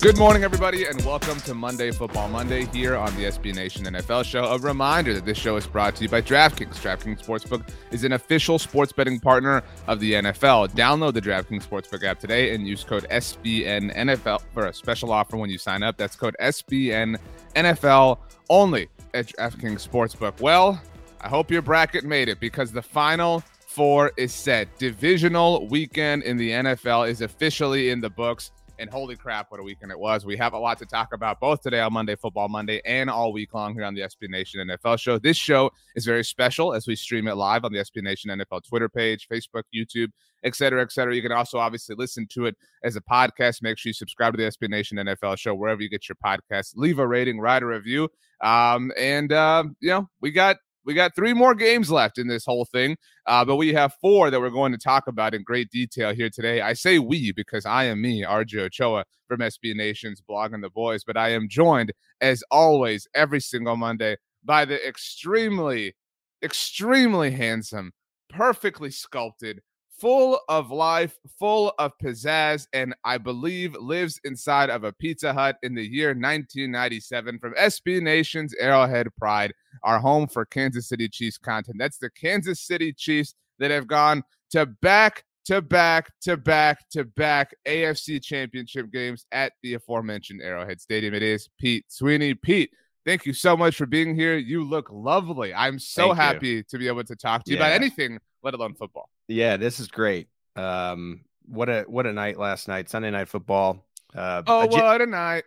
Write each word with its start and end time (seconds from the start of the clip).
Good 0.00 0.16
morning, 0.16 0.44
everybody, 0.44 0.86
and 0.86 0.98
welcome 1.04 1.38
to 1.40 1.52
Monday 1.52 1.90
Football 1.90 2.30
Monday 2.30 2.64
here 2.64 2.96
on 2.96 3.14
the 3.16 3.24
SB 3.24 3.54
Nation 3.54 3.84
NFL 3.84 4.24
show. 4.24 4.44
A 4.44 4.58
reminder 4.58 5.12
that 5.12 5.26
this 5.26 5.36
show 5.36 5.56
is 5.56 5.66
brought 5.66 5.94
to 5.96 6.04
you 6.04 6.08
by 6.08 6.22
DraftKings. 6.22 6.76
DraftKings 6.76 7.22
Sportsbook 7.22 7.68
is 7.90 8.02
an 8.04 8.12
official 8.12 8.58
sports 8.58 8.92
betting 8.92 9.20
partner 9.20 9.62
of 9.88 10.00
the 10.00 10.14
NFL. 10.14 10.70
Download 10.70 11.12
the 11.12 11.20
DraftKings 11.20 11.68
Sportsbook 11.68 12.02
app 12.02 12.18
today 12.18 12.54
and 12.54 12.66
use 12.66 12.82
code 12.82 13.06
SBN 13.10 13.94
NFL 13.94 14.40
for 14.54 14.68
a 14.68 14.72
special 14.72 15.12
offer 15.12 15.36
when 15.36 15.50
you 15.50 15.58
sign 15.58 15.82
up. 15.82 15.98
That's 15.98 16.16
code 16.16 16.34
SBN 16.40 17.18
NFL 17.54 18.20
only 18.48 18.88
at 19.12 19.26
DraftKings 19.26 19.86
Sportsbook. 19.86 20.40
Well, 20.40 20.80
I 21.20 21.28
hope 21.28 21.50
your 21.50 21.60
bracket 21.60 22.04
made 22.04 22.30
it 22.30 22.40
because 22.40 22.72
the 22.72 22.80
final 22.80 23.42
four 23.66 24.12
is 24.16 24.32
set. 24.32 24.78
Divisional 24.78 25.68
weekend 25.68 26.22
in 26.22 26.38
the 26.38 26.50
NFL 26.50 27.08
is 27.08 27.20
officially 27.20 27.90
in 27.90 28.00
the 28.00 28.10
books. 28.10 28.50
And 28.80 28.88
holy 28.88 29.14
crap, 29.14 29.50
what 29.50 29.60
a 29.60 29.62
weekend 29.62 29.92
it 29.92 29.98
was. 29.98 30.24
We 30.24 30.38
have 30.38 30.54
a 30.54 30.58
lot 30.58 30.78
to 30.78 30.86
talk 30.86 31.12
about 31.12 31.38
both 31.38 31.60
today 31.60 31.80
on 31.80 31.92
Monday 31.92 32.16
Football 32.16 32.48
Monday 32.48 32.80
and 32.86 33.10
all 33.10 33.30
week 33.30 33.52
long 33.52 33.74
here 33.74 33.84
on 33.84 33.94
the 33.94 34.00
SB 34.00 34.30
Nation 34.30 34.66
NFL 34.66 34.98
show. 34.98 35.18
This 35.18 35.36
show 35.36 35.70
is 35.96 36.06
very 36.06 36.24
special 36.24 36.72
as 36.72 36.86
we 36.86 36.96
stream 36.96 37.28
it 37.28 37.34
live 37.34 37.66
on 37.66 37.74
the 37.74 37.78
SB 37.78 38.02
Nation 38.02 38.30
NFL 38.30 38.66
Twitter 38.66 38.88
page, 38.88 39.28
Facebook, 39.30 39.64
YouTube, 39.74 40.08
et 40.44 40.56
cetera, 40.56 40.80
et 40.80 40.92
cetera. 40.92 41.14
You 41.14 41.20
can 41.20 41.30
also 41.30 41.58
obviously 41.58 41.94
listen 41.94 42.26
to 42.30 42.46
it 42.46 42.56
as 42.82 42.96
a 42.96 43.02
podcast. 43.02 43.60
Make 43.60 43.76
sure 43.76 43.90
you 43.90 43.94
subscribe 43.94 44.32
to 44.32 44.38
the 44.38 44.48
SB 44.48 44.70
Nation 44.70 44.96
NFL 44.96 45.36
show 45.36 45.54
wherever 45.54 45.82
you 45.82 45.90
get 45.90 46.08
your 46.08 46.16
podcast. 46.24 46.72
Leave 46.74 47.00
a 47.00 47.06
rating, 47.06 47.38
write 47.38 47.62
a 47.62 47.66
review. 47.66 48.08
Um, 48.40 48.92
and, 48.96 49.30
uh, 49.30 49.64
you 49.80 49.90
know, 49.90 50.08
we 50.22 50.30
got 50.30 50.56
we 50.84 50.94
got 50.94 51.14
three 51.14 51.32
more 51.32 51.54
games 51.54 51.90
left 51.90 52.18
in 52.18 52.26
this 52.26 52.44
whole 52.44 52.64
thing, 52.64 52.96
uh, 53.26 53.44
but 53.44 53.56
we 53.56 53.72
have 53.74 53.94
four 54.00 54.30
that 54.30 54.40
we're 54.40 54.50
going 54.50 54.72
to 54.72 54.78
talk 54.78 55.06
about 55.06 55.34
in 55.34 55.42
great 55.42 55.70
detail 55.70 56.14
here 56.14 56.30
today. 56.30 56.60
I 56.60 56.72
say 56.72 56.98
we 56.98 57.32
because 57.32 57.66
I 57.66 57.84
am 57.84 58.00
me, 58.00 58.22
RJ 58.24 58.58
Ochoa 58.66 59.04
from 59.28 59.40
SB 59.40 59.74
Nation's 59.74 60.22
Blogging 60.28 60.62
the 60.62 60.70
Boys, 60.70 61.04
but 61.04 61.16
I 61.16 61.30
am 61.30 61.48
joined, 61.48 61.92
as 62.20 62.42
always, 62.50 63.06
every 63.14 63.40
single 63.40 63.76
Monday 63.76 64.16
by 64.44 64.64
the 64.64 64.86
extremely, 64.86 65.94
extremely 66.42 67.30
handsome, 67.30 67.92
perfectly 68.28 68.90
sculpted, 68.90 69.60
full 70.00 70.40
of 70.48 70.70
life, 70.70 71.18
full 71.38 71.72
of 71.78 71.92
pizzazz, 72.02 72.66
and 72.72 72.94
I 73.04 73.18
believe 73.18 73.74
lives 73.76 74.18
inside 74.24 74.70
of 74.70 74.84
a 74.84 74.92
Pizza 74.92 75.32
Hut 75.32 75.56
in 75.62 75.74
the 75.74 75.86
year 75.86 76.08
1997 76.08 77.38
from 77.38 77.54
SB 77.54 78.00
Nation's 78.00 78.54
Arrowhead 78.54 79.08
Pride, 79.18 79.52
our 79.82 79.98
home 79.98 80.26
for 80.26 80.44
Kansas 80.46 80.88
City 80.88 81.08
Chiefs 81.08 81.38
content. 81.38 81.76
That's 81.78 81.98
the 81.98 82.10
Kansas 82.10 82.60
City 82.60 82.92
Chiefs 82.92 83.34
that 83.58 83.70
have 83.70 83.86
gone 83.86 84.22
to 84.52 84.66
back 84.66 85.24
to 85.46 85.60
back 85.60 86.12
to 86.22 86.36
back 86.36 86.88
to 86.90 87.04
back 87.04 87.54
AFC 87.66 88.22
championship 88.22 88.90
games 88.90 89.26
at 89.32 89.52
the 89.62 89.74
aforementioned 89.74 90.40
Arrowhead 90.42 90.80
Stadium. 90.80 91.14
It 91.14 91.22
is 91.22 91.48
Pete 91.58 91.84
Sweeney. 91.88 92.34
Pete, 92.34 92.70
thank 93.04 93.26
you 93.26 93.32
so 93.32 93.56
much 93.56 93.76
for 93.76 93.86
being 93.86 94.14
here. 94.14 94.36
You 94.36 94.64
look 94.64 94.88
lovely. 94.90 95.52
I'm 95.54 95.78
so 95.78 96.08
Thank 96.08 96.16
you. 96.16 96.22
happy 96.22 96.62
to 96.64 96.78
be 96.78 96.88
able 96.88 97.04
to 97.04 97.16
talk 97.16 97.44
to 97.44 97.50
you 97.50 97.56
about 97.56 97.72
anything, 97.72 98.18
let 98.42 98.54
alone 98.54 98.74
football. 98.74 99.08
Yeah, 99.28 99.56
this 99.56 99.80
is 99.80 99.88
great. 99.88 100.28
Um, 100.56 101.22
what 101.46 101.68
a 101.68 101.82
what 101.86 102.06
a 102.06 102.12
night 102.12 102.38
last 102.38 102.68
night, 102.68 102.88
Sunday 102.88 103.10
night 103.10 103.28
football. 103.28 103.86
Uh, 104.14 104.42
Oh, 104.46 104.66
what 104.66 105.00
a 105.00 105.06
night. 105.06 105.44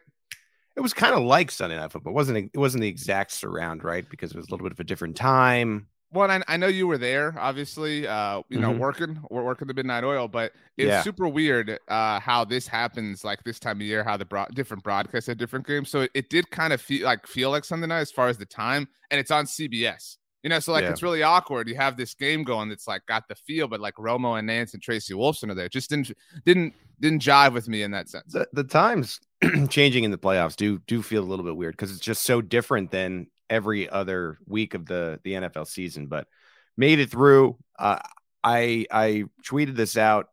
it 0.76 0.82
was 0.82 0.94
kind 0.94 1.14
of 1.14 1.24
like 1.24 1.52
Sunday 1.52 1.76
night 1.78 1.92
football. 1.92 2.12
It 2.12 2.16
wasn't 2.16 2.52
it 2.54 2.58
wasn't 2.58 2.82
the 2.82 2.88
exact 2.88 3.32
surround, 3.32 3.84
right? 3.84 4.08
Because 4.10 4.32
it 4.32 4.38
was 4.38 4.48
a 4.48 4.52
little 4.52 4.66
bit 4.66 4.72
of 4.72 4.80
a 4.80 4.84
different 4.84 5.16
time. 5.16 5.88
Well, 6.12 6.30
I, 6.30 6.42
I 6.48 6.58
know 6.58 6.68
you 6.68 6.86
were 6.86 7.00
there, 7.00 7.34
obviously, 7.40 8.06
uh, 8.08 8.44
you 8.48 8.60
know, 8.60 8.72
Mhm. 8.72 8.78
working, 8.78 9.20
we're 9.32 9.42
working 9.44 9.68
the 9.68 9.74
midnight 9.74 10.04
oil, 10.04 10.28
but 10.28 10.52
it's 10.78 10.88
Yeah. 10.90 11.02
super 11.02 11.28
weird 11.28 11.80
uh, 11.88 12.20
how 12.20 12.46
this 12.46 12.68
happens 12.68 13.24
like 13.24 13.44
this 13.44 13.58
time 13.60 13.78
of 13.78 13.82
year, 13.88 14.04
how 14.04 14.16
the 14.16 14.26
broad, 14.26 14.54
different 14.54 14.84
broadcasts 14.84 15.28
at 15.28 15.40
different 15.40 15.66
games. 15.66 15.90
So 15.90 16.02
it, 16.02 16.12
it 16.14 16.30
did 16.30 16.52
kind 16.52 16.72
of 16.72 16.80
feel 16.80 17.04
like 17.04 17.26
feel 17.26 17.50
like 17.50 17.66
Sunday 17.66 17.88
night 17.88 18.02
as 18.02 18.12
far 18.12 18.28
as 18.28 18.38
the 18.38 18.46
time, 18.46 18.88
and 19.10 19.20
it's 19.20 19.32
on 19.32 19.46
CBS. 19.48 20.18
You 20.44 20.50
know, 20.50 20.60
so 20.60 20.74
like 20.74 20.84
Yeah. 20.84 20.92
it's 20.92 21.02
really 21.02 21.24
awkward. 21.24 21.70
You 21.70 21.76
have 21.76 21.96
this 21.98 22.14
game 22.14 22.44
going 22.44 22.68
that's 22.70 22.88
like 22.88 23.06
got 23.06 23.28
the 23.30 23.36
feel, 23.36 23.68
but 23.68 23.80
like 23.80 23.96
Romo 23.96 24.38
and 24.38 24.48
Nantz 24.50 24.74
and 24.74 24.84
Tracy 24.84 25.14
Wolfson 25.14 25.50
are 25.50 25.56
there. 25.56 25.70
Just 25.70 25.90
didn't 25.90 26.12
didn't 26.46 26.74
didn't 27.00 27.22
jive 27.22 27.54
with 27.54 27.68
me 27.70 27.82
in 27.84 27.92
that 27.92 28.10
sense. 28.10 28.34
The, 28.34 28.48
the 28.54 28.64
times 28.66 29.20
changing 29.70 30.04
in 30.04 30.12
the 30.12 30.18
playoffs 30.18 30.56
do 30.56 30.80
do 30.86 31.02
feel 31.02 31.24
a 31.24 31.26
little 31.26 31.46
bit 31.46 31.56
weird 31.56 31.74
because 31.74 31.92
it's 31.92 32.00
just 32.02 32.24
so 32.24 32.42
different 32.42 32.92
than 32.92 33.28
every 33.50 33.90
other 33.90 34.38
week 34.46 34.74
of 34.74 34.86
the 34.86 35.20
the 35.24 35.34
NFL 35.34 35.68
season. 35.68 36.08
But 36.08 36.28
made 36.76 37.00
it 37.00 37.10
through. 37.10 37.58
Uh, 37.80 38.00
I 38.44 38.86
I 38.92 39.24
tweeted 39.48 39.76
this 39.78 39.96
out 39.96 40.28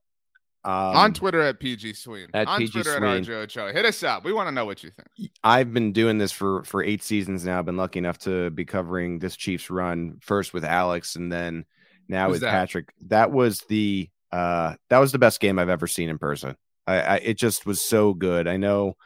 um, 0.65 0.73
on 0.73 1.13
Twitter 1.15 1.41
at 1.41 1.59
PG 1.59 1.95
Sween. 1.95 2.29
at 2.35 2.47
on 2.47 2.59
PG 2.59 2.73
Twitter 2.73 2.97
Sween. 2.97 3.05
at 3.05 3.23
RJ 3.23 3.29
Ochoa. 3.31 3.73
Hit 3.73 3.85
us 3.85 4.03
up. 4.03 4.25
We 4.25 4.33
want 4.33 4.49
to 4.49 4.53
know 4.53 4.65
what 4.65 4.83
you 4.83 4.91
think. 4.91 5.31
I've 5.43 5.73
been 5.73 5.93
doing 5.93 6.19
this 6.19 6.33
for 6.33 6.65
for 6.65 6.83
eight 6.83 7.03
seasons 7.03 7.45
now. 7.45 7.59
I've 7.59 7.67
been 7.67 7.77
lucky 7.77 7.99
enough 7.99 8.19
to 8.21 8.51
be 8.51 8.65
covering 8.65 9.19
this 9.19 9.37
Chiefs 9.37 9.71
run 9.71 10.19
first 10.21 10.53
with 10.53 10.65
Alex 10.65 11.17
and 11.17 11.33
then 11.33 11.65
now 12.09 12.27
Who's 12.27 12.35
with 12.35 12.41
that? 12.43 12.51
Patrick. 12.51 12.93
That 13.09 13.31
was 13.31 13.61
the 13.69 14.11
uh 14.33 14.75
that 14.91 14.99
was 14.99 15.13
the 15.13 15.19
best 15.19 15.41
game 15.41 15.59
I've 15.59 15.69
ever 15.69 15.87
seen 15.87 16.09
in 16.09 16.19
person. 16.19 16.57
I, 16.87 17.01
I 17.01 17.17
it 17.17 17.39
just 17.39 17.67
was 17.67 17.81
so 17.81 18.13
good. 18.15 18.47
I 18.47 18.57
know 18.57 18.97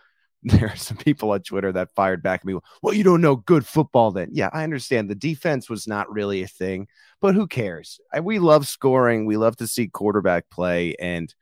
there 0.58 0.68
are 0.68 0.76
some 0.76 0.98
people 0.98 1.30
on 1.30 1.40
Twitter 1.40 1.72
that 1.72 1.94
fired 1.94 2.22
back 2.22 2.40
at 2.40 2.44
me. 2.46 2.58
Well, 2.82 2.94
you 2.94 3.02
don't 3.02 3.22
know 3.22 3.36
good 3.36 3.66
football 3.66 4.10
then. 4.10 4.28
Yeah, 4.32 4.50
I 4.52 4.62
understand. 4.62 5.08
The 5.08 5.14
defense 5.14 5.70
was 5.70 5.86
not 5.86 6.12
really 6.12 6.42
a 6.42 6.48
thing, 6.48 6.88
but 7.20 7.34
who 7.34 7.46
cares? 7.46 7.98
We 8.22 8.38
love 8.38 8.68
scoring. 8.68 9.24
We 9.24 9.38
love 9.38 9.56
to 9.56 9.66
see 9.66 9.88
quarterback 9.88 10.50
play 10.50 10.94
and 11.00 11.34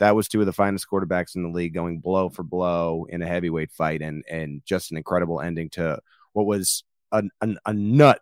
that 0.00 0.16
was 0.16 0.28
two 0.28 0.40
of 0.40 0.46
the 0.46 0.52
finest 0.52 0.86
quarterbacks 0.90 1.36
in 1.36 1.42
the 1.42 1.50
league 1.50 1.74
going 1.74 2.00
blow 2.00 2.28
for 2.28 2.42
blow 2.42 3.06
in 3.08 3.22
a 3.22 3.26
heavyweight 3.26 3.70
fight 3.70 4.02
and 4.02 4.24
and 4.28 4.62
just 4.64 4.90
an 4.90 4.96
incredible 4.96 5.40
ending 5.40 5.70
to 5.70 6.00
what 6.32 6.46
was 6.46 6.82
a, 7.12 7.22
a, 7.40 7.54
a 7.66 7.72
nut 7.72 8.20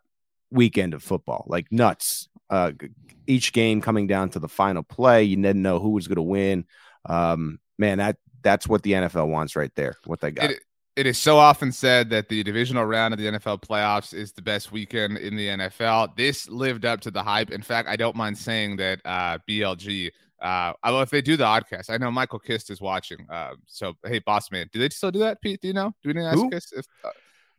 weekend 0.51 0.93
of 0.93 1.03
football 1.03 1.45
like 1.47 1.67
nuts 1.71 2.29
uh 2.51 2.73
each 3.27 3.53
game 3.53 3.81
coming 3.81 4.07
down 4.07 4.29
to 4.29 4.39
the 4.39 4.49
final 4.49 4.83
play 4.83 5.23
you 5.23 5.37
didn't 5.37 5.63
know 5.63 5.79
who 5.79 5.91
was 5.91 6.09
going 6.09 6.17
to 6.17 6.23
win 6.23 6.65
um 7.07 7.59
man 7.79 7.99
that 7.99 8.17
that's 8.43 8.67
what 8.69 8.83
the 8.83 8.93
nfl 8.93 9.27
wants 9.29 9.57
right 9.57 9.75
there 9.75 9.95
what 10.07 10.21
they 10.21 10.31
got 10.31 10.51
It- 10.51 10.61
it 10.97 11.07
is 11.07 11.17
so 11.17 11.37
often 11.39 11.71
said 11.71 12.11
that 12.11 12.29
the 12.29 12.43
divisional 12.43 12.85
round 12.85 13.15
of 13.15 13.21
the 13.21 13.27
NFL 13.29 13.63
playoffs 13.63 14.13
is 14.13 14.33
the 14.33 14.43
best 14.43 14.73
weekend 14.73 15.17
in 15.17 15.37
the 15.37 15.47
NFL. 15.47 16.17
This 16.17 16.49
lived 16.49 16.85
up 16.85 17.01
to 17.03 17.13
the 17.13 17.23
hype. 17.23 17.53
In 17.53 17.63
fact, 17.63 17.89
I 17.89 17.95
don't 17.95 18.17
mind 18.17 18.37
saying 18.37 18.79
that 18.79 18.99
uh, 19.05 19.39
BLG. 19.49 20.11
Uh, 20.43 20.73
although 20.83 21.01
if 21.03 21.11
they 21.11 21.23
do 21.23 21.37
the 21.37 21.45
oddcast, 21.45 21.89
I 21.89 21.99
know 21.99 22.11
Michael 22.11 22.41
Kist 22.41 22.69
is 22.71 22.81
watching. 22.81 23.25
Uh, 23.31 23.53
so 23.67 23.95
hey, 24.05 24.19
boss 24.19 24.51
man, 24.51 24.69
do 24.73 24.81
they 24.81 24.89
still 24.89 25.13
do 25.13 25.21
that? 25.21 25.41
Pete, 25.41 25.61
do 25.61 25.69
you 25.69 25.75
know? 25.75 25.95
Do 26.03 26.09
we 26.09 26.15
need 26.15 26.23
to 26.23 26.27
ask 26.31 26.35
Who? 26.39 26.51
Kist 26.51 26.73
if 26.77 26.85
uh, 27.05 27.11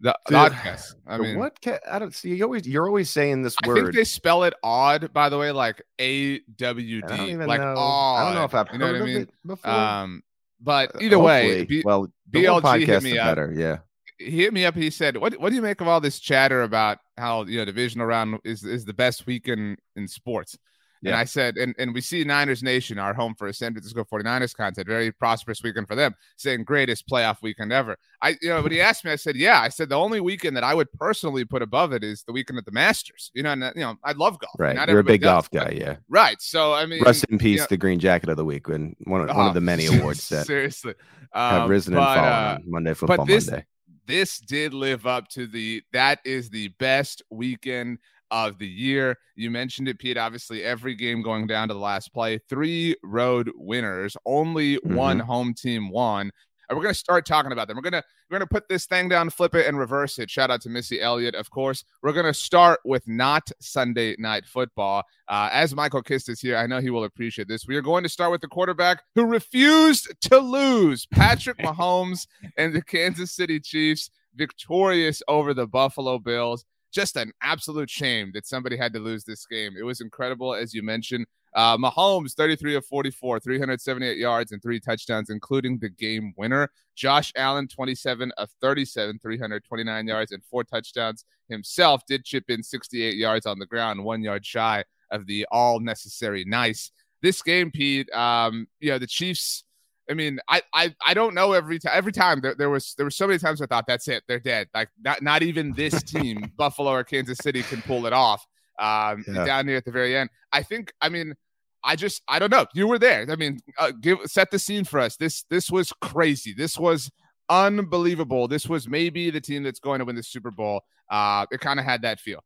the, 0.02 0.18
the 0.28 0.32
The- 0.34 0.38
oddcast? 0.50 0.96
I 1.08 1.16
The 1.16 1.24
mean, 1.24 1.38
what 1.40 1.62
ca- 1.62 1.80
i 1.90 1.98
don't 1.98 2.14
see 2.14 2.36
you 2.36 2.44
always 2.44 2.68
you're 2.68 2.88
always 2.88 3.10
saying 3.10 3.42
this 3.44 3.56
word 3.66 3.78
I 3.78 3.82
think 3.84 3.96
they 3.96 4.04
spell 4.04 4.44
it 4.44 4.54
odd, 4.64 5.14
by 5.14 5.30
the 5.30 5.38
way, 5.38 5.52
like 5.54 5.82
A 6.02 6.40
W 6.58 7.02
I 7.06 7.08
don't 7.08 7.26
D, 7.26 7.32
even 7.32 7.48
like 7.48 7.62
know 7.62 7.74
odd. 7.78 8.18
i 8.22 8.26
don't 8.26 8.36
know 8.36 8.44
if 8.44 8.54
i've 8.54 8.68
you 8.74 8.80
know 8.80 8.86
heard 8.88 8.92
what 8.96 8.98
I 8.98 9.04
of 9.04 9.08
mean? 9.08 9.22
it 9.22 9.30
before 9.48 9.72
Um, 9.72 10.24
but 10.62 10.96
Uh, 10.96 11.00
either 11.02 11.20
way. 11.20 11.64
B- 11.66 11.84
well 11.86 12.08
BLG 12.32 12.86
hit 12.86 13.04
me 13.04 13.18
up. 13.18 13.28
better 13.28 13.54
yeah 13.56 13.78
he 14.18 14.32
hit 14.32 14.54
me 14.54 14.66
up. 14.66 14.76
He 14.76 14.90
said, 14.90 15.16
"What 15.16 15.40
what 15.40 15.50
do 15.50 15.56
you 15.56 15.62
make 15.62 15.80
of 15.80 15.88
all 15.88 16.02
this 16.02 16.20
chatter 16.20 16.64
about 16.64 16.98
how 17.18 17.46
you 17.46 17.58
know 17.58 17.64
divisional 17.66 18.06
round 18.06 18.38
is 18.44 18.66
is 18.66 18.84
the 18.84 18.94
best 18.94 19.26
weekend 19.26 19.78
in 19.96 20.08
sports?" 20.10 20.58
And 21.06 21.16
I 21.16 21.24
said, 21.24 21.58
and, 21.58 21.74
and 21.78 21.94
we 21.94 22.02
see 22.02 22.24
Niners 22.24 22.62
Nation, 22.62 23.00
our 23.00 23.14
home 23.14 23.34
for 23.36 23.52
San 23.54 23.74
Francisco 23.74 24.04
49ers 24.04 24.56
content, 24.56 24.86
very 24.88 25.12
prosperous 25.12 25.64
weekend 25.64 25.88
for 25.88 25.96
them, 25.96 26.14
saying 26.38 26.66
greatest 26.66 27.08
playoff 27.08 27.42
weekend 27.42 27.72
ever. 27.72 27.98
I, 28.22 28.36
you 28.42 28.50
know, 28.50 28.62
when 28.62 28.72
he 28.72 28.82
asked 28.82 29.06
me, 29.06 29.12
I 29.12 29.16
said, 29.16 29.36
yeah. 29.36 29.62
I 29.62 29.70
said 29.70 29.90
the 29.90 29.96
only 29.96 30.20
weekend 30.20 30.58
that 30.58 30.64
I 30.64 30.74
would 30.74 30.92
personally 30.94 31.46
put 31.46 31.62
above 31.62 31.94
it 31.94 32.04
is 32.04 32.24
the 32.24 32.34
weekend 32.34 32.60
at 32.60 32.66
the 32.66 32.72
Masters. 32.72 33.32
You 33.34 33.44
know, 33.44 33.52
and 33.52 33.64
you 33.76 33.82
know, 33.82 33.96
I 34.04 34.12
love 34.12 34.40
golf. 34.40 34.56
Right, 34.60 34.76
Not 34.76 34.90
you're 34.90 35.00
a 35.00 35.04
big 35.04 35.22
does, 35.22 35.28
golf 35.30 35.52
guy, 35.52 35.76
yeah. 35.78 35.96
Right. 36.10 36.42
So 36.42 36.74
I 36.74 36.86
mean, 36.86 37.04
rest 37.04 37.26
in 37.30 37.38
peace, 37.38 37.58
you 37.58 37.62
know, 37.62 37.68
the 37.70 37.78
Green 37.78 38.00
Jacket 38.00 38.30
of 38.30 38.38
the 38.38 38.46
Week, 38.46 38.68
when 38.68 38.96
one, 39.06 39.28
one 39.28 39.48
of 39.48 39.54
the 39.54 39.62
many 39.62 39.88
oh, 39.88 39.94
awards 40.00 40.28
that 40.30 40.46
seriously 40.46 40.96
um, 41.34 41.52
have 41.52 41.70
risen 41.70 41.94
but, 41.94 42.00
and 42.00 42.20
fallen 42.20 42.34
uh, 42.34 42.58
Monday 42.66 42.94
Football 42.94 43.26
this, 43.26 43.50
Monday. 43.50 43.66
This 44.06 44.40
did 44.40 44.74
live 44.74 45.06
up 45.06 45.28
to 45.30 45.48
the 45.48 45.82
that 45.94 46.20
is 46.26 46.50
the 46.50 46.70
best 46.80 47.22
weekend 47.30 48.00
of 48.32 48.58
the 48.58 48.68
year. 48.68 49.18
You 49.36 49.52
mentioned 49.52 49.88
it, 49.88 50.00
Pete. 50.00 50.18
Obviously, 50.18 50.64
every 50.64 50.96
game 50.96 51.22
going 51.22 51.48
down 51.48 51.68
to 51.70 51.74
the 51.74 51.80
last 51.80 52.14
play, 52.14 52.40
three 52.50 52.96
road 53.04 53.52
winners, 53.56 54.16
only 54.26 54.78
mm-hmm. 54.78 54.96
one 54.96 55.20
home 55.20 55.54
team 55.54 55.90
won. 55.90 56.32
And 56.70 56.78
we're 56.78 56.84
going 56.84 56.94
to 56.94 57.00
start 57.00 57.26
talking 57.26 57.52
about 57.52 57.68
them. 57.68 57.78
We're 57.78 57.90
going 57.90 57.94
to 57.94 58.04
we're 58.30 58.38
going 58.38 58.48
to 58.48 58.54
put 58.54 58.70
this 58.70 58.86
thing 58.86 59.10
down, 59.10 59.32
flip 59.32 59.56
it, 59.56 59.66
and 59.66 59.80
reverse 59.80 60.20
it. 60.20 60.30
Shout 60.30 60.52
out 60.52 60.62
to 60.62 60.70
Missy 60.70 61.02
Elliott, 61.02 61.34
of 61.34 61.50
course. 61.50 61.84
We're 62.04 62.14
going 62.14 62.28
to 62.28 62.34
start 62.34 62.80
with 62.86 63.08
not 63.08 63.50
Sunday 63.60 64.16
night 64.20 64.46
football. 64.46 65.04
Uh, 65.28 65.50
as 65.52 65.74
Michael 65.74 66.04
Kist 66.04 66.30
is 66.30 66.40
here, 66.40 66.56
I 66.56 66.68
know 66.68 66.80
he 66.80 66.92
will 66.92 67.06
appreciate 67.06 67.48
this. 67.48 67.68
We 67.68 67.76
are 67.76 67.82
going 67.82 68.04
to 68.04 68.10
start 68.10 68.30
with 68.30 68.42
the 68.42 68.48
quarterback 68.48 69.02
who 69.16 69.26
refused 69.26 70.14
to 70.30 70.38
lose, 70.38 71.08
Patrick 71.08 71.58
Mahomes 71.60 72.28
and 72.56 72.72
the 72.72 72.84
Kansas 72.84 73.32
City 73.32 73.60
Chiefs, 73.60 74.12
victorious 74.36 75.24
over 75.28 75.56
the 75.56 75.66
Buffalo 75.66 76.20
Bills 76.20 76.66
just 76.92 77.16
an 77.16 77.32
absolute 77.42 77.90
shame 77.90 78.32
that 78.34 78.46
somebody 78.46 78.78
had 78.78 78.94
to 78.94 79.00
lose 79.00 79.24
this 79.24 79.46
game. 79.46 79.76
It 79.78 79.84
was 79.84 80.02
incredible, 80.02 80.54
as 80.54 80.74
you 80.74 80.84
mentioned. 80.84 81.26
Uh, 81.56 81.78
Mahomes, 81.78 82.34
33 82.34 82.76
of 82.76 82.86
44, 82.86 83.40
378 83.40 84.18
yards 84.18 84.52
and 84.52 84.62
three 84.62 84.80
touchdowns, 84.80 85.30
including 85.30 85.80
the 85.80 85.90
game 85.90 86.34
winner. 86.38 86.70
Josh 86.96 87.32
Allen, 87.36 87.68
27 87.68 88.32
of 88.38 88.50
37, 88.62 89.20
329 89.20 90.08
yards 90.08 90.32
and 90.32 90.44
four 90.44 90.64
touchdowns 90.64 91.26
himself, 91.48 92.06
did 92.08 92.24
chip 92.24 92.46
in 92.50 92.62
68 92.62 93.16
yards 93.16 93.46
on 93.46 93.58
the 93.58 93.66
ground, 93.66 94.04
one 94.04 94.22
yard 94.22 94.46
shy 94.46 94.84
of 95.12 95.26
the 95.26 95.48
all 95.52 95.80
necessary 95.80 96.46
nice. 96.46 96.92
This 97.22 97.42
game, 97.42 97.72
Pete, 97.72 98.12
um, 98.14 98.68
you 98.80 98.92
know, 98.92 99.00
the 99.00 99.08
Chiefs 99.08 99.64
I 100.10 100.14
mean, 100.14 100.40
I 100.48 100.62
I, 100.74 100.96
I 101.06 101.14
don't 101.14 101.36
know 101.36 101.54
every 101.54 101.80
time. 101.80 101.92
Every 101.94 102.12
time 102.12 102.42
there, 102.42 102.56
there 102.56 102.70
was 102.70 102.94
there 102.96 103.06
were 103.06 103.12
so 103.12 103.28
many 103.28 103.40
times 103.40 103.62
I 103.62 103.66
thought 103.66 103.86
that's 103.88 104.08
it, 104.08 104.24
they're 104.28 104.40
dead. 104.40 104.68
Like 104.74 104.90
not 105.04 105.22
not 105.22 105.44
even 105.44 105.74
this 105.74 106.02
team, 106.04 106.52
Buffalo 106.58 106.92
or 106.92 107.04
Kansas 107.04 107.38
City, 107.40 107.64
can 107.64 107.82
pull 107.82 108.06
it 108.06 108.14
off. 108.14 108.46
Um, 108.80 109.26
yeah. 109.28 109.44
down 109.44 109.68
here 109.68 109.76
at 109.76 109.84
the 109.84 109.92
very 109.92 110.16
end. 110.16 110.30
I 110.54 110.64
think. 110.64 110.94
I 111.02 111.10
mean, 111.10 111.36
I 111.84 111.96
just 111.96 112.22
I 112.28 112.40
don't 112.40 112.52
know. 112.52 112.66
You 112.74 112.88
were 112.88 113.00
there. 113.00 113.26
I 113.30 113.36
mean, 113.36 113.60
uh, 113.78 113.92
give 114.00 114.20
set 114.26 114.52
the 114.52 114.60
scene 114.60 114.86
for 114.86 115.00
us. 115.00 115.16
This 115.18 115.44
this 115.50 115.70
was 115.70 115.92
crazy. 116.02 116.54
This 116.54 116.78
was 116.78 117.12
unbelievable. 117.50 118.48
This 118.48 118.68
was 118.68 118.88
maybe 118.88 119.30
the 119.30 119.42
team 119.42 119.64
that's 119.64 119.80
going 119.80 120.00
to 120.00 120.06
win 120.06 120.16
the 120.16 120.24
Super 120.24 120.52
Bowl. 120.52 120.82
Uh, 121.10 121.46
it 121.52 121.60
kind 121.60 121.80
of 121.80 121.86
had 121.86 122.04
that 122.04 122.20
feel. 122.20 122.44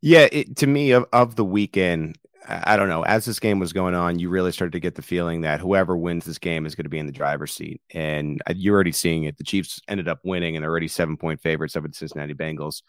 Yeah, 0.00 0.28
it, 0.32 0.56
to 0.56 0.66
me 0.66 0.92
of, 0.92 1.06
of 1.12 1.36
the 1.36 1.44
weekend, 1.44 2.16
I 2.48 2.76
don't 2.76 2.88
know. 2.88 3.02
As 3.02 3.24
this 3.24 3.38
game 3.38 3.58
was 3.58 3.72
going 3.72 3.94
on, 3.94 4.18
you 4.18 4.28
really 4.30 4.52
started 4.52 4.72
to 4.72 4.80
get 4.80 4.94
the 4.94 5.02
feeling 5.02 5.42
that 5.42 5.60
whoever 5.60 5.96
wins 5.96 6.24
this 6.24 6.38
game 6.38 6.64
is 6.66 6.74
going 6.74 6.84
to 6.84 6.90
be 6.90 6.98
in 6.98 7.06
the 7.06 7.12
driver's 7.12 7.52
seat. 7.52 7.82
And 7.92 8.40
uh, 8.48 8.54
you're 8.56 8.74
already 8.74 8.92
seeing 8.92 9.24
it. 9.24 9.36
The 9.36 9.44
Chiefs 9.44 9.80
ended 9.88 10.08
up 10.08 10.20
winning, 10.24 10.56
and 10.56 10.62
they're 10.62 10.70
already 10.70 10.88
seven 10.88 11.16
point 11.16 11.40
favorites 11.40 11.76
over 11.76 11.86
the 11.86 11.94
Cincinnati 11.94 12.34
Bengals. 12.34 12.82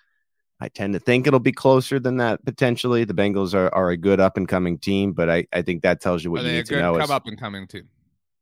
I 0.60 0.70
tend 0.70 0.94
to 0.94 1.00
think 1.00 1.28
it'll 1.28 1.40
be 1.40 1.52
closer 1.52 2.00
than 2.00 2.18
that 2.18 2.46
potentially. 2.46 3.04
The 3.04 3.14
Bengals 3.14 3.54
are, 3.54 3.74
are 3.74 3.90
a 3.90 3.98
good 3.98 4.20
up 4.20 4.38
and 4.38 4.48
coming 4.48 4.78
team, 4.78 5.12
but 5.12 5.30
I, 5.30 5.48
I 5.52 5.64
think 5.64 5.82
that 5.82 6.02
tells 6.02 6.24
you 6.24 6.32
what 6.32 6.42
are 6.42 6.48
you 6.48 6.54
need 6.54 6.68
to 6.68 6.80
know. 6.80 6.94
Come 6.94 7.02
is, 7.02 7.12
up 7.12 7.26
and 7.26 7.40
coming 7.40 7.68
team. 7.68 7.90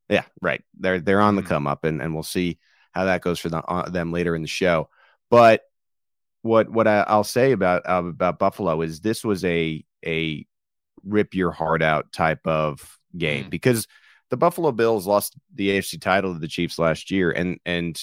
Yeah, 0.08 0.24
right. 0.42 0.62
They're 0.78 1.00
they're 1.00 1.20
on 1.20 1.34
mm-hmm. 1.34 1.44
the 1.44 1.48
come 1.48 1.66
up, 1.66 1.84
and, 1.84 2.02
and 2.02 2.14
we'll 2.14 2.22
see 2.22 2.58
how 2.92 3.06
that 3.06 3.22
goes 3.22 3.38
for 3.38 3.48
the, 3.48 3.64
uh, 3.64 3.88
them 3.88 4.12
later 4.12 4.36
in 4.36 4.42
the 4.42 4.48
show. 4.48 4.90
But 5.30 5.62
what 6.42 6.70
what 6.70 6.86
I, 6.86 7.04
will 7.16 7.24
say 7.24 7.52
about 7.52 7.82
uh, 7.88 8.04
about 8.04 8.38
Buffalo 8.38 8.82
is 8.82 9.00
this 9.00 9.24
was 9.24 9.44
a 9.44 9.84
a 10.04 10.46
rip 11.04 11.34
your 11.34 11.50
heart 11.50 11.82
out 11.82 12.12
type 12.12 12.46
of 12.46 12.98
game 13.16 13.46
mm. 13.46 13.50
because 13.50 13.86
the 14.30 14.36
Buffalo 14.36 14.72
Bills 14.72 15.06
lost 15.06 15.34
the 15.54 15.70
AFC 15.70 16.00
title 16.00 16.32
to 16.32 16.38
the 16.38 16.48
Chiefs 16.48 16.78
last 16.78 17.10
year 17.10 17.30
and 17.30 17.58
and 17.64 18.00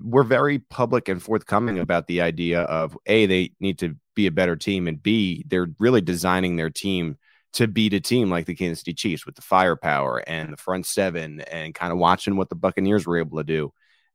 we're 0.00 0.24
very 0.24 0.58
public 0.58 1.08
and 1.08 1.22
forthcoming 1.22 1.78
about 1.78 2.06
the 2.06 2.22
idea 2.22 2.62
of 2.62 2.96
a 3.06 3.26
they 3.26 3.52
need 3.60 3.78
to 3.78 3.94
be 4.14 4.26
a 4.26 4.32
better 4.32 4.56
team 4.56 4.88
and 4.88 5.02
b 5.02 5.44
they're 5.46 5.68
really 5.78 6.00
designing 6.00 6.56
their 6.56 6.70
team 6.70 7.16
to 7.56 7.66
beat 7.66 7.94
a 7.94 8.00
team 8.00 8.28
like 8.28 8.44
the 8.44 8.54
Kansas 8.54 8.80
City 8.80 8.92
Chiefs 8.92 9.24
with 9.24 9.34
the 9.34 9.40
firepower 9.40 10.18
and 10.26 10.52
the 10.52 10.58
front 10.58 10.84
seven 10.84 11.40
and 11.40 11.74
kind 11.74 11.90
of 11.90 11.98
watching 11.98 12.36
what 12.36 12.50
the 12.50 12.54
Buccaneers 12.54 13.06
were 13.06 13.16
able 13.16 13.38
to 13.38 13.44
do. 13.44 13.72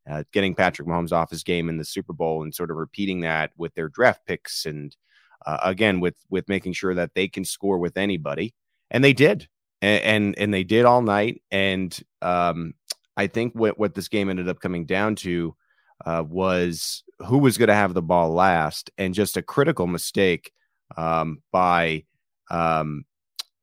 Uh, 0.08 0.24
getting 0.32 0.54
Patrick 0.54 0.88
Mahomes 0.88 1.12
off 1.12 1.32
his 1.32 1.44
game 1.44 1.68
in 1.68 1.78
the 1.78 1.84
Super 1.84 2.14
Bowl 2.14 2.44
and 2.44 2.54
sort 2.54 2.70
of 2.70 2.78
repeating 2.78 3.22
that 3.22 3.50
with 3.58 3.74
their 3.74 3.90
draft 3.90 4.28
picks 4.28 4.68
and 4.68 4.96
uh, 5.46 5.58
again 5.64 6.00
with 6.00 6.16
with 6.30 6.48
making 6.50 6.74
sure 6.74 6.94
that 6.96 7.14
they 7.16 7.28
can 7.28 7.46
score 7.46 7.78
with 7.78 7.98
anybody, 7.98 8.54
and 8.90 9.04
they 9.04 9.14
did, 9.14 9.48
and 9.82 10.04
and, 10.04 10.38
and 10.38 10.54
they 10.54 10.64
did 10.64 10.86
all 10.86 11.02
night. 11.02 11.42
And 11.52 11.98
um, 12.22 12.74
I 13.18 13.28
think 13.28 13.54
what 13.54 13.78
what 13.78 13.94
this 13.94 14.08
game 14.08 14.30
ended 14.30 14.50
up 14.50 14.60
coming 14.60 14.86
down 14.86 15.16
to 15.18 15.56
uh, 16.06 16.24
was 16.28 17.04
who 17.28 17.38
was 17.38 17.58
going 17.58 17.70
to 17.70 17.76
have 17.76 17.94
the 17.94 18.02
ball 18.02 18.32
last, 18.34 18.92
and 18.98 19.14
just 19.14 19.38
a 19.38 19.42
critical 19.42 19.88
mistake 19.88 20.52
um, 20.98 21.42
by 21.52 22.04
um, 22.50 23.06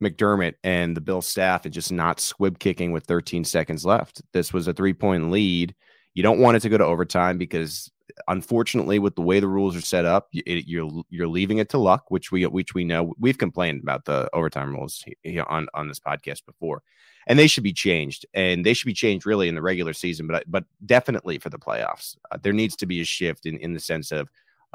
McDermott 0.03 0.55
and 0.63 0.97
the 0.97 1.01
Bill 1.01 1.23
staff 1.23 1.65
and 1.65 1.75
just 1.75 1.93
not 1.93 2.21
squib 2.21 2.59
kicking 2.59 2.93
with 2.93 3.05
13 3.05 3.45
seconds 3.45 3.85
left. 3.85 4.23
This 4.33 4.53
was 4.53 4.69
a 4.69 4.73
three 4.73 4.95
point 4.95 5.31
lead. 5.31 5.75
You 6.15 6.23
don't 6.23 6.41
want 6.41 6.57
it 6.57 6.61
to 6.61 6.69
go 6.69 6.79
to 6.79 6.85
overtime 6.85 7.39
because 7.39 7.91
unfortunately, 8.29 8.99
with 8.99 9.15
the 9.15 9.23
way 9.23 9.41
the 9.41 9.49
rules 9.49 9.77
are 9.77 9.81
set 9.81 10.05
up, 10.05 10.29
it, 10.33 10.67
you're 10.67 10.91
you're 11.11 11.29
leaving 11.29 11.59
it 11.59 11.69
to 11.71 11.79
luck, 11.79 12.11
which 12.11 12.31
we 12.33 12.47
which 12.47 12.75
we 12.75 12.85
know 12.85 13.15
we've 13.19 13.39
complained 13.39 13.83
about 13.83 14.05
the 14.05 14.29
overtime 14.33 14.75
rules 14.75 15.05
on 15.47 15.69
on 15.75 15.89
this 15.89 16.01
podcast 16.01 16.45
before, 16.47 16.83
and 17.27 17.39
they 17.39 17.47
should 17.47 17.65
be 17.65 17.73
changed, 17.73 18.27
and 18.35 18.65
they 18.65 18.75
should 18.75 18.87
be 18.87 18.95
changed 18.95 19.27
really 19.27 19.49
in 19.49 19.55
the 19.55 19.63
regular 19.63 19.93
season, 19.93 20.27
but 20.27 20.45
but 20.47 20.65
definitely 20.87 21.39
for 21.39 21.51
the 21.51 21.59
playoffs, 21.59 22.17
uh, 22.31 22.39
there 22.43 22.53
needs 22.53 22.77
to 22.77 22.87
be 22.87 23.01
a 23.01 23.05
shift 23.05 23.47
in 23.47 23.59
in 23.59 23.75
the 23.75 23.81
sense 23.81 24.13
of. 24.13 24.29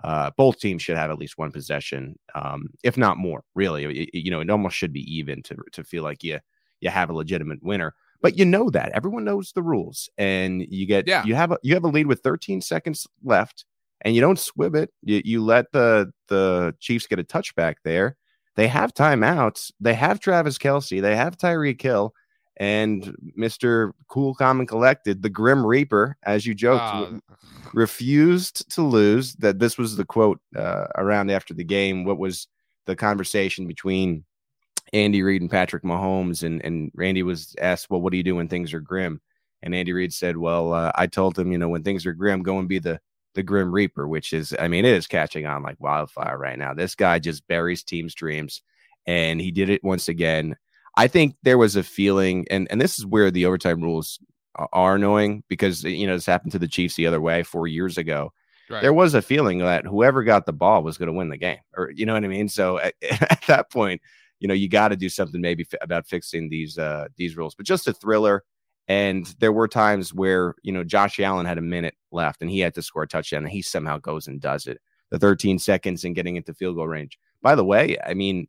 Uh, 0.04 0.32
both 0.38 0.60
teams 0.60 0.82
should 0.82 0.98
have 0.98 1.12
at 1.12 1.20
least 1.20 1.38
one 1.38 1.52
possession, 1.52 2.18
um, 2.34 2.68
if 2.84 2.98
not 2.98 3.16
more. 3.16 3.44
Really, 3.54 4.06
it, 4.06 4.10
you 4.12 4.32
know, 4.32 4.40
it 4.40 4.50
almost 4.50 4.76
should 4.76 4.92
be 4.92 5.02
even 5.18 5.44
to 5.44 5.56
to 5.72 5.84
feel 5.84 6.02
like 6.02 6.24
you 6.24 6.40
you 6.82 6.90
have 6.90 7.12
a 7.12 7.14
legitimate 7.14 7.62
winner 7.62 7.94
but 8.24 8.38
you 8.38 8.46
know 8.46 8.70
that 8.72 8.90
everyone 8.94 9.26
knows 9.26 9.52
the 9.52 9.62
rules 9.62 10.10
and 10.18 10.66
you 10.70 10.88
get 10.88 11.06
yeah. 11.08 11.24
you 11.26 11.36
have 11.36 11.52
a 11.52 11.60
you 11.62 11.76
have 11.76 11.84
a 11.84 11.90
lead 11.90 12.08
with 12.08 12.22
13 12.22 12.62
seconds 12.62 13.06
left 13.24 13.66
and 14.02 14.16
you 14.16 14.22
don't 14.22 14.40
squib 14.40 14.74
it 14.74 14.90
you, 15.04 15.22
you 15.24 15.44
let 15.44 15.72
the 15.74 16.12
the 16.30 16.74
chiefs 16.80 17.06
get 17.06 17.20
a 17.20 17.24
touchback 17.24 17.76
there 17.84 18.16
they 18.56 18.68
have 18.68 18.94
timeouts 18.94 19.72
they 19.80 19.94
have 19.94 20.20
travis 20.20 20.58
kelce 20.58 21.00
they 21.00 21.16
have 21.16 21.38
tyreek 21.38 21.80
hill 21.80 22.14
and 22.58 23.16
mr 23.38 23.92
cool 24.08 24.34
calm 24.34 24.60
and 24.60 24.70
collected 24.70 25.22
the 25.22 25.30
grim 25.30 25.66
reaper 25.66 26.16
as 26.24 26.46
you 26.46 26.56
joked 26.56 26.82
uh, 26.82 27.12
refused 27.74 28.70
to 28.72 28.82
lose 28.82 29.36
that 29.36 29.60
this 29.60 29.78
was 29.78 29.98
the 29.98 30.06
quote 30.06 30.40
uh, 30.56 30.86
around 30.96 31.30
after 31.30 31.54
the 31.54 31.64
game 31.64 32.06
what 32.06 32.18
was 32.18 32.48
the 32.86 32.96
conversation 32.96 33.68
between 33.68 34.24
Andy 34.94 35.24
Reid 35.24 35.42
and 35.42 35.52
Patrick 35.52 35.84
Mahomes, 35.84 36.44
and 36.44 36.64
and 36.64 36.92
Randy 36.96 37.24
was 37.24 37.56
asked, 37.60 37.90
"Well, 37.90 38.02
what 38.02 38.12
do 38.12 38.18
you 38.18 38.24
do 38.24 38.36
when 38.36 38.48
things 38.48 38.74
are 38.74 38.80
grim?" 38.80 39.22
And 39.62 39.74
Andy 39.74 39.94
Reid 39.94 40.14
said, 40.14 40.38
"Well, 40.38 40.74
uh, 40.74 40.92
I 40.96 41.08
told 41.08 41.38
him, 41.38 41.52
you 41.52 41.58
know, 41.58 41.70
when 41.70 41.84
things 41.84 42.06
are 42.06 42.14
grim, 42.14 42.44
go 42.44 42.60
and 42.60 42.68
be 42.70 42.80
the 42.80 43.00
the 43.34 43.44
Grim 43.44 43.72
Reaper, 43.72 44.08
which 44.08 44.34
is, 44.34 44.54
I 44.60 44.68
mean, 44.68 44.86
it 44.86 44.94
is 44.94 45.08
catching 45.08 45.46
on 45.46 45.64
like 45.64 45.80
wildfire 45.80 46.38
right 46.38 46.58
now. 46.58 46.74
This 46.74 46.96
guy 46.96 47.20
just 47.20 47.48
buries 47.48 47.84
teams' 47.84 48.14
dreams, 48.14 48.62
and 49.06 49.42
he 49.42 49.52
did 49.52 49.70
it 49.70 49.84
once 49.84 50.08
again. 50.08 50.56
I 50.96 51.08
think 51.08 51.36
there 51.44 51.58
was 51.58 51.76
a 51.76 51.84
feeling, 51.84 52.46
and 52.52 52.68
and 52.70 52.80
this 52.80 53.00
is 53.00 53.06
where 53.06 53.32
the 53.32 53.46
overtime 53.46 53.82
rules 53.82 54.20
are 54.72 54.96
annoying 54.96 55.44
because 55.48 55.84
you 55.84 56.06
know 56.06 56.16
this 56.16 56.26
happened 56.26 56.52
to 56.52 56.60
the 56.60 56.68
Chiefs 56.68 56.96
the 56.96 57.08
other 57.08 57.22
way 57.22 57.44
four 57.44 57.68
years 57.68 57.98
ago. 57.98 58.32
Right. 58.70 58.82
There 58.82 58.94
was 58.94 59.14
a 59.14 59.22
feeling 59.22 59.60
that 59.60 59.86
whoever 59.86 60.24
got 60.24 60.46
the 60.46 60.54
ball 60.54 60.84
was 60.84 60.98
going 60.98 61.08
to 61.08 61.14
win 61.14 61.30
the 61.30 61.38
game, 61.38 61.60
or 61.76 61.92
you 61.92 62.06
know 62.06 62.14
what 62.14 62.24
I 62.24 62.28
mean. 62.28 62.50
So 62.50 62.80
at, 62.80 62.94
at 63.02 63.44
that 63.48 63.72
point, 63.72 64.02
you 64.44 64.48
know 64.50 64.54
you 64.54 64.68
got 64.68 64.90
to 64.90 64.98
do 64.98 65.08
something 65.08 65.40
maybe 65.40 65.66
f- 65.72 65.80
about 65.82 66.06
fixing 66.06 66.50
these 66.50 66.78
uh 66.78 67.08
these 67.16 67.38
rules 67.38 67.56
but 67.56 67.66
just 67.66 67.88
a 67.88 67.94
thriller 67.94 68.44
and 68.90 69.34
there 69.40 69.54
were 69.54 69.70
times 69.70 70.14
where 70.14 70.54
you 70.62 70.74
know 70.74 70.84
Josh 70.84 71.20
Allen 71.20 71.46
had 71.46 71.58
a 71.58 71.62
minute 71.62 71.96
left 72.12 72.42
and 72.42 72.52
he 72.52 72.60
had 72.60 72.76
to 72.76 72.82
score 72.82 73.04
a 73.04 73.08
touchdown 73.08 73.44
and 73.44 73.52
he 73.52 73.62
somehow 73.62 73.98
goes 73.98 74.28
and 74.28 74.42
does 74.42 74.68
it 74.68 74.80
the 75.12 75.18
13 75.18 75.58
seconds 75.58 76.04
and 76.04 76.14
getting 76.14 76.36
into 76.36 76.54
field 76.54 76.76
goal 76.76 76.88
range 76.88 77.18
by 77.42 77.56
the 77.56 77.64
way 77.64 77.98
i 78.06 78.14
mean 78.14 78.48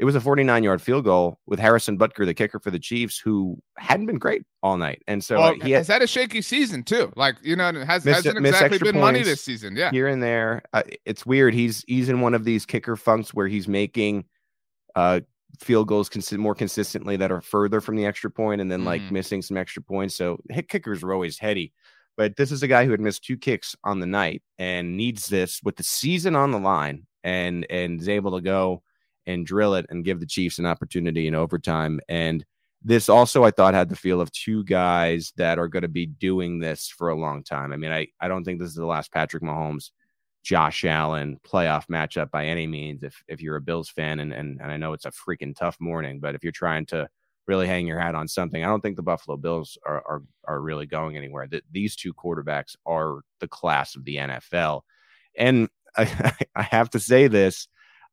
it 0.00 0.06
was 0.06 0.14
a 0.14 0.20
49 0.20 0.64
yard 0.64 0.80
field 0.80 1.04
goal 1.04 1.38
with 1.44 1.58
Harrison 1.58 1.98
Butker, 1.98 2.24
the 2.24 2.32
kicker 2.32 2.58
for 2.58 2.70
the 2.70 2.78
Chiefs, 2.78 3.18
who 3.18 3.58
hadn't 3.76 4.06
been 4.06 4.16
great 4.16 4.44
all 4.62 4.78
night. 4.78 5.02
And 5.06 5.22
so 5.22 5.38
well, 5.38 5.54
he 5.60 5.72
has 5.72 5.88
had 5.88 6.00
a 6.00 6.06
shaky 6.06 6.40
season 6.40 6.84
too. 6.84 7.12
Like, 7.16 7.36
you 7.42 7.54
know, 7.54 7.70
has, 7.84 8.06
missed, 8.06 8.24
hasn't 8.24 8.46
exactly 8.46 8.78
been 8.78 8.98
money 8.98 9.22
this 9.22 9.42
season. 9.42 9.76
Yeah. 9.76 9.90
Here 9.90 10.06
and 10.06 10.22
there. 10.22 10.62
Uh, 10.72 10.84
it's 11.04 11.26
weird. 11.26 11.52
He's, 11.52 11.84
he's 11.86 12.08
in 12.08 12.22
one 12.22 12.32
of 12.32 12.44
these 12.44 12.64
kicker 12.64 12.96
funks 12.96 13.34
where 13.34 13.46
he's 13.46 13.68
making 13.68 14.24
uh, 14.94 15.20
field 15.60 15.88
goals 15.88 16.08
cons- 16.08 16.32
more 16.32 16.54
consistently 16.54 17.16
that 17.16 17.32
are 17.32 17.40
further 17.40 17.80
from 17.80 17.96
the 17.96 18.06
extra 18.06 18.30
point 18.30 18.60
and 18.60 18.70
then 18.70 18.84
like 18.84 19.02
Mhm. 19.02 19.10
missing 19.10 19.42
some 19.42 19.56
extra 19.56 19.82
points. 19.82 20.14
So 20.14 20.38
hit 20.48 20.68
kickers 20.68 21.02
are 21.02 21.12
always 21.12 21.38
heady. 21.38 21.72
But 22.16 22.36
this 22.36 22.52
is 22.52 22.62
a 22.62 22.68
guy 22.68 22.84
who 22.84 22.90
had 22.90 23.00
missed 23.00 23.24
two 23.24 23.36
kicks 23.36 23.74
on 23.84 23.98
the 24.00 24.06
night 24.06 24.42
and 24.58 24.96
needs 24.96 25.26
this 25.26 25.60
with 25.62 25.76
the 25.76 25.82
season 25.82 26.36
on 26.36 26.50
the 26.50 26.58
line 26.58 27.06
and 27.24 27.66
and 27.70 28.00
is 28.00 28.08
able 28.08 28.32
to 28.36 28.40
go 28.42 28.82
and 29.26 29.44
drill 29.46 29.74
it 29.74 29.86
and 29.90 30.04
give 30.04 30.20
the 30.20 30.26
Chiefs 30.26 30.58
an 30.58 30.66
opportunity 30.66 31.26
in 31.26 31.34
overtime. 31.34 32.00
And 32.08 32.44
this 32.82 33.08
also 33.10 33.44
I 33.44 33.50
thought 33.50 33.74
had 33.74 33.88
the 33.90 33.96
feel 33.96 34.20
of 34.20 34.32
two 34.32 34.64
guys 34.64 35.32
that 35.36 35.58
are 35.58 35.68
going 35.68 35.82
to 35.82 35.88
be 35.88 36.06
doing 36.06 36.58
this 36.58 36.88
for 36.88 37.08
a 37.10 37.14
long 37.14 37.42
time. 37.44 37.72
I 37.72 37.76
mean, 37.76 37.92
I 37.92 38.08
I 38.20 38.28
don't 38.28 38.44
think 38.44 38.58
this 38.60 38.70
is 38.70 38.74
the 38.76 38.86
last 38.86 39.12
Patrick 39.12 39.42
Mahomes 39.42 39.90
Josh 40.42 40.84
Allen 40.84 41.38
playoff 41.46 41.86
matchup 41.88 42.30
by 42.30 42.46
any 42.46 42.66
means. 42.66 43.02
If 43.02 43.22
if 43.28 43.40
you're 43.42 43.56
a 43.56 43.60
Bills 43.60 43.88
fan, 43.90 44.20
and, 44.20 44.32
and 44.32 44.60
and 44.60 44.70
I 44.72 44.76
know 44.76 44.92
it's 44.92 45.04
a 45.06 45.10
freaking 45.12 45.54
tough 45.56 45.76
morning, 45.80 46.20
but 46.20 46.34
if 46.34 46.42
you're 46.42 46.52
trying 46.52 46.86
to 46.86 47.08
really 47.46 47.66
hang 47.66 47.86
your 47.86 47.98
hat 47.98 48.14
on 48.14 48.28
something, 48.28 48.62
I 48.64 48.68
don't 48.68 48.80
think 48.80 48.96
the 48.96 49.02
Buffalo 49.02 49.36
Bills 49.36 49.76
are 49.86 50.02
are, 50.06 50.22
are 50.46 50.60
really 50.60 50.86
going 50.86 51.16
anywhere. 51.16 51.46
That 51.46 51.64
these 51.70 51.94
two 51.96 52.14
quarterbacks 52.14 52.74
are 52.86 53.20
the 53.40 53.48
class 53.48 53.96
of 53.96 54.04
the 54.04 54.16
NFL, 54.16 54.82
and 55.36 55.68
I, 55.96 56.32
I 56.54 56.62
have 56.62 56.90
to 56.90 57.00
say 57.00 57.26
this. 57.28 57.68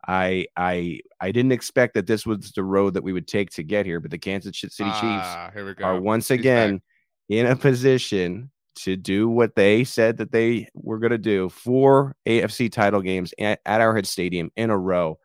I 0.07 0.48
I 0.55 1.00
I 1.19 1.31
didn't 1.31 1.51
expect 1.53 1.93
that 1.96 2.07
this 2.07 2.25
was 2.25 2.51
the 2.51 2.63
road 2.63 2.93
that 2.93 3.03
we 3.03 3.13
would 3.13 3.27
take 3.27 3.50
to 3.51 3.63
get 3.63 3.86
here, 3.86 4.00
but 4.00 4.12
the 4.12 4.17
Kansas 4.17 4.57
City 4.60 4.69
Chiefs 4.74 5.01
Ah, 5.03 5.50
here 5.53 5.65
we 5.65 5.74
go. 5.74 5.84
are 5.86 6.00
once 6.00 6.27
He's 6.27 6.39
again 6.39 6.75
back. 6.77 6.84
in 7.29 7.46
a 7.48 7.55
position 7.55 8.51
to 8.84 8.96
do 8.96 9.29
what 9.29 9.55
they 9.55 9.84
said 9.84 10.17
that 10.17 10.31
they 10.31 10.67
were 10.74 11.00
going 11.00 11.12
to 11.12 11.17
do 11.17 11.50
four 11.50 12.15
AFC 12.25 12.72
title 12.72 13.01
games 13.01 13.34
at, 13.39 13.60
at 13.65 13.81
Arrowhead 13.81 14.07
Stadium 14.07 14.51
in 14.55 14.69
a 14.69 14.77
row. 14.77 15.19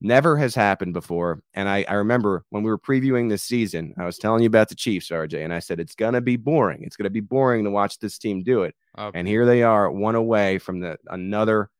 Never 0.00 0.36
has 0.36 0.54
happened 0.54 0.92
before. 0.92 1.42
And 1.54 1.68
I, 1.68 1.84
I 1.88 1.94
remember 1.94 2.44
when 2.50 2.62
we 2.62 2.70
were 2.70 2.78
previewing 2.78 3.30
this 3.30 3.42
season, 3.42 3.94
I 3.98 4.04
was 4.04 4.18
telling 4.18 4.42
you 4.42 4.48
about 4.48 4.68
the 4.68 4.74
Chiefs, 4.74 5.08
RJ, 5.08 5.42
and 5.42 5.54
I 5.54 5.60
said, 5.60 5.80
it's 5.80 5.94
going 5.94 6.12
to 6.14 6.20
be 6.20 6.36
boring. 6.36 6.82
It's 6.82 6.96
going 6.96 7.04
to 7.04 7.10
be 7.10 7.20
boring 7.20 7.64
to 7.64 7.70
watch 7.70 7.98
this 7.98 8.18
team 8.18 8.42
do 8.42 8.64
it. 8.64 8.74
Oh, 8.98 9.10
And 9.14 9.26
here 9.26 9.46
they 9.46 9.62
are, 9.62 9.90
one 9.90 10.14
away 10.14 10.58
from 10.58 10.80
the 10.80 10.98
another 11.08 11.70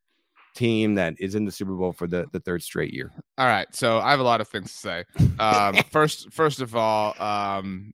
team 0.54 0.94
that 0.94 1.14
is 1.18 1.34
in 1.34 1.44
the 1.44 1.52
Super 1.52 1.74
Bowl 1.74 1.92
for 1.92 2.06
the, 2.06 2.26
the 2.32 2.40
third 2.40 2.62
straight 2.62 2.94
year. 2.94 3.12
All 3.36 3.46
right, 3.46 3.66
so 3.74 3.98
I 3.98 4.10
have 4.10 4.20
a 4.20 4.24
lot 4.24 4.40
of 4.40 4.48
things 4.48 4.72
to 4.72 4.78
say. 4.78 5.04
Um, 5.38 5.76
first, 5.90 6.32
first 6.32 6.60
of 6.60 6.74
all, 6.74 7.14
um, 7.20 7.92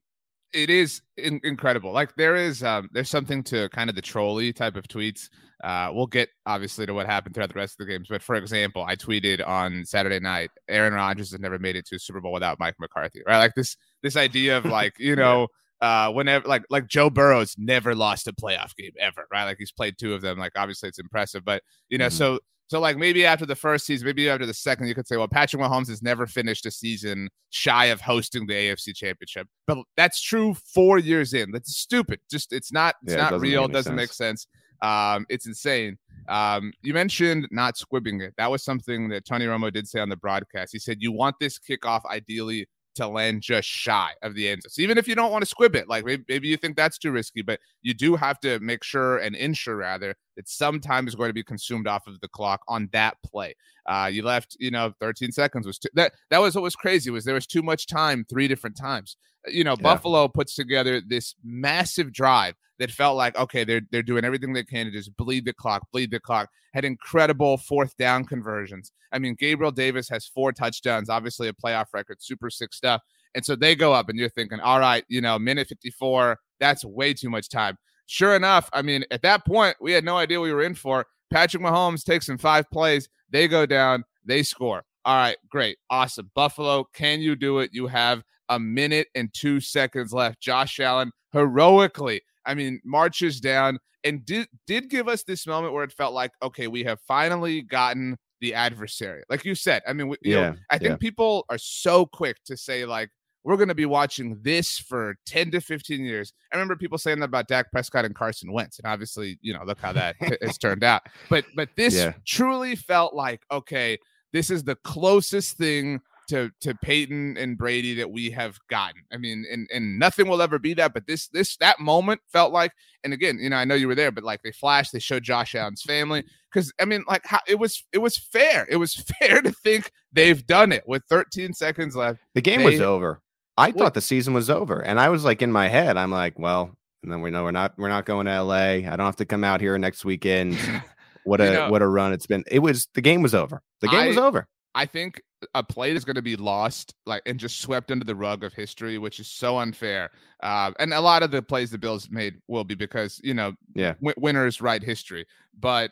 it 0.53 0.69
is 0.69 1.01
in- 1.17 1.39
incredible. 1.43 1.91
Like 1.91 2.15
there 2.15 2.35
is, 2.35 2.63
um, 2.63 2.89
there's 2.91 3.09
something 3.09 3.43
to 3.45 3.69
kind 3.69 3.89
of 3.89 3.95
the 3.95 4.01
trolley 4.01 4.53
type 4.53 4.75
of 4.75 4.87
tweets. 4.87 5.29
Uh, 5.63 5.91
we'll 5.93 6.07
get 6.07 6.29
obviously 6.45 6.85
to 6.85 6.93
what 6.93 7.05
happened 7.05 7.35
throughout 7.35 7.49
the 7.53 7.59
rest 7.59 7.79
of 7.79 7.85
the 7.85 7.91
games, 7.93 8.07
but 8.09 8.21
for 8.23 8.35
example, 8.35 8.83
I 8.83 8.95
tweeted 8.95 9.47
on 9.47 9.85
Saturday 9.85 10.19
night, 10.19 10.49
Aaron 10.67 10.93
Rodgers 10.93 11.31
has 11.31 11.39
never 11.39 11.59
made 11.59 11.75
it 11.75 11.85
to 11.87 11.95
a 11.95 11.99
Super 11.99 12.19
Bowl 12.19 12.31
without 12.33 12.59
Mike 12.59 12.75
McCarthy. 12.79 13.21
Right, 13.27 13.37
like 13.37 13.53
this, 13.55 13.77
this 14.01 14.15
idea 14.17 14.57
of 14.57 14.65
like 14.65 14.93
you 14.99 15.15
know. 15.23 15.47
Uh, 15.79 16.11
whenever 16.11 16.47
like 16.47 16.61
like 16.69 16.87
Joe 16.87 17.09
Burrow's 17.09 17.55
never 17.57 17.95
lost 17.95 18.27
a 18.27 18.33
playoff 18.33 18.75
game 18.75 18.91
ever, 18.99 19.25
right? 19.31 19.45
Like 19.45 19.57
he's 19.57 19.71
played 19.71 19.95
two 19.97 20.13
of 20.13 20.21
them. 20.21 20.37
Like 20.37 20.51
obviously 20.55 20.89
it's 20.89 20.99
impressive, 20.99 21.43
but 21.43 21.63
you 21.89 21.97
know, 21.97 22.05
Mhm. 22.05 22.11
so 22.11 22.39
so 22.71 22.79
like 22.79 22.95
maybe 22.95 23.25
after 23.25 23.45
the 23.45 23.53
first 23.53 23.85
season, 23.85 24.05
maybe 24.05 24.29
after 24.29 24.45
the 24.45 24.53
second, 24.53 24.87
you 24.87 24.95
could 24.95 25.05
say, 25.05 25.17
well, 25.17 25.27
Patrick 25.27 25.61
Mahomes 25.61 25.89
has 25.89 26.01
never 26.01 26.25
finished 26.25 26.65
a 26.65 26.71
season 26.71 27.27
shy 27.49 27.87
of 27.87 27.99
hosting 27.99 28.47
the 28.47 28.53
AFC 28.53 28.95
Championship. 28.95 29.49
But 29.67 29.79
that's 29.97 30.21
true 30.21 30.53
four 30.53 30.97
years 30.97 31.33
in. 31.33 31.51
That's 31.51 31.75
stupid. 31.75 32.21
Just 32.31 32.53
it's 32.53 32.71
not 32.71 32.95
it's 33.03 33.11
Yeah, 33.11 33.17
it 33.17 33.21
not 33.23 33.31
doesn't 33.31 33.49
real. 33.49 33.63
any 33.65 33.73
Doesn't 33.73 33.95
make 33.97 34.13
sense. 34.13 34.47
Um, 34.81 35.25
it's 35.27 35.47
insane. 35.47 35.97
Um, 36.29 36.71
you 36.81 36.93
mentioned 36.93 37.45
not 37.51 37.75
squibbing 37.75 38.21
it. 38.21 38.35
That 38.37 38.49
was 38.49 38.63
something 38.63 39.09
that 39.09 39.25
Tony 39.25 39.47
Romo 39.47 39.69
did 39.69 39.85
say 39.85 39.99
on 39.99 40.07
the 40.07 40.15
broadcast. 40.15 40.71
He 40.71 40.79
said 40.79 40.99
you 41.01 41.11
want 41.11 41.35
this 41.41 41.59
kickoff 41.59 42.05
ideally 42.05 42.69
to 42.95 43.07
land 43.07 43.41
just 43.41 43.67
shy 43.67 44.11
of 44.21 44.35
the 44.35 44.49
end 44.49 44.61
zone. 44.63 44.69
So 44.69 44.81
even 44.81 44.97
if 44.97 45.07
you 45.07 45.15
don't 45.15 45.31
want 45.31 45.41
to 45.43 45.49
squib 45.49 45.75
it, 45.75 45.87
like 45.87 46.05
maybe, 46.05 46.23
maybe 46.27 46.47
you 46.47 46.57
think 46.57 46.75
that's 46.75 46.97
too 46.97 47.11
risky, 47.11 47.41
but 47.41 47.59
you 47.81 47.93
do 47.93 48.15
have 48.15 48.39
to 48.41 48.59
make 48.59 48.83
sure 48.83 49.17
and 49.17 49.35
ensure 49.35 49.75
rather 49.77 50.15
that 50.35 50.47
some 50.47 50.79
time 50.79 51.07
is 51.07 51.15
going 51.15 51.29
to 51.29 51.33
be 51.33 51.43
consumed 51.43 51.87
off 51.87 52.07
of 52.07 52.19
the 52.21 52.27
clock 52.27 52.61
on 52.67 52.89
that 52.93 53.17
play. 53.25 53.55
Uh, 53.85 54.09
you 54.11 54.23
left, 54.23 54.55
you 54.59 54.71
know, 54.71 54.93
13 54.99 55.31
seconds 55.31 55.65
was 55.65 55.79
too, 55.79 55.89
that 55.93 56.13
that 56.29 56.39
was 56.39 56.55
what 56.55 56.63
was 56.63 56.75
crazy 56.75 57.09
was 57.09 57.25
there 57.25 57.35
was 57.35 57.47
too 57.47 57.61
much 57.61 57.87
time 57.87 58.25
three 58.29 58.47
different 58.47 58.77
times. 58.77 59.17
You 59.47 59.63
know, 59.63 59.75
Yeah. 59.77 59.83
Buffalo 59.83 60.27
puts 60.27 60.53
together 60.55 61.01
this 61.01 61.35
massive 61.43 62.13
drive 62.13 62.55
that 62.81 62.91
felt 62.91 63.15
like 63.15 63.37
okay, 63.37 63.63
they're 63.63 63.81
they're 63.91 64.01
doing 64.01 64.25
everything 64.25 64.53
they 64.53 64.63
can 64.63 64.87
to 64.87 64.91
just 64.91 65.15
bleed 65.15 65.45
the 65.45 65.53
clock, 65.53 65.87
bleed 65.91 66.09
the 66.09 66.19
clock. 66.19 66.49
Had 66.73 66.83
incredible 66.83 67.57
fourth 67.57 67.95
down 67.97 68.25
conversions. 68.25 68.91
I 69.11 69.19
mean, 69.19 69.35
Gabriel 69.37 69.71
Davis 69.71 70.09
has 70.09 70.25
four 70.25 70.51
touchdowns, 70.51 71.09
obviously 71.09 71.47
a 71.47 71.53
playoff 71.53 71.87
record, 71.93 72.17
super 72.21 72.49
sick 72.49 72.73
stuff. 72.73 73.01
And 73.35 73.45
so 73.45 73.55
they 73.55 73.75
go 73.75 73.93
up, 73.93 74.09
and 74.09 74.17
you're 74.17 74.29
thinking, 74.29 74.59
all 74.59 74.79
right, 74.79 75.05
you 75.07 75.21
know, 75.21 75.37
minute 75.37 75.67
54, 75.67 76.37
that's 76.59 76.83
way 76.83 77.13
too 77.13 77.29
much 77.29 77.49
time. 77.49 77.77
Sure 78.07 78.35
enough, 78.35 78.69
I 78.73 78.81
mean, 78.81 79.05
at 79.11 79.21
that 79.21 79.45
point, 79.45 79.75
we 79.79 79.91
had 79.91 80.03
no 80.03 80.17
idea 80.17 80.41
we 80.41 80.51
were 80.51 80.63
in 80.63 80.75
for. 80.75 81.05
Patrick 81.29 81.63
Mahomes 81.63 82.03
takes 82.03 82.29
in 82.29 82.37
five 82.37 82.69
plays, 82.71 83.07
they 83.29 83.47
go 83.47 83.65
down, 83.65 84.03
they 84.25 84.43
score. 84.43 84.83
All 85.05 85.15
right, 85.15 85.37
great, 85.49 85.77
awesome. 85.89 86.31
Buffalo, 86.35 86.85
can 86.93 87.21
you 87.21 87.35
do 87.35 87.59
it? 87.59 87.71
You 87.73 87.87
have 87.87 88.23
a 88.49 88.59
minute 88.59 89.07
and 89.15 89.29
two 89.33 89.59
seconds 89.59 90.13
left. 90.13 90.41
Josh 90.41 90.79
Allen 90.79 91.11
heroically, 91.31 92.21
I 92.45 92.53
mean, 92.53 92.79
marches 92.83 93.39
down 93.39 93.79
and 94.03 94.25
did 94.25 94.47
did 94.67 94.89
give 94.89 95.07
us 95.07 95.23
this 95.23 95.45
moment 95.45 95.73
where 95.73 95.83
it 95.83 95.91
felt 95.93 96.13
like, 96.13 96.31
okay, 96.41 96.67
we 96.67 96.83
have 96.83 96.99
finally 97.07 97.61
gotten 97.61 98.17
the 98.39 98.53
adversary. 98.55 99.23
Like 99.29 99.45
you 99.45 99.53
said, 99.55 99.83
I 99.87 99.93
mean, 99.93 100.09
we, 100.09 100.17
you 100.23 100.35
know, 100.35 100.41
Yeah, 100.41 100.53
I 100.69 100.77
think 100.79 100.91
yeah. 100.91 100.97
people 100.97 101.45
are 101.49 101.59
so 101.59 102.05
quick 102.05 102.37
to 102.45 102.57
say 102.57 102.85
like 102.85 103.09
we're 103.43 103.57
going 103.57 103.69
to 103.69 103.75
be 103.75 103.85
watching 103.87 104.37
this 104.43 104.77
for 104.77 105.15
10 105.25 105.49
to 105.51 105.61
15 105.61 106.03
years. 106.05 106.31
I 106.51 106.55
remember 106.57 106.75
people 106.75 106.99
saying 106.99 107.19
that 107.19 107.25
about 107.25 107.47
Dak 107.47 107.71
Prescott 107.71 108.05
and 108.05 108.13
Carson 108.13 108.51
Wentz, 108.51 108.77
and 108.77 108.85
obviously, 108.85 109.39
you 109.41 109.51
know, 109.51 109.63
look 109.65 109.79
how 109.79 109.93
that 109.93 110.15
has 110.41 110.57
turned 110.59 110.83
out. 110.83 111.01
But 111.29 111.45
but 111.55 111.69
this 111.75 111.95
Yeah. 111.95 112.13
truly 112.25 112.75
felt 112.75 113.13
like 113.15 113.41
okay, 113.51 113.97
this 114.33 114.49
is 114.49 114.63
the 114.63 114.75
closest 114.83 115.57
thing 115.57 116.01
to 116.29 116.51
to 116.61 116.73
Peyton 116.75 117.37
and 117.37 117.57
Brady 117.57 117.93
that 117.95 118.09
we 118.11 118.31
have 118.31 118.57
gotten. 118.69 119.01
I 119.11 119.17
mean, 119.17 119.45
and 119.51 119.67
and 119.73 119.99
nothing 119.99 120.27
will 120.27 120.41
ever 120.41 120.59
be 120.59 120.73
that. 120.75 120.93
But 120.93 121.07
this 121.07 121.27
this 121.29 121.57
that 121.57 121.79
moment 121.79 122.21
felt 122.31 122.51
like, 122.53 122.71
and 123.03 123.13
again, 123.13 123.37
you 123.39 123.49
know, 123.49 123.55
I 123.57 123.65
know 123.65 123.75
you 123.75 123.87
were 123.87 123.95
there, 123.95 124.11
but 124.11 124.23
like 124.23 124.41
they 124.43 124.51
flashed, 124.51 124.93
they 124.93 124.99
showed 124.99 125.23
Josh 125.23 125.55
Allen's 125.55 125.81
family 125.81 126.23
because 126.51 126.71
I 126.79 126.85
mean, 126.85 127.03
like 127.07 127.25
how, 127.25 127.39
it 127.47 127.59
was 127.59 127.83
it 127.91 127.97
was 127.99 128.17
fair. 128.17 128.65
It 128.69 128.77
was 128.77 128.93
fair 129.19 129.41
to 129.41 129.51
think 129.51 129.91
they've 130.13 130.45
done 130.45 130.71
it 130.71 130.83
with 130.87 131.03
13 131.09 131.53
seconds 131.53 131.95
left. 131.95 132.19
The 132.35 132.41
game 132.41 132.63
was 132.63 132.79
over. 132.81 133.21
I 133.57 133.67
What- 133.67 133.77
thought 133.77 133.93
the 133.95 134.01
season 134.01 134.33
was 134.33 134.49
over, 134.49 134.79
and 134.79 134.99
I 134.99 135.09
was 135.09 135.23
like 135.25 135.41
in 135.41 135.51
my 135.51 135.67
head, 135.67 135.97
I'm 135.97 136.11
like, 136.11 136.39
well, 136.39 136.71
and 137.03 137.11
then 137.11 137.21
we 137.21 137.31
know 137.31 137.43
we're 137.43 137.51
not 137.51 137.73
we're 137.77 137.89
not 137.89 138.05
going 138.05 138.27
to 138.27 138.41
LA. 138.43 138.55
I 138.55 138.81
don't 138.95 138.99
have 138.99 139.15
to 139.17 139.25
come 139.25 139.43
out 139.43 139.59
here 139.61 139.77
next 139.77 140.05
weekend. 140.05 140.57
What 141.23 141.39
a 141.39 141.45
You 141.45 141.51
know- 141.53 141.69
what 141.69 141.83
a 141.83 141.87
run 141.87 142.13
it's 142.13 142.25
been. 142.25 142.43
It 142.49 142.59
was 142.59 142.87
the 142.95 143.01
game 143.01 143.21
was 143.21 143.35
over. 143.35 143.61
The 143.81 143.87
game 143.89 144.07
was 144.07 144.17
over. 144.17 144.47
I 144.73 144.87
think 144.87 145.21
a 145.55 145.63
play 145.63 145.91
is 145.91 146.05
going 146.05 146.15
to 146.15 146.21
be 146.21 146.35
lost, 146.35 146.93
like 147.05 147.21
and 147.25 147.39
just 147.39 147.61
swept 147.61 147.91
under 147.91 148.05
the 148.05 148.15
rug 148.15 148.43
of 148.43 148.53
history, 148.53 148.97
which 148.97 149.19
is 149.19 149.27
so 149.27 149.57
unfair. 149.59 150.09
Uh, 150.43 150.71
and 150.79 150.93
a 150.93 151.01
lot 151.01 151.23
of 151.23 151.31
the 151.31 151.41
plays 151.41 151.71
the 151.71 151.77
Bills 151.77 152.09
made 152.09 152.35
will 152.47 152.63
be 152.63 152.75
because 152.75 153.19
you 153.23 153.33
know, 153.33 153.53
Yeah. 153.75 153.93
wi- 153.93 154.13
winners 154.17 154.61
write 154.61 154.83
history. 154.83 155.25
But 155.59 155.91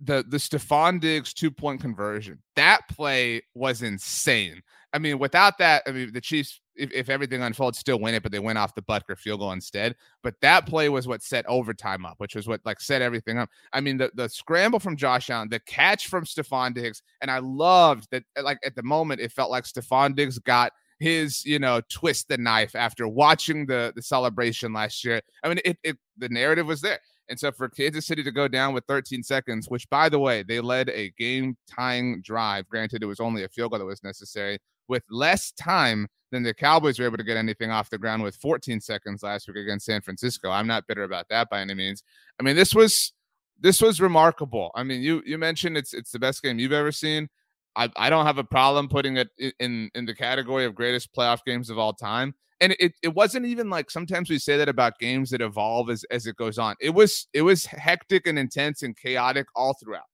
the 0.00 0.24
the 0.28 0.38
Stefon 0.38 1.00
Diggs 1.00 1.32
two 1.32 1.50
point 1.50 1.80
conversion, 1.80 2.42
that 2.56 2.80
play 2.88 3.42
was 3.54 3.82
insane. 3.82 4.62
I 4.92 4.98
mean, 4.98 5.18
without 5.18 5.58
that, 5.58 5.82
I 5.86 5.92
mean, 5.92 6.12
the 6.12 6.20
Chiefs, 6.20 6.60
if, 6.76 6.92
if 6.92 7.08
everything 7.08 7.42
unfolds, 7.42 7.78
still 7.78 7.98
win 7.98 8.14
it, 8.14 8.22
but 8.22 8.32
they 8.32 8.38
went 8.38 8.58
off 8.58 8.74
the 8.74 8.82
Butker 8.82 9.16
field 9.16 9.40
goal 9.40 9.52
instead. 9.52 9.94
But 10.22 10.34
that 10.40 10.66
play 10.66 10.88
was 10.88 11.06
what 11.06 11.22
set 11.22 11.46
overtime 11.46 12.04
up, 12.04 12.14
which 12.18 12.34
was 12.34 12.46
what 12.46 12.60
like 12.64 12.80
set 12.80 13.02
everything 13.02 13.38
up. 13.38 13.48
I 13.72 13.80
mean, 13.80 13.96
the, 13.96 14.10
the 14.14 14.28
scramble 14.28 14.80
from 14.80 14.96
Josh 14.96 15.30
Allen, 15.30 15.48
the 15.48 15.60
catch 15.60 16.08
from 16.08 16.24
Stefon 16.24 16.74
Diggs, 16.74 17.02
and 17.20 17.30
I 17.30 17.38
loved 17.38 18.08
that. 18.10 18.24
Uh, 18.36 18.42
like 18.42 18.58
at 18.64 18.74
the 18.74 18.82
moment, 18.82 19.20
it 19.20 19.32
felt 19.32 19.50
like 19.50 19.64
Stefon 19.64 20.14
Diggs 20.14 20.38
got 20.38 20.72
his, 20.98 21.44
you 21.44 21.58
know, 21.58 21.80
twist 21.90 22.28
the 22.28 22.38
knife 22.38 22.74
after 22.74 23.08
watching 23.08 23.66
the 23.66 23.92
the 23.94 24.02
celebration 24.02 24.72
last 24.72 25.04
year. 25.04 25.20
I 25.42 25.48
mean, 25.48 25.58
it, 25.64 25.78
it 25.82 25.96
the 26.18 26.28
narrative 26.28 26.66
was 26.66 26.80
there. 26.80 27.00
And 27.30 27.40
so 27.40 27.50
for 27.52 27.70
Kansas 27.70 28.06
City 28.06 28.22
to 28.22 28.30
go 28.30 28.48
down 28.48 28.74
with 28.74 28.84
13 28.86 29.22
seconds, 29.22 29.70
which 29.70 29.88
by 29.88 30.10
the 30.10 30.18
way, 30.18 30.42
they 30.42 30.60
led 30.60 30.90
a 30.90 31.10
game 31.18 31.56
tying 31.66 32.20
drive. 32.22 32.68
Granted, 32.68 33.02
it 33.02 33.06
was 33.06 33.18
only 33.18 33.44
a 33.44 33.48
field 33.48 33.70
goal 33.70 33.78
that 33.78 33.86
was 33.86 34.04
necessary 34.04 34.58
with 34.88 35.04
less 35.10 35.52
time 35.52 36.08
than 36.30 36.42
the 36.42 36.52
Cowboys 36.52 36.98
were 36.98 37.04
able 37.06 37.16
to 37.16 37.24
get 37.24 37.36
anything 37.36 37.70
off 37.70 37.90
the 37.90 37.98
ground 37.98 38.22
with 38.22 38.36
14 38.36 38.80
seconds 38.80 39.22
last 39.22 39.46
week 39.46 39.56
against 39.56 39.86
San 39.86 40.00
Francisco. 40.00 40.50
I'm 40.50 40.66
not 40.66 40.86
bitter 40.86 41.04
about 41.04 41.28
that 41.30 41.48
by 41.48 41.60
any 41.60 41.74
means. 41.74 42.02
I 42.40 42.42
mean, 42.42 42.56
this 42.56 42.74
was 42.74 43.12
this 43.60 43.80
was 43.80 44.00
remarkable. 44.00 44.70
I 44.74 44.82
mean, 44.82 45.00
you 45.00 45.22
you 45.24 45.38
mentioned 45.38 45.76
it's 45.76 45.94
it's 45.94 46.10
the 46.10 46.18
best 46.18 46.42
game 46.42 46.58
you've 46.58 46.72
ever 46.72 46.92
seen. 46.92 47.28
I, 47.76 47.90
I 47.96 48.10
don't 48.10 48.26
have 48.26 48.38
a 48.38 48.44
problem 48.44 48.88
putting 48.88 49.16
it 49.16 49.28
in 49.58 49.90
in 49.94 50.04
the 50.04 50.14
category 50.14 50.64
of 50.64 50.74
greatest 50.74 51.14
playoff 51.14 51.40
games 51.46 51.70
of 51.70 51.78
all 51.78 51.92
time. 51.92 52.34
And 52.60 52.74
it, 52.78 52.94
it 53.02 53.14
wasn't 53.14 53.46
even 53.46 53.68
like 53.68 53.90
sometimes 53.90 54.30
we 54.30 54.38
say 54.38 54.56
that 54.56 54.68
about 54.68 54.98
games 54.98 55.30
that 55.30 55.40
evolve 55.40 55.90
as, 55.90 56.04
as 56.10 56.26
it 56.26 56.36
goes 56.36 56.56
on. 56.56 56.76
It 56.80 56.90
was 56.90 57.26
it 57.32 57.42
was 57.42 57.66
hectic 57.66 58.26
and 58.26 58.38
intense 58.38 58.82
and 58.82 58.96
chaotic 58.96 59.46
all 59.54 59.74
throughout. 59.74 60.08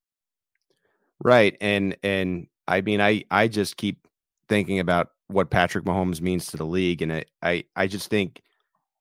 Right. 1.23 1.57
And 1.61 1.97
and 2.03 2.47
I 2.67 2.81
mean 2.81 3.01
I 3.01 3.25
I 3.31 3.49
just 3.49 3.77
keep 3.77 4.07
thinking 4.51 4.79
about 4.79 5.13
what 5.29 5.49
Patrick 5.49 5.87
Mahomes 5.87 6.21
means 6.21 6.47
to 6.49 6.59
the 6.59 6.67
league, 6.67 7.01
and 7.01 7.11
I 7.11 7.25
I, 7.43 7.65
I 7.77 7.87
just 7.87 8.11
think 8.11 8.43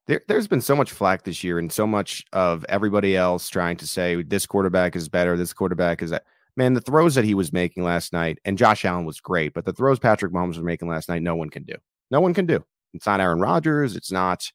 there, 0.07 0.21
there's 0.29 0.47
been 0.47 0.61
so 0.61 0.75
much 0.75 0.91
flack 0.91 1.23
this 1.23 1.43
year, 1.43 1.59
and 1.59 1.69
so 1.69 1.85
much 1.85 2.23
of 2.31 2.65
everybody 2.69 3.17
else 3.17 3.49
trying 3.49 3.75
to 3.77 3.87
say 3.87 4.23
this 4.23 4.45
quarterback 4.45 4.95
is 4.95 5.09
better, 5.09 5.35
this 5.35 5.51
quarterback 5.51 6.01
is 6.01 6.11
that. 6.11 6.23
Man, 6.55 6.73
the 6.73 6.81
throws 6.81 7.15
that 7.15 7.23
he 7.23 7.35
was 7.35 7.53
making 7.53 7.83
last 7.83 8.11
night, 8.11 8.39
and 8.43 8.57
Josh 8.57 8.83
Allen 8.83 9.05
was 9.05 9.21
great, 9.21 9.53
but 9.53 9.63
the 9.63 9.71
throws 9.71 9.99
Patrick 9.99 10.33
Mahomes 10.33 10.57
was 10.57 10.61
making 10.61 10.89
last 10.89 11.07
night, 11.07 11.21
no 11.21 11.35
one 11.35 11.49
can 11.49 11.63
do. 11.63 11.75
No 12.11 12.19
one 12.19 12.33
can 12.33 12.45
do. 12.45 12.65
It's 12.93 13.05
not 13.05 13.21
Aaron 13.21 13.39
Rodgers. 13.39 13.95
It's 13.95 14.11
not 14.11 14.51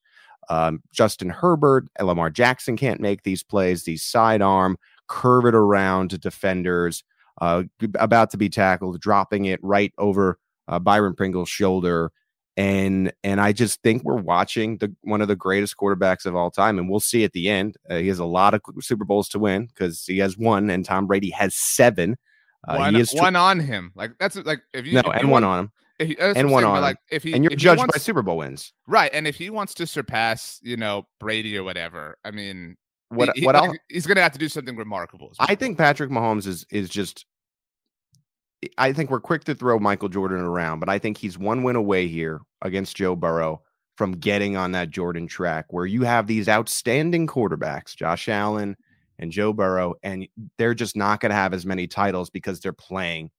um, 0.51 0.83
Justin 0.93 1.31
Herbert. 1.31 1.89
Lamar 2.01 2.31
Jackson 2.31 2.77
can't 2.77 3.01
make 3.01 3.23
these 3.23 3.43
plays. 3.43 3.85
These 3.85 4.03
sidearm, 4.03 4.77
curve 5.09 5.47
it 5.47 5.55
around 5.55 6.11
to 6.11 6.19
defenders, 6.19 7.05
uh, 7.41 7.63
about 7.95 8.31
to 8.31 8.37
be 8.37 8.49
tackled, 8.49 9.01
dropping 9.01 9.47
it 9.47 9.61
right 9.63 9.93
over 9.99 10.39
uh, 10.69 10.79
Byron 10.79 11.15
Pringle's 11.15 11.49
shoulder. 11.49 12.13
And 12.57 13.13
and 13.25 13.41
I 13.41 13.53
just 13.53 13.83
think 13.83 14.05
we're 14.05 14.15
watching 14.15 14.79
the 14.79 14.95
one 15.01 15.21
of 15.21 15.27
the 15.27 15.35
greatest 15.35 15.77
quarterbacks 15.77 16.25
of 16.25 16.37
all 16.37 16.53
time, 16.53 16.79
and 16.79 16.89
we'll 16.89 17.01
see 17.01 17.25
at 17.25 17.33
the 17.33 17.49
end. 17.49 17.77
Uh, 17.91 17.97
he 17.97 18.07
has 18.07 18.21
a 18.21 18.25
lot 18.25 18.55
of 18.55 18.61
Super 18.81 19.05
Bowls 19.05 19.29
to 19.31 19.41
win 19.41 19.67
because 19.67 20.05
he 20.07 20.19
has 20.19 20.39
one, 20.39 20.71
and 20.71 20.85
Tom 20.85 21.09
Brady 21.09 21.31
has 21.31 21.57
seven. 21.57 22.17
Uh, 22.69 22.77
one, 22.77 23.05
one 23.15 23.35
on 23.35 23.59
him, 23.59 23.91
like 23.97 24.13
that's 24.21 24.37
like 24.37 24.61
if 24.73 24.87
you 24.87 24.95
no, 24.95 25.01
if 25.01 25.07
and 25.07 25.23
you 25.23 25.29
one 25.29 25.43
want, 25.43 25.45
on 25.45 25.59
him 25.65 25.73
if 25.99 26.09
he, 26.09 26.19
and 26.19 26.49
one 26.49 26.63
on 26.63 26.81
like 26.81 26.99
if 27.11 27.25
he 27.25 27.33
and 27.35 27.43
you're 27.43 27.51
he 27.51 27.57
judged 27.57 27.81
wants, 27.81 27.97
by 27.97 27.99
Super 27.99 28.23
Bowl 28.23 28.37
wins. 28.37 28.73
right, 28.87 29.11
and 29.13 29.27
if 29.27 29.35
he 29.35 29.51
wants 29.51 29.75
to 29.75 29.87
surpass, 29.87 30.61
you 30.63 30.77
know, 30.77 31.09
Brady 31.19 31.59
or 31.59 31.65
whatever, 31.65 32.19
I 32.25 32.31
mean, 32.31 32.77
What 33.09 33.31
he, 33.35 33.45
what 33.45 33.57
like, 33.57 33.65
I'll, 33.65 33.77
he's 33.89 34.07
gonna 34.07 34.23
have 34.23 34.33
to 34.33 34.39
do 34.39 34.49
something 34.49 34.77
remarkable. 34.77 35.31
is 35.33 35.37
I 35.41 35.57
think 35.57 35.77
Patrick 35.77 36.11
Mahomes 36.11 36.47
is 36.47 36.65
is 36.71 36.89
just. 36.89 37.27
I 38.79 38.93
think 38.93 39.11
we're 39.11 39.21
quick 39.21 39.45
to 39.45 39.55
throw 39.55 39.79
Michael 39.79 40.09
Jordan 40.09 40.41
around, 40.41 40.81
but 40.81 40.89
I 40.89 40.99
think 40.99 41.19
he's 41.19 41.39
one 41.39 41.63
win 41.63 41.77
away 41.77 42.07
here 42.09 42.41
against 42.63 42.97
Joe 42.97 43.17
Burrow 43.17 43.63
from 43.97 44.13
getting 44.13 44.57
on 44.57 44.73
that 44.73 44.91
Jordan 44.91 45.27
track 45.27 45.67
where 45.71 45.87
you 45.87 46.03
have 46.03 46.27
these 46.27 46.49
outstanding 46.49 47.27
quarterbacks, 47.27 47.95
Josh 47.97 48.29
Allen 48.29 48.77
and 49.19 49.31
Joe 49.31 49.53
Burrow, 49.53 49.95
and 50.03 50.27
they're 50.59 50.75
just 50.75 50.97
not 50.97 51.21
going 51.21 51.31
to 51.31 51.37
have 51.37 51.55
as 51.55 51.65
many 51.65 51.87
titles 51.87 52.31
because 52.31 52.61
they're 52.61 52.73
playing 52.73 53.31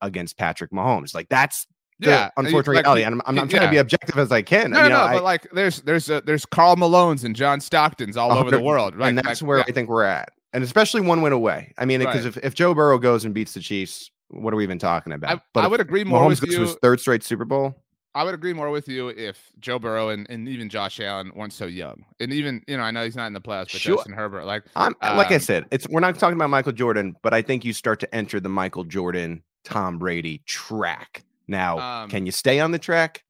against 0.00 0.36
Patrick 0.38 0.70
Mahomes. 0.70 1.14
Like 1.14 1.28
that's 1.28 1.66
the 1.98 2.10
Yeah, 2.10 2.30
and 2.36 2.44
you- 2.44 2.48
unfortunate 2.50 2.76
like, 2.76 2.84
reality. 2.84 3.02
And 3.04 3.14
I'm, 3.16 3.22
I'm, 3.26 3.38
I'm 3.40 3.48
trying 3.48 3.62
to 3.62 3.70
be 3.70 3.78
objective 3.78 4.18
as 4.18 4.30
I 4.30 4.42
can. 4.42 4.70
No, 4.70 4.84
you 4.84 4.88
no, 4.90 4.96
know, 4.96 4.96
no, 4.98 5.02
I- 5.10 5.14
but 5.14 5.24
like 5.24 5.48
there's 5.52 5.80
there's 5.82 6.08
uh, 6.10 6.20
there's 6.24 6.46
Karl 6.46 6.76
Malones 6.76 7.24
and 7.24 7.34
John 7.34 7.58
Stocktons 7.60 8.16
all 8.16 8.32
over 8.38 8.50
the 8.50 8.60
world, 8.60 8.94
right? 8.94 9.08
and 9.08 9.18
that's 9.18 9.40
Like, 9.42 9.48
where 9.48 9.58
yeah. 9.58 9.64
I 9.68 9.72
think 9.72 9.88
we're 9.88 10.04
at, 10.04 10.28
and 10.52 10.62
especially 10.62 11.00
one 11.00 11.22
win 11.22 11.32
away. 11.32 11.72
I 11.78 11.84
mean, 11.86 11.98
because 12.00 12.24
Right. 12.26 12.36
if, 12.36 12.44
if 12.44 12.54
Joe 12.54 12.74
Burrow 12.74 12.98
goes 12.98 13.24
and 13.24 13.34
beats 13.34 13.54
the 13.54 13.60
Chiefs, 13.60 14.10
what 14.28 14.52
are 14.52 14.56
we 14.56 14.62
even 14.64 14.78
talking 14.78 15.12
about? 15.12 15.42
I, 15.54 15.60
I 15.60 15.66
would 15.66 15.80
agree 15.80 16.04
more 16.04 16.20
Mahomes 16.20 16.40
with 16.40 16.50
you. 16.50 16.60
his 16.62 16.74
third 16.82 17.00
straight 17.00 17.22
Super 17.22 17.44
Bowl. 17.44 17.74
I 18.14 18.24
would 18.24 18.32
agree 18.32 18.54
more 18.54 18.70
with 18.70 18.88
you 18.88 19.08
if 19.08 19.52
Joe 19.60 19.78
Burrow 19.78 20.08
and, 20.08 20.26
and 20.30 20.48
even 20.48 20.70
Josh 20.70 21.00
Allen 21.00 21.30
weren't 21.34 21.52
so 21.52 21.66
young, 21.66 22.02
and 22.18 22.32
even 22.32 22.62
you 22.66 22.76
know 22.78 22.82
I 22.82 22.90
know 22.90 23.04
he's 23.04 23.14
not 23.16 23.26
in 23.26 23.34
the 23.34 23.40
playoffs, 23.42 23.72
but 23.72 23.80
Sure. 23.82 23.96
Justin 23.96 24.14
Herbert, 24.14 24.46
like 24.46 24.64
I'm 24.74 24.94
like 25.02 25.30
I 25.30 25.34
Um, 25.34 25.40
said, 25.40 25.64
it's 25.70 25.86
we're 25.88 26.00
not 26.00 26.18
talking 26.18 26.36
about 26.36 26.48
Michael 26.50 26.72
Jordan, 26.72 27.14
but 27.22 27.34
I 27.34 27.42
think 27.42 27.64
you 27.64 27.72
start 27.74 28.00
to 28.00 28.14
enter 28.14 28.40
the 28.40 28.48
Michael 28.48 28.84
Jordan, 28.84 29.42
Tom 29.64 29.98
Brady 29.98 30.42
track. 30.46 31.24
Now, 31.46 31.78
Um, 31.78 32.08
can 32.08 32.24
you 32.24 32.32
stay 32.32 32.58
on 32.58 32.70
the 32.70 32.78
track? 32.78 33.22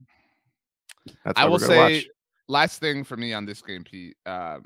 That's 1.24 1.38
I 1.40 1.46
will 1.46 1.58
say 1.58 1.76
watch. 1.96 2.06
last 2.48 2.80
thing 2.80 3.04
for 3.04 3.16
me 3.16 3.32
on 3.32 3.44
this 3.44 3.62
game, 3.62 3.84
Pete. 3.84 4.16
Uh, 4.24 4.58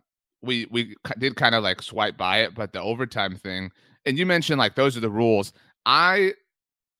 we 0.42 0.66
we 0.70 0.96
did 1.18 1.36
kind 1.36 1.54
of 1.54 1.62
like 1.62 1.82
swipe 1.82 2.16
by 2.16 2.40
it, 2.40 2.54
but 2.54 2.72
the 2.72 2.80
overtime 2.80 3.36
thing, 3.36 3.70
and 4.06 4.18
you 4.18 4.26
mentioned 4.26 4.58
like 4.58 4.74
those 4.74 4.96
are 4.96 5.00
the 5.00 5.10
rules. 5.10 5.52
I, 5.86 6.34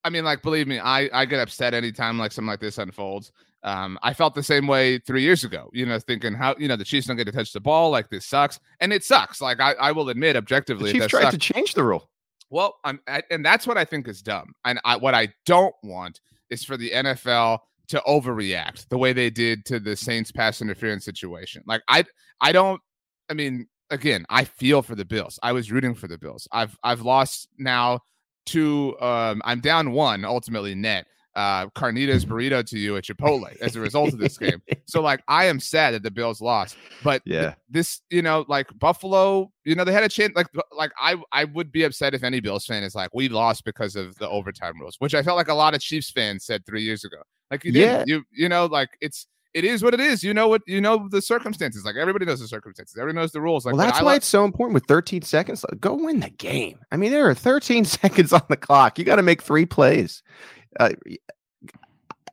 I 0.05 0.11
mean, 0.11 0.25
like 0.25 0.43
believe 0.43 0.67
me, 0.67 0.79
I 0.79 1.09
I 1.13 1.25
get 1.25 1.41
upset 1.41 1.75
anytime 1.75 2.19
like 2.19 2.33
something 2.33 2.49
like 2.49 2.61
this 2.61 2.79
unfolds. 2.79 3.33
Um, 3.63 3.99
I 4.03 4.15
felt 4.15 4.35
the 4.35 4.43
same 4.43 4.67
way 4.67 4.99
three 4.99 5.23
years 5.23 5.45
ago. 5.45 5.69
You 5.73 5.85
know, 5.87 5.99
thinking 5.99 6.33
how 6.33 6.55
you 6.59 6.69
know 6.69 6.77
the 6.77 6.85
Chiefs 6.85 7.07
don't 7.07 7.17
get 7.17 7.27
to 7.27 7.33
touch 7.33 7.53
the 7.53 7.61
ball, 7.61 7.91
like 7.91 8.09
this 8.09 8.27
sucks, 8.27 8.59
and 8.81 8.93
it 8.93 9.05
sucks. 9.05 9.41
Like 9.41 9.61
I 9.61 9.73
I 9.75 9.93
will 9.93 10.09
admit 10.09 10.37
objectively, 10.37 10.91
it 10.91 10.95
Chiefs 10.95 11.09
tried 11.09 11.31
to 11.31 11.39
change 11.39 11.75
the 11.75 11.85
rule. 11.85 12.11
Well, 12.51 12.79
I'm, 12.85 13.01
I, 13.07 13.23
and 13.31 13.45
that's 13.45 13.67
what 13.67 13.79
I 13.79 13.85
think 13.85 14.09
is 14.09 14.23
dumb. 14.23 14.53
And 14.65 14.81
I, 14.85 14.97
what 14.97 15.15
I 15.15 15.29
don't 15.47 15.75
want 15.85 16.21
is 16.51 16.65
for 16.65 16.77
the 16.77 16.91
NFL 16.91 17.61
to 17.89 18.03
overreact 18.07 18.89
the 18.89 18.99
way 18.99 19.13
they 19.13 19.31
did 19.31 19.65
to 19.67 19.79
the 19.79 19.95
Saints 19.97 20.33
pass 20.33 20.61
interference 20.61 21.05
situation. 21.05 21.63
Like 21.67 21.83
I, 21.89 22.05
I 22.41 22.53
don't. 22.53 22.81
I 23.29 23.35
mean, 23.35 23.69
again, 23.91 24.27
I 24.29 24.45
feel 24.45 24.83
for 24.83 24.97
the 24.97 25.05
Bills. 25.05 25.39
I 25.43 25.53
was 25.53 25.71
rooting 25.71 25.95
for 25.95 26.09
the 26.09 26.19
Bills. 26.19 26.49
I've 26.51 26.77
I've 26.83 27.03
lost 27.03 27.49
now 27.57 28.01
two. 28.47 28.99
Um, 29.01 29.41
I'm 29.45 29.61
down 29.61 29.93
one 29.93 30.25
ultimately 30.25 30.75
net. 30.75 31.07
Uh, 31.37 31.67
carnitas 31.69 32.25
burrito 32.25 32.65
to 32.67 32.77
you 32.77 32.97
at 32.97 33.05
Chipotle 33.05 33.47
as 33.61 33.77
a 33.77 33.81
result 33.81 34.13
of 34.13 34.19
this 34.19 34.37
game. 34.37 34.61
So 34.87 35.01
like, 35.11 35.23
I 35.29 35.45
am 35.45 35.61
sad 35.61 35.95
that 35.95 36.03
the 36.03 36.11
Bills 36.11 36.41
lost, 36.41 36.77
but 37.05 37.25
th- 37.25 37.35
Yeah. 37.37 37.55
this, 37.71 38.01
you 38.11 38.21
know, 38.21 38.45
like 38.49 38.67
Buffalo, 38.81 39.49
you 39.65 39.77
know, 39.77 39.85
they 39.85 39.93
had 39.93 40.03
a 40.03 40.09
chance. 40.09 40.33
Like, 40.35 40.49
like 40.77 40.91
I, 41.01 41.17
I 41.31 41.45
would 41.45 41.71
be 41.71 41.85
upset 41.85 42.15
if 42.15 42.25
any 42.25 42.41
Bills 42.41 42.67
fan 42.67 42.83
is 42.83 42.97
like, 42.97 43.11
we 43.15 43.29
lost 43.29 43.65
because 43.65 43.95
of 43.95 44.17
the 44.17 44.29
overtime 44.29 44.81
rules, 44.81 44.97
which 44.99 45.15
I 45.15 45.23
felt 45.23 45.37
like 45.37 45.49
a 45.49 45.55
lot 45.55 45.73
of 45.73 45.81
Chiefs 45.81 46.11
fans 46.11 46.45
said 46.45 46.67
three 46.67 46.83
years 46.83 47.05
ago. 47.05 47.19
Like, 47.49 47.65
you 47.65 47.71
Yeah. 47.73 47.99
did, 47.99 48.09
you, 48.09 48.23
you 48.33 48.49
know, 48.49 48.67
like 48.67 48.89
it's, 49.01 49.29
it 49.55 49.65
is 49.65 49.83
what 49.83 49.95
it 49.95 50.01
is. 50.01 50.23
You 50.23 50.33
know 50.35 50.49
what, 50.49 50.63
you 50.67 50.81
know 50.81 51.09
the 51.11 51.21
circumstances. 51.23 51.85
Like 51.85 51.97
everybody 51.97 52.25
knows 52.25 52.41
the 52.41 52.49
circumstances. 52.49 52.97
Everybody 52.97 53.21
knows 53.23 53.33
the 53.33 53.41
rules. 53.41 53.67
Like, 53.67 53.75
well, 53.75 53.87
that's 53.87 54.01
why 54.01 54.13
lo- 54.13 54.17
it's 54.17 54.27
so 54.27 54.45
important 54.45 54.75
with 54.75 54.87
13 54.87 55.23
seconds. 55.23 55.65
Go 55.81 55.95
win 55.95 56.21
the 56.21 56.31
game. 56.31 56.79
I 56.93 56.97
mean, 56.97 57.11
there 57.11 57.29
are 57.29 57.35
13 57.35 57.85
seconds 57.87 58.33
on 58.33 58.43
the 58.49 58.57
clock. 58.57 58.99
You 58.99 59.05
got 59.05 59.17
to 59.17 59.23
make 59.23 59.43
three 59.43 59.67
plays. 59.67 60.23
Uh, 60.79 60.91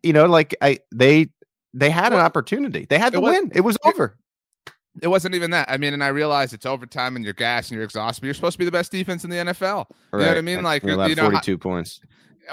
you 0.04 0.14
know, 0.14 0.26
like 0.26 0.56
I 0.62 0.80
they 0.94 1.30
they 1.74 1.90
had 1.90 2.14
an 2.14 2.20
opportunity. 2.20 2.86
They 2.90 3.00
had 3.00 3.14
to 3.14 3.20
win. 3.22 3.52
It 3.54 3.62
was 3.62 3.78
over. 3.84 4.18
it 5.02 5.08
wasn't 5.08 5.36
even 5.36 5.52
that. 5.52 5.70
I 5.70 5.78
mean, 5.78 5.94
and 5.94 6.04
I 6.04 6.08
realize 6.08 6.54
it's 6.54 6.66
overtime 6.66 7.16
and 7.16 7.26
you're 7.26 7.34
gas 7.34 7.70
and 7.70 7.76
you're 7.76 7.84
exhausted, 7.84 8.22
but 8.22 8.26
you're 8.28 8.34
supposed 8.34 8.54
to 8.54 8.60
be 8.60 8.66
the 8.66 8.72
best 8.72 8.92
defense 8.92 9.24
in 9.24 9.30
the 9.30 9.38
NFL. 9.38 9.86
You 10.14 10.20
know 10.20 10.28
what 10.28 10.38
I 10.38 10.42
mean? 10.42 10.64
Like, 10.64 10.84
we 10.84 10.92
you 10.92 10.98
know, 11.16 11.24
I- 11.28 11.32
42 11.32 11.58
points. 11.58 12.00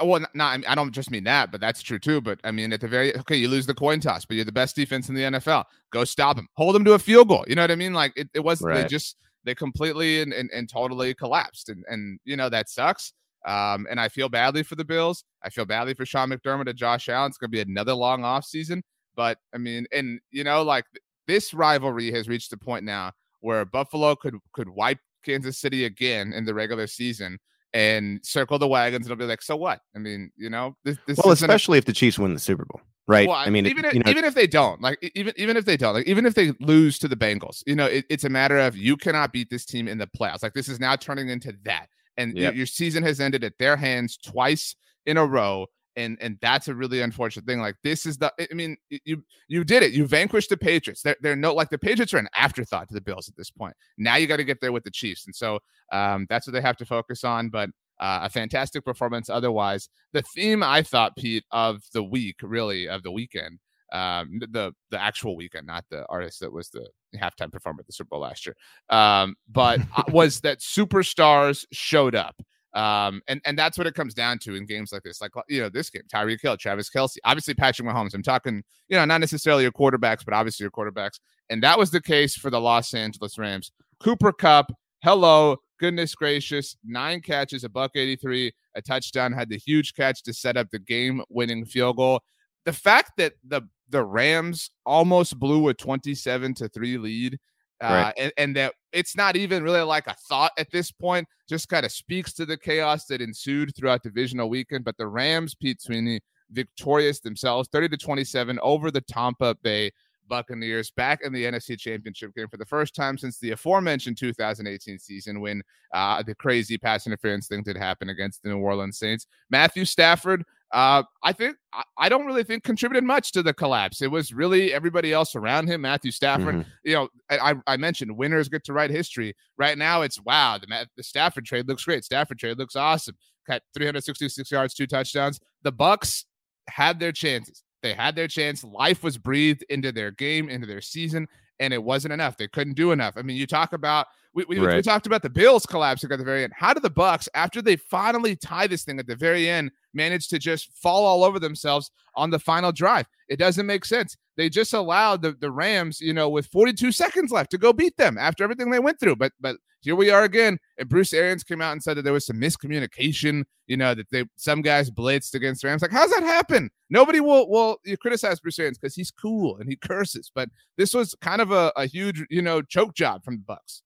Well, 0.03 0.25
not, 0.33 0.65
I, 0.67 0.75
don't 0.75 0.91
just 0.91 1.11
mean 1.11 1.23
that, 1.25 1.51
but 1.51 1.61
that's 1.61 1.81
true 1.81 1.99
too. 1.99 2.21
But 2.21 2.39
I 2.43 2.51
mean, 2.51 2.73
at 2.73 2.81
the 2.81 2.87
very 2.87 3.15
okay, 3.19 3.35
you 3.35 3.47
lose 3.47 3.65
the 3.65 3.73
coin 3.73 3.99
toss, 3.99 4.25
but 4.25 4.35
you're 4.35 4.45
the 4.45 4.51
best 4.51 4.75
defense 4.75 5.09
in 5.09 5.15
the 5.15 5.23
NFL. 5.23 5.65
Go 5.91 6.03
stop 6.03 6.35
them, 6.35 6.47
hold 6.55 6.75
them 6.75 6.85
to 6.85 6.93
a 6.93 6.99
field 6.99 7.27
goal. 7.27 7.45
You 7.47 7.55
know 7.55 7.63
what 7.63 7.71
I 7.71 7.75
mean? 7.75 7.93
Like 7.93 8.13
it, 8.15 8.29
it 8.33 8.41
was 8.41 8.59
they 8.59 8.85
just 8.85 9.17
they 9.43 9.55
completely 9.55 10.21
and, 10.21 10.33
and, 10.33 10.49
and 10.51 10.69
totally 10.69 11.13
collapsed, 11.13 11.69
and 11.69 11.83
and 11.87 12.19
you 12.25 12.35
know 12.35 12.49
that 12.49 12.69
sucks. 12.69 13.13
Um, 13.45 13.85
and 13.89 13.99
I 13.99 14.09
feel 14.09 14.27
badly 14.27 14.63
for 14.63 14.75
the 14.75 14.85
Bills. 14.85 15.23
I 15.43 15.49
feel 15.49 15.65
badly 15.65 15.93
for 15.93 16.05
Sean 16.05 16.31
McDermott 16.31 16.67
and 16.67 16.77
Josh 16.77 17.09
Allen. 17.09 17.29
It's 17.29 17.37
going 17.37 17.51
to 17.51 17.55
be 17.55 17.61
another 17.61 17.93
long 17.93 18.23
off 18.23 18.43
season. 18.43 18.81
But 19.15 19.37
I 19.53 19.59
mean, 19.59 19.85
and 19.91 20.19
you 20.31 20.43
know, 20.43 20.63
like 20.63 20.85
this 21.27 21.53
rivalry 21.53 22.11
has 22.11 22.27
reached 22.27 22.51
a 22.53 22.57
point 22.57 22.83
now 22.83 23.11
where 23.41 23.63
Buffalo 23.65 24.15
could 24.15 24.35
could 24.53 24.69
wipe 24.69 24.99
Kansas 25.23 25.59
City 25.59 25.85
again 25.85 26.33
in 26.33 26.45
the 26.45 26.53
regular 26.53 26.87
season 26.87 27.37
and 27.75 28.25
circle 28.25 28.57
the 28.57 28.67
wagons. 28.67 29.05
It'll 29.05 29.17
be 29.17 29.25
like, 29.25 29.41
so 29.41 29.55
what? 29.55 29.81
I 29.95 29.99
mean, 29.99 30.31
you 30.37 30.49
know, 30.49 30.75
this, 30.85 30.97
this 31.05 31.17
Well, 31.17 31.31
isn't 31.33 31.47
a- 31.49 31.53
especially 31.53 31.77
if 31.77 31.85
the 31.85 31.93
Chiefs 31.93 32.17
win 32.17 32.33
the 32.33 32.39
Super 32.39 32.65
Bowl, 32.65 32.81
right? 33.07 33.27
well, 33.27 33.37
I 33.37 33.49
mean, 33.49 33.65
even 33.67 33.83
if, 33.85 33.93
you 33.93 33.99
know, 33.99 34.09
even 34.09 34.23
if 34.23 34.33
they 34.33 34.47
don't, 34.47 34.81
like 34.81 34.97
even 35.13 35.33
even 35.37 35.57
if 35.57 35.65
they 35.65 35.75
don't, 35.77 35.93
like 35.93 36.07
even 36.07 36.25
if 36.25 36.33
they 36.33 36.53
lose 36.61 36.97
to 36.99 37.07
the 37.07 37.15
Bengals, 37.17 37.61
you 37.67 37.75
know, 37.75 37.85
it, 37.85 38.05
it's 38.09 38.23
a 38.23 38.29
matter 38.29 38.57
of 38.57 38.75
you 38.77 38.95
cannot 38.97 39.33
beat 39.33 39.49
this 39.49 39.65
team 39.65 39.87
in 39.87 39.97
the 39.97 40.07
playoffs. 40.07 40.41
Like 40.41 40.53
this 40.53 40.69
is 40.69 40.79
now 40.79 40.95
turning 40.95 41.29
into 41.29 41.53
that, 41.65 41.87
and 42.17 42.35
Yep. 42.37 42.55
your 42.55 42.65
season 42.65 43.03
has 43.03 43.19
ended 43.19 43.43
at 43.43 43.53
their 43.59 43.75
hands 43.75 44.17
twice 44.17 44.75
in 45.05 45.17
a 45.17 45.25
row. 45.25 45.67
And 45.97 46.17
and 46.19 46.37
that's 46.41 46.67
a 46.67 46.75
really 46.75 47.01
unfortunate 47.01 47.45
thing. 47.45 47.61
Like 47.61 47.75
this 47.83 48.05
is 48.05 48.17
the, 48.17 48.33
I 48.39 48.53
mean, 48.53 48.75
you 48.89 49.23
you 49.47 49.63
did 49.63 49.81
it. 49.81 49.93
You 49.93 50.05
vanquished 50.05 50.49
the 50.49 50.57
Patriots. 50.57 51.01
They're 51.01 51.15
they're 51.21 51.35
no 51.35 51.53
like 51.53 51.69
the 51.69 51.77
Patriots 51.77 52.13
are 52.13 52.17
an 52.17 52.27
afterthought 52.35 52.89
to 52.89 52.93
the 52.93 53.01
Bills 53.01 53.29
at 53.29 53.35
this 53.37 53.49
point. 53.49 53.75
Now 53.97 54.15
you 54.15 54.27
got 54.27 54.37
to 54.37 54.43
get 54.43 54.59
there 54.59 54.71
with 54.71 54.83
the 54.83 54.91
Chiefs, 54.91 55.25
and 55.25 55.35
so 55.35 55.59
um, 55.91 56.25
that's 56.29 56.47
what 56.47 56.53
they 56.53 56.61
have 56.61 56.77
to 56.77 56.85
focus 56.85 57.23
on. 57.23 57.49
But 57.49 57.69
uh, 57.99 58.21
a 58.23 58.29
fantastic 58.29 58.83
performance 58.83 59.29
otherwise. 59.29 59.89
The 60.13 60.21
theme 60.21 60.63
I 60.63 60.81
thought, 60.81 61.15
Pete, 61.15 61.45
of 61.51 61.81
the 61.93 62.03
week, 62.03 62.37
really 62.41 62.87
of 62.87 63.03
the 63.03 63.11
weekend, 63.11 63.59
um, 63.91 64.39
the 64.39 64.73
the 64.89 65.01
actual 65.01 65.35
weekend, 65.35 65.67
not 65.67 65.85
the 65.89 66.05
artist 66.09 66.39
that 66.41 66.51
was 66.51 66.69
the 66.69 66.87
halftime 67.15 67.51
performer 67.51 67.79
at 67.79 67.87
the 67.87 67.93
Super 67.93 68.09
Bowl 68.09 68.21
last 68.21 68.45
year, 68.45 68.55
um, 68.89 69.35
but 69.49 69.79
uh, 69.95 70.03
was 70.09 70.41
that 70.41 70.59
superstars 70.59 71.65
showed 71.71 72.15
up. 72.15 72.35
Um, 72.75 73.21
and, 73.29 73.41
and 73.45 73.57
that's 73.57 73.77
what 73.77 73.87
it 73.87 73.95
comes 73.95 74.13
down 74.13 74.37
to 74.39 74.55
in 74.55 74.65
games 74.65 74.91
like 74.91 75.03
this. 75.03 75.21
Like, 75.21 75.31
you 75.47 75.61
know, 75.61 75.69
this 75.69 75.89
game, 75.89 76.03
Tyreek 76.13 76.41
Hill, 76.41 76.57
Travis 76.57 76.89
Kelce, 76.89 77.17
obviously 77.23 77.53
Patrick 77.53 77.87
Mahomes. 77.87 78.13
I'm 78.13 78.21
talking, 78.21 78.63
you 78.89 78.97
know, 78.97 79.05
not 79.05 79.21
necessarily 79.21 79.63
your 79.63 79.71
quarterbacks, 79.71 80.25
but 80.25 80.33
obviously 80.33 80.65
your 80.65 80.71
quarterbacks. 80.71 81.19
And 81.49 81.63
that 81.63 81.79
was 81.79 81.91
the 81.91 82.01
case 82.01 82.35
for 82.35 82.49
the 82.49 82.59
Los 82.59 82.93
Angeles 82.93 83.37
Rams. 83.37 83.71
Cooper 84.01 84.33
Kupp, 84.33 84.73
hello, 85.01 85.57
goodness 85.79 86.15
gracious, 86.15 86.75
nine 86.83 87.21
catches, 87.21 87.63
a 87.63 87.69
buck 87.69 87.91
83, 87.95 88.51
a 88.75 88.81
touchdown, 88.81 89.31
had 89.31 89.47
the 89.47 89.57
huge 89.57 89.93
catch 89.93 90.21
to 90.23 90.33
set 90.33 90.57
up 90.57 90.69
the 90.69 90.79
game 90.79 91.21
winning 91.29 91.63
field 91.63 91.95
goal. 91.95 92.21
The 92.65 92.73
fact 92.73 93.13
that 93.17 93.33
the 93.47 93.61
the 93.89 94.03
Rams 94.03 94.71
almost 94.85 95.39
blew 95.39 95.67
a 95.67 95.73
27 95.73 96.55
to 96.55 96.67
3 96.67 96.97
lead 96.97 97.39
uh, 97.81 97.87
Right. 97.87 98.13
and, 98.17 98.33
and 98.37 98.55
that 98.55 98.73
it's 98.93 99.15
not 99.15 99.35
even 99.35 99.63
really 99.63 99.81
like 99.81 100.07
a 100.07 100.15
thought 100.29 100.51
at 100.57 100.71
this 100.71 100.91
point, 100.91 101.27
just 101.49 101.67
kind 101.69 101.85
of 101.85 101.91
speaks 101.91 102.33
to 102.33 102.45
the 102.45 102.57
chaos 102.57 103.05
that 103.05 103.21
ensued 103.21 103.75
throughout 103.75 104.03
divisional 104.03 104.49
weekend. 104.49 104.85
But 104.85 104.97
the 104.97 105.07
Rams, 105.07 105.55
Pete 105.55 105.81
Sweeney, 105.81 106.21
victorious 106.51 107.19
themselves, 107.19 107.67
30 107.71 107.89
to 107.89 107.97
27 107.97 108.59
over 108.61 108.91
the 108.91 109.01
Tampa 109.01 109.55
Bay 109.63 109.91
Buccaneers 110.27 110.91
back 110.91 111.19
in 111.23 111.33
the 111.33 111.43
NFC 111.43 111.77
Championship 111.77 112.33
game 112.33 112.47
for 112.47 112.57
the 112.57 112.65
first 112.65 112.95
time 112.95 113.17
since 113.17 113.37
the 113.39 113.51
aforementioned 113.51 114.17
2018 114.17 114.97
season 114.99 115.39
when 115.39 115.61
uh, 115.93 116.23
the 116.23 116.35
crazy 116.35 116.77
pass 116.77 117.05
interference 117.05 117.47
thing 117.47 117.63
did 117.63 117.77
happen 117.77 118.09
against 118.09 118.41
the 118.41 118.49
New 118.49 118.57
Orleans 118.57 118.97
Saints. 118.97 119.27
Matthew 119.49 119.85
Stafford, 119.85 120.43
uh, 120.75 121.03
I 121.23 121.31
think 121.31 121.55
I 121.97 122.09
don't 122.09 122.25
really 122.25 122.43
think 122.43 122.65
contributed 122.65 123.05
much 123.05 123.31
to 123.31 123.41
the 123.41 123.53
collapse. 123.53 124.01
It 124.01 124.11
was 124.11 124.33
really 124.33 124.73
everybody 124.73 125.13
else 125.13 125.33
around 125.33 125.69
him. 125.69 125.79
Matthew 125.79 126.11
Stafford, 126.11 126.55
mm-hmm. 126.55 126.69
you 126.83 126.95
know, 126.95 127.07
I, 127.29 127.55
I 127.65 127.77
mentioned 127.77 128.17
winners 128.17 128.49
get 128.49 128.65
to 128.65 128.73
write 128.73 128.89
history. 128.89 129.35
Right 129.57 129.77
now, 129.77 130.01
it's 130.01 130.21
wow. 130.21 130.57
The, 130.57 130.85
the 130.97 131.03
Stafford 131.03 131.45
trade 131.45 131.69
looks 131.69 131.85
great. 131.85 132.03
Stafford 132.03 132.39
trade 132.39 132.57
looks 132.57 132.75
awesome. 132.75 133.15
Got 133.47 133.61
366 133.73 134.51
yards, 134.51 134.73
two 134.73 134.85
touchdowns. 134.85 135.39
The 135.63 135.71
Bucks 135.71 136.25
had 136.67 136.99
their 136.99 137.13
chances. 137.13 137.63
They 137.81 137.93
had 137.93 138.17
their 138.17 138.27
chance. 138.27 138.61
Life 138.61 139.01
was 139.01 139.17
breathed 139.17 139.63
into 139.69 139.93
their 139.93 140.11
game, 140.11 140.49
into 140.49 140.67
their 140.67 140.81
season, 140.81 141.29
and 141.59 141.73
it 141.73 141.83
wasn't 141.83 142.13
enough. 142.13 142.37
They 142.37 142.47
couldn't 142.47 142.73
do 142.73 142.91
enough. 142.91 143.15
I 143.17 143.21
mean, 143.21 143.37
you 143.37 143.47
talk 143.47 143.73
about 143.73 144.07
we, 144.33 144.43
we, 144.49 144.59
right. 144.59 144.75
we, 144.75 144.81
talked 144.81 145.07
about 145.07 145.21
the 145.21 145.29
Bills 145.29 145.65
collapsing 145.65 146.11
at 146.11 146.19
the 146.19 146.25
very 146.25 146.43
end. 146.43 146.51
How 146.53 146.73
did 146.73 146.83
the 146.83 146.89
Bucks, 146.89 147.29
after 147.35 147.61
they 147.61 147.77
finally 147.77 148.35
tie 148.35 148.67
this 148.67 148.83
thing 148.83 148.99
at 148.99 149.07
the 149.07 149.15
very 149.15 149.49
end, 149.49 149.71
manage 149.93 150.27
to 150.27 150.37
just 150.39 150.73
fall 150.73 151.05
all 151.05 151.23
over 151.23 151.39
themselves 151.39 151.89
on 152.15 152.29
the 152.29 152.39
final 152.39 152.73
drive? 152.73 153.07
It 153.29 153.37
doesn't 153.37 153.65
make 153.65 153.85
sense. 153.85 154.17
They 154.37 154.49
just 154.49 154.73
allowed 154.73 155.21
the, 155.21 155.33
the 155.33 155.51
Rams, 155.51 156.01
you 156.01 156.13
know, 156.13 156.29
with 156.29 156.47
42 156.47 156.91
seconds 156.91 157.31
left 157.31 157.51
to 157.51 157.57
go 157.57 157.73
beat 157.73 157.95
them 157.97 158.17
after 158.17 158.43
everything 158.43 158.69
they 158.69 158.79
went 158.79 158.99
through. 158.99 159.15
But 159.15 159.31
but 159.39 159.57
here 159.81 159.95
we 159.95 160.09
are 160.09 160.23
again. 160.23 160.57
And 160.77 160.89
Bruce 160.89 161.13
Arians 161.13 161.43
came 161.43 161.61
out 161.61 161.71
and 161.71 161.81
said 161.81 161.95
that 161.95 162.01
there 162.01 162.13
was 162.13 162.25
some 162.25 162.37
miscommunication, 162.37 163.43
you 163.67 163.77
know, 163.77 163.93
that 163.93 164.09
they 164.09 164.25
some 164.35 164.61
guys 164.61 164.89
blitzed 164.89 165.35
against 165.35 165.63
Rams. 165.63 165.81
Like, 165.81 165.91
how's 165.91 166.11
that 166.11 166.23
happen? 166.23 166.69
Nobody 166.89 167.19
will 167.19 167.49
will 167.49 167.77
you 167.85 167.97
criticize 167.97 168.39
Bruce 168.39 168.59
Arians 168.59 168.77
because 168.77 168.95
he's 168.95 169.11
cool 169.11 169.57
and 169.57 169.69
he 169.69 169.75
curses. 169.75 170.31
But 170.33 170.49
this 170.77 170.93
was 170.93 171.15
kind 171.21 171.41
of 171.41 171.51
a, 171.51 171.71
a 171.75 171.85
huge, 171.85 172.25
you 172.29 172.41
know, 172.41 172.61
choke 172.61 172.95
job 172.95 173.23
from 173.23 173.35
the 173.35 173.43
Bucks. 173.43 173.83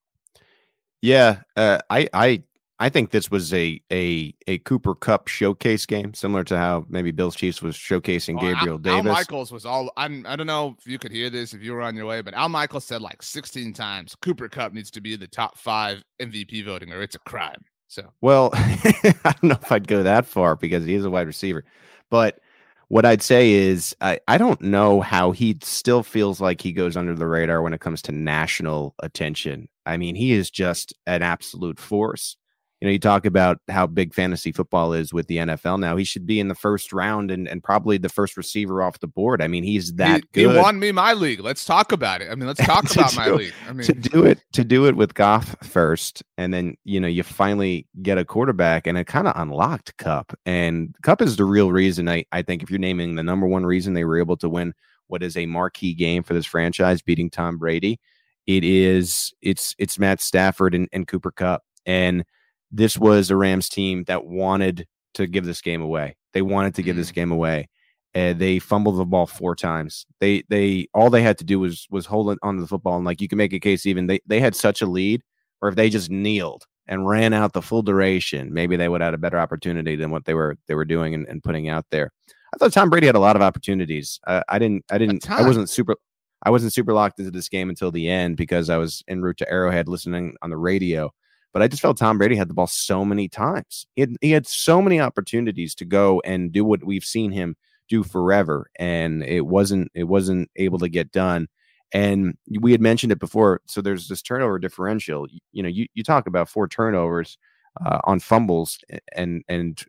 Yeah, 1.01 1.41
uh, 1.55 1.79
I 1.89 2.09
I 2.13 2.43
I 2.81 2.87
think 2.87 3.11
this 3.11 3.29
was 3.29 3.53
a 3.53 3.81
a 3.91 4.33
a 4.47 4.59
Cooper 4.59 4.95
Kupp 4.95 5.27
showcase 5.27 5.85
game, 5.85 6.13
similar 6.13 6.45
to 6.45 6.57
how 6.57 6.85
maybe 6.87 7.11
Bills 7.11 7.35
Chiefs 7.35 7.61
was 7.61 7.75
showcasing 7.75 8.37
oh, 8.37 8.41
Gabriel 8.41 8.75
Al, 8.75 8.77
Davis. 8.77 9.05
Al 9.05 9.13
Michaels 9.13 9.51
was 9.51 9.65
all. 9.65 9.91
I'm, 9.97 10.25
I 10.25 10.37
don't 10.37 10.47
know 10.47 10.75
if 10.79 10.87
you 10.87 10.97
could 10.97 11.11
hear 11.11 11.29
this 11.29 11.53
if 11.53 11.61
you 11.61 11.73
were 11.73 11.81
on 11.81 11.95
your 11.95 12.05
way, 12.05 12.21
but 12.21 12.33
Al 12.33 12.47
Michaels 12.47 12.85
said 12.85 13.01
like 13.01 13.21
16 13.21 13.73
times 13.73 14.15
Cooper 14.21 14.47
Kupp 14.47 14.71
needs 14.71 14.91
to 14.91 15.01
be 15.01 15.17
the 15.17 15.27
top 15.27 15.57
five 15.57 16.03
MVP 16.21 16.63
voting, 16.63 16.93
or 16.93 17.01
it's 17.01 17.15
a 17.15 17.19
crime. 17.19 17.65
So 17.87 18.03
well, 18.21 18.51
I 18.53 19.15
don't 19.23 19.43
know 19.43 19.59
if 19.61 19.71
I'd 19.71 19.87
go 19.87 20.03
that 20.03 20.25
far 20.25 20.55
because 20.55 20.85
he 20.85 20.95
is 20.95 21.03
a 21.03 21.09
wide 21.09 21.27
receiver, 21.27 21.65
but 22.09 22.39
what 22.87 23.05
I'd 23.05 23.21
say 23.21 23.51
is 23.51 23.95
I, 23.99 24.19
I 24.27 24.37
don't 24.37 24.61
know 24.61 25.01
how 25.01 25.31
he 25.31 25.57
still 25.61 26.01
feels 26.01 26.39
like 26.39 26.61
he 26.61 26.71
goes 26.71 26.95
under 26.95 27.13
the 27.13 27.27
radar 27.27 27.61
when 27.61 27.73
it 27.73 27.81
comes 27.81 28.01
to 28.03 28.11
national 28.11 28.95
attention. 28.99 29.67
I 29.85 29.97
mean, 29.97 30.15
he 30.15 30.31
is 30.31 30.49
just 30.49 30.93
an 31.05 31.21
absolute 31.21 31.79
force 31.79 32.35
you 32.81 32.87
know, 32.87 32.91
you 32.93 32.99
talk 32.99 33.25
about 33.25 33.59
how 33.67 33.85
big 33.85 34.13
fantasy 34.13 34.53
football 34.53 34.93
is 34.93 35.13
with 35.13 35.27
the 35.27 35.37
NFL 35.37 35.79
now. 35.79 35.97
He 35.97 36.05
should 36.05 36.25
be 36.25 36.39
in 36.39 36.47
the 36.47 36.55
first 36.55 36.93
round 36.93 37.29
and, 37.29 37.45
and 37.45 37.61
probably 37.61 37.97
the 37.97 38.07
first 38.07 38.37
receiver 38.37 38.81
off 38.81 38.99
the 38.99 39.07
board. 39.07 39.41
I 39.41 39.47
mean, 39.47 39.65
he's 39.65 39.93
that 39.95 40.21
he, 40.33 40.43
good. 40.43 40.55
He 40.55 40.57
won 40.57 40.79
me 40.79 40.93
my 40.93 41.11
league. 41.11 41.41
Let's 41.41 41.65
talk 41.65 41.91
about 41.91 42.21
it. 42.21 42.31
I 42.31 42.35
mean, 42.35 42.47
let's 42.47 42.61
talk 42.65 42.89
about 42.89 43.15
my 43.17 43.29
league. 43.31 43.53
I 43.67 43.73
mean, 43.73 43.85
to 43.85 43.93
do 43.93 44.25
it 44.25 44.39
to 44.53 44.63
do 44.63 44.87
it 44.87 44.95
with 44.95 45.13
Goff 45.13 45.57
first, 45.61 46.23
and 46.37 46.53
then 46.53 46.75
you 46.85 47.01
know 47.01 47.07
you 47.07 47.23
finally 47.23 47.85
get 48.01 48.17
a 48.17 48.23
quarterback, 48.23 48.87
and 48.87 48.97
it 48.97 49.07
kind 49.07 49.27
of 49.27 49.33
unlocked 49.35 49.97
Kupp. 49.97 50.33
And 50.45 50.95
Kupp 51.03 51.21
is 51.21 51.35
the 51.35 51.45
real 51.45 51.73
reason 51.73 52.07
I 52.07 52.23
I 52.31 52.43
think 52.43 52.63
if 52.63 52.69
you're 52.69 52.79
naming 52.79 53.15
the 53.15 53.23
number 53.23 53.45
one 53.45 53.65
reason 53.65 53.93
they 53.93 54.05
were 54.05 54.19
able 54.19 54.37
to 54.37 54.47
win 54.47 54.73
what 55.07 55.21
is 55.21 55.35
a 55.35 55.47
marquee 55.47 55.93
game 55.93 56.23
for 56.23 56.33
this 56.33 56.45
franchise, 56.45 57.01
beating 57.01 57.29
Tom 57.29 57.57
Brady, 57.57 57.99
it 58.47 58.63
is 58.63 59.33
it's 59.41 59.75
it's 59.77 59.99
Matt 59.99 60.21
Stafford 60.21 60.73
and, 60.73 60.87
and 60.93 61.05
Cooper 61.07 61.31
Kupp 61.31 61.63
and 61.85 62.23
this 62.71 62.97
was 62.97 63.29
a 63.29 63.35
Rams 63.35 63.69
team 63.69 64.03
that 64.05 64.25
wanted 64.25 64.87
to 65.15 65.27
give 65.27 65.45
this 65.45 65.61
game 65.61 65.81
away. 65.81 66.15
They 66.33 66.41
wanted 66.41 66.75
to 66.75 66.83
give 66.83 66.95
this 66.95 67.11
mm. 67.11 67.15
game 67.15 67.31
away. 67.31 67.69
And 68.15 68.39
they 68.39 68.57
fumbled 68.57 68.97
the 68.97 69.05
ball 69.05 69.27
four 69.27 69.55
times. 69.55 70.05
They 70.19 70.43
they 70.49 70.87
all 70.95 71.11
they 71.11 71.21
had 71.21 71.37
to 71.39 71.43
do 71.43 71.59
was 71.59 71.85
was 71.91 72.07
hold 72.07 72.31
it 72.31 72.39
onto 72.41 72.61
the 72.61 72.67
football. 72.67 72.95
And 72.95 73.05
like 73.05 73.21
you 73.21 73.27
can 73.27 73.37
make 73.37 73.53
a 73.53 73.59
case 73.59 73.85
even 73.85 74.07
they 74.07 74.19
they 74.25 74.39
had 74.39 74.55
such 74.55 74.81
a 74.81 74.87
lead, 74.87 75.21
or 75.61 75.69
if 75.69 75.75
they 75.75 75.89
just 75.89 76.09
kneeled 76.09 76.65
and 76.87 77.07
ran 77.07 77.33
out 77.33 77.53
the 77.53 77.61
full 77.61 77.83
duration, 77.83 78.51
maybe 78.51 78.75
they 78.75 78.89
would 78.89 79.01
have 79.01 79.09
had 79.09 79.13
a 79.13 79.19
better 79.19 79.39
opportunity 79.39 79.95
than 79.95 80.09
what 80.09 80.25
they 80.25 80.33
were 80.33 80.57
they 80.67 80.73
were 80.73 80.85
doing 80.85 81.13
and, 81.13 81.27
and 81.27 81.43
putting 81.43 81.69
out 81.69 81.85
there. 81.91 82.11
I 82.51 82.57
thought 82.57 82.73
Tom 82.73 82.89
Brady 82.89 83.05
had 83.05 83.15
a 83.15 83.19
lot 83.19 83.35
of 83.35 83.43
opportunities. 83.43 84.19
Uh, 84.25 84.41
I 84.49 84.57
didn't 84.57 84.85
I 84.89 84.97
didn't 84.97 85.29
I 85.29 85.45
wasn't 85.45 85.69
super 85.69 85.95
I 86.41 86.49
wasn't 86.49 86.73
super 86.73 86.93
locked 86.93 87.19
into 87.19 87.31
this 87.31 87.47
game 87.47 87.69
until 87.69 87.91
the 87.91 88.09
end 88.09 88.37
because 88.37 88.71
I 88.71 88.77
was 88.77 89.03
en 89.07 89.21
route 89.21 89.37
to 89.37 89.51
Arrowhead 89.51 89.87
listening 89.87 90.35
on 90.41 90.49
the 90.49 90.57
radio. 90.57 91.11
But 91.51 91.61
I 91.61 91.67
just 91.67 91.81
felt 91.81 91.97
Tom 91.97 92.17
Brady 92.17 92.35
had 92.35 92.49
the 92.49 92.53
ball 92.53 92.67
so 92.67 93.03
many 93.03 93.27
times. 93.27 93.87
He 93.95 94.01
had, 94.01 94.15
he 94.21 94.31
had 94.31 94.45
so 94.45 94.81
many 94.81 94.99
opportunities 94.99 95.73
to 95.75 95.85
go 95.85 96.21
and 96.23 96.51
do 96.51 96.63
what 96.63 96.83
we've 96.83 97.03
seen 97.03 97.31
him 97.31 97.55
do 97.89 98.03
forever, 98.03 98.69
and 98.77 99.23
it 99.23 99.45
wasn't 99.45 99.91
it 99.95 100.03
wasn't 100.03 100.49
able 100.55 100.79
to 100.79 100.89
get 100.89 101.11
done. 101.11 101.47
And 101.91 102.37
we 102.61 102.71
had 102.71 102.81
mentioned 102.81 103.11
it 103.11 103.19
before. 103.19 103.61
So 103.65 103.81
there's 103.81 104.07
this 104.07 104.21
turnover 104.21 104.59
differential. 104.59 105.27
You, 105.27 105.39
you 105.51 105.63
know, 105.63 105.69
you, 105.69 105.87
you 105.95 106.03
talk 106.03 106.27
about 106.27 106.47
four 106.47 106.67
turnovers 106.67 107.39
uh, 107.83 107.99
on 108.03 108.19
fumbles, 108.19 108.77
and 109.13 109.43
and 109.49 109.83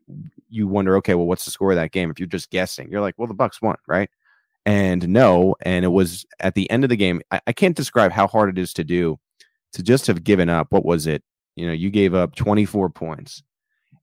you 0.49 0.66
wonder, 0.66 0.96
okay, 0.96 1.14
well, 1.14 1.27
what's 1.27 1.44
the 1.44 1.51
score 1.51 1.73
of 1.73 1.77
that 1.77 1.92
game? 1.92 2.11
If 2.11 2.18
you're 2.18 2.27
just 2.27 2.51
guessing, 2.51 2.90
you're 2.90 3.03
like, 3.03 3.14
well, 3.18 3.29
the 3.29 3.35
Bucks 3.35 3.61
won, 3.61 3.77
right? 3.87 4.11
And 4.66 5.09
no, 5.09 5.57
and 5.62 5.85
it 5.85 5.88
was 5.88 6.27
at 6.40 6.55
the 6.55 6.70
end 6.70 6.85
of 6.85 6.90
the 6.90 6.96
game. 6.96 7.20
I, 7.31 7.40
I 7.46 7.53
can't 7.53 7.77
describe 7.77 8.12
how 8.12 8.27
hard 8.27 8.51
it 8.51 8.59
is 8.59 8.73
to 8.75 8.85
do 8.85 9.18
to 9.73 9.83
just 9.83 10.07
have 10.07 10.25
given 10.25 10.49
up. 10.49 10.68
What 10.70 10.85
was 10.85 11.07
it? 11.07 11.23
You 11.57 11.67
know, 11.67 11.73
you 11.73 11.91
gave 11.91 12.15
up 12.15 12.35
24 12.35 12.91
points, 12.91 13.43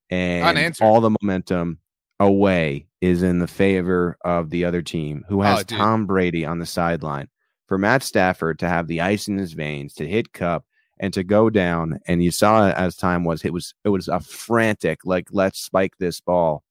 and 0.09 0.45
Unanswered. 0.45 0.85
all 0.85 1.01
the 1.01 1.15
momentum 1.21 1.79
away 2.19 2.87
is 3.01 3.23
in 3.23 3.39
the 3.39 3.47
favor 3.47 4.17
of 4.23 4.49
the 4.49 4.65
other 4.65 4.81
team 4.81 5.23
who 5.27 5.41
has 5.41 5.59
oh, 5.59 5.63
Tom 5.63 6.05
Brady 6.05 6.45
on 6.45 6.59
the 6.59 6.65
sideline. 6.65 7.29
For 7.67 7.77
Matt 7.77 8.01
Stafford 8.01 8.59
to 8.59 8.69
have 8.69 8.87
the 8.87 9.01
ice 9.01 9.27
in 9.27 9.37
his 9.37 9.51
veins, 9.51 9.93
to 9.95 10.07
hit 10.07 10.31
Kupp 10.31 10.63
and 10.99 11.13
to 11.13 11.23
go 11.23 11.49
down, 11.49 11.99
and 12.07 12.23
you 12.23 12.31
saw 12.31 12.69
as 12.71 12.95
time 12.95 13.25
was, 13.25 13.43
it 13.43 13.51
was 13.51 13.73
it 13.83 13.89
was 13.89 14.07
a 14.07 14.21
frantic 14.21 15.01
like 15.03 15.27
let's 15.31 15.59
spike 15.59 15.97
this 15.99 16.21
ball. 16.21 16.63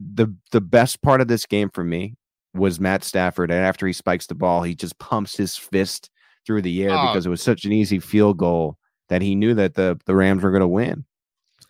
The 0.00 0.34
the 0.50 0.60
best 0.60 1.00
part 1.00 1.20
of 1.20 1.28
this 1.28 1.46
game 1.46 1.70
for 1.70 1.84
me 1.84 2.16
was 2.54 2.80
Matt 2.80 3.04
Stafford, 3.04 3.50
and 3.50 3.64
after 3.64 3.86
he 3.86 3.92
spikes 3.92 4.26
the 4.26 4.34
ball, 4.34 4.62
he 4.62 4.74
just 4.74 4.98
pumps 4.98 5.36
his 5.36 5.56
fist 5.56 6.10
through 6.44 6.62
the 6.62 6.82
air 6.82 6.90
oh. 6.90 7.06
because 7.06 7.24
it 7.24 7.30
was 7.30 7.42
such 7.42 7.64
an 7.64 7.72
easy 7.72 8.00
field 8.00 8.36
goal 8.36 8.76
that 9.12 9.20
he 9.20 9.34
knew 9.34 9.52
that 9.52 9.74
the 9.74 10.00
the 10.06 10.16
Rams 10.16 10.42
were 10.42 10.50
going 10.50 10.62
to 10.62 10.68
win. 10.68 11.04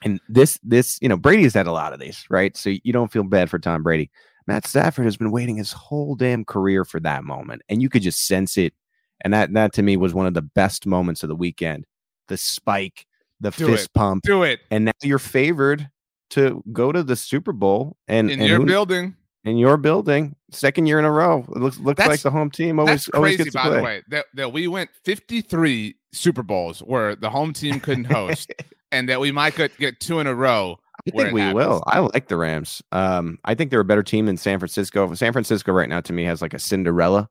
And 0.05 0.21
this 0.29 0.61
this 0.63 0.97
you 1.03 1.09
know 1.09 1.17
Brady's 1.17 1.55
had 1.55 1.67
a 1.67 1.73
lot 1.73 1.93
of 1.93 1.99
these, 1.99 2.25
right? 2.31 2.57
So 2.57 2.71
you 2.71 2.93
don't 2.93 3.11
feel 3.11 3.25
bad 3.25 3.51
for 3.51 3.59
Tom 3.59 3.83
Brady. 3.83 4.13
Matt 4.47 4.65
Stafford 4.65 5.07
has 5.07 5.17
been 5.17 5.33
waiting 5.33 5.57
his 5.57 5.73
whole 5.73 6.15
damn 6.15 6.45
career 6.45 6.85
for 6.85 7.01
that 7.01 7.25
moment, 7.25 7.63
and 7.69 7.83
you 7.83 7.89
could 7.89 8.03
just 8.03 8.29
sense 8.29 8.57
it. 8.57 8.75
And 9.23 9.35
that 9.35 9.53
that 9.55 9.73
to 9.75 9.83
me 9.83 9.97
was 9.97 10.15
one 10.15 10.27
of 10.27 10.35
the 10.35 10.43
best 10.43 10.87
moments 10.87 11.25
of 11.25 11.29
the 11.29 11.35
weekend. 11.35 11.85
The 12.29 12.37
spike, 12.37 13.07
the 13.41 13.51
Do 13.51 13.67
fist 13.67 13.87
it. 13.87 13.93
pump, 13.93 14.23
do 14.23 14.45
it, 14.45 14.61
and 14.71 14.85
now 14.85 14.93
you're 15.03 15.19
favored 15.19 15.91
to 16.31 16.63
go 16.73 16.93
to 16.93 17.03
the 17.03 17.17
Super 17.17 17.53
Bowl 17.53 17.97
and 18.07 18.31
in 18.31 18.39
and 18.39 18.49
your 18.49 18.61
who, 18.61 18.67
building 18.67 19.17
in 19.45 19.57
your 19.57 19.77
building, 19.77 20.37
second 20.51 20.87
year 20.87 20.99
in 20.99 21.05
a 21.05 21.11
row. 21.11 21.45
It 21.55 21.59
looks 21.59 21.79
looks 21.79 21.99
that's, 21.99 22.09
like 22.09 22.21
the 22.21 22.31
home 22.31 22.51
team 22.51 22.79
always 22.79 23.07
crazy, 23.07 23.11
always 23.15 23.37
gets 23.39 23.55
by 23.55 23.65
to 23.65 23.69
play. 23.69 23.77
the 23.77 23.83
way, 23.83 24.03
that, 24.09 24.27
that 24.35 24.53
we 24.53 24.69
went 24.69 24.91
53 25.05 25.97
Super 26.13 26.43
Bowls 26.43 26.81
where 26.81 27.17
the 27.17 27.31
home 27.31 27.53
team 27.53 27.81
couldn't 27.81 28.05
host, 28.05 28.53
and 28.93 29.09
that 29.09 29.21
we 29.21 29.33
might 29.33 29.57
get, 29.57 30.01
two 30.01 30.21
in 30.21 30.27
a 30.27 30.35
row. 30.35 30.79
I 31.07 31.11
think 31.11 31.33
we 31.33 31.41
happens. 31.41 31.55
will. 31.55 31.83
I 31.87 31.99
like 31.99 32.29
the 32.29 32.37
Rams. 32.37 32.83
Um, 32.93 33.39
I 33.45 33.55
think 33.55 33.71
they're 33.71 33.81
a 33.81 33.85
better 33.85 34.05
team 34.05 34.27
than 34.27 34.37
San 34.37 34.59
Francisco. 34.59 35.13
San 35.15 35.33
Francisco 35.33 35.73
right 35.73 35.89
now 35.89 36.01
to 36.03 36.13
me 36.13 36.25
has 36.25 36.41
like 36.41 36.55
a 36.55 36.59
Cinderella 36.59 37.29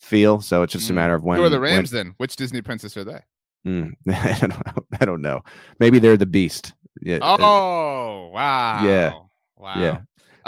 feel, 0.00 0.40
so 0.40 0.62
it's 0.62 0.72
just 0.72 0.86
mm. 0.86 0.90
a 0.90 0.94
matter 0.94 1.14
of 1.14 1.22
when. 1.24 1.38
Who 1.38 1.44
are 1.44 1.50
the 1.50 1.60
Rams 1.60 1.92
when, 1.92 2.06
then? 2.06 2.14
Which 2.16 2.36
Disney 2.36 2.62
princess 2.62 2.96
are 2.96 3.04
they? 3.04 3.20
Mm, 3.66 3.92
I, 4.08 4.38
don't 4.40 4.50
know. 4.50 4.86
I 5.00 5.04
don't 5.04 5.22
know. 5.22 5.42
Maybe 5.80 5.98
they're 5.98 6.16
the 6.16 6.26
Beast. 6.26 6.72
Yeah. 7.02 7.18
Oh 7.22 8.30
wow. 8.32 8.84
Yeah. 8.84 9.12
Wow. 9.56 9.74
Yeah. 9.76 10.00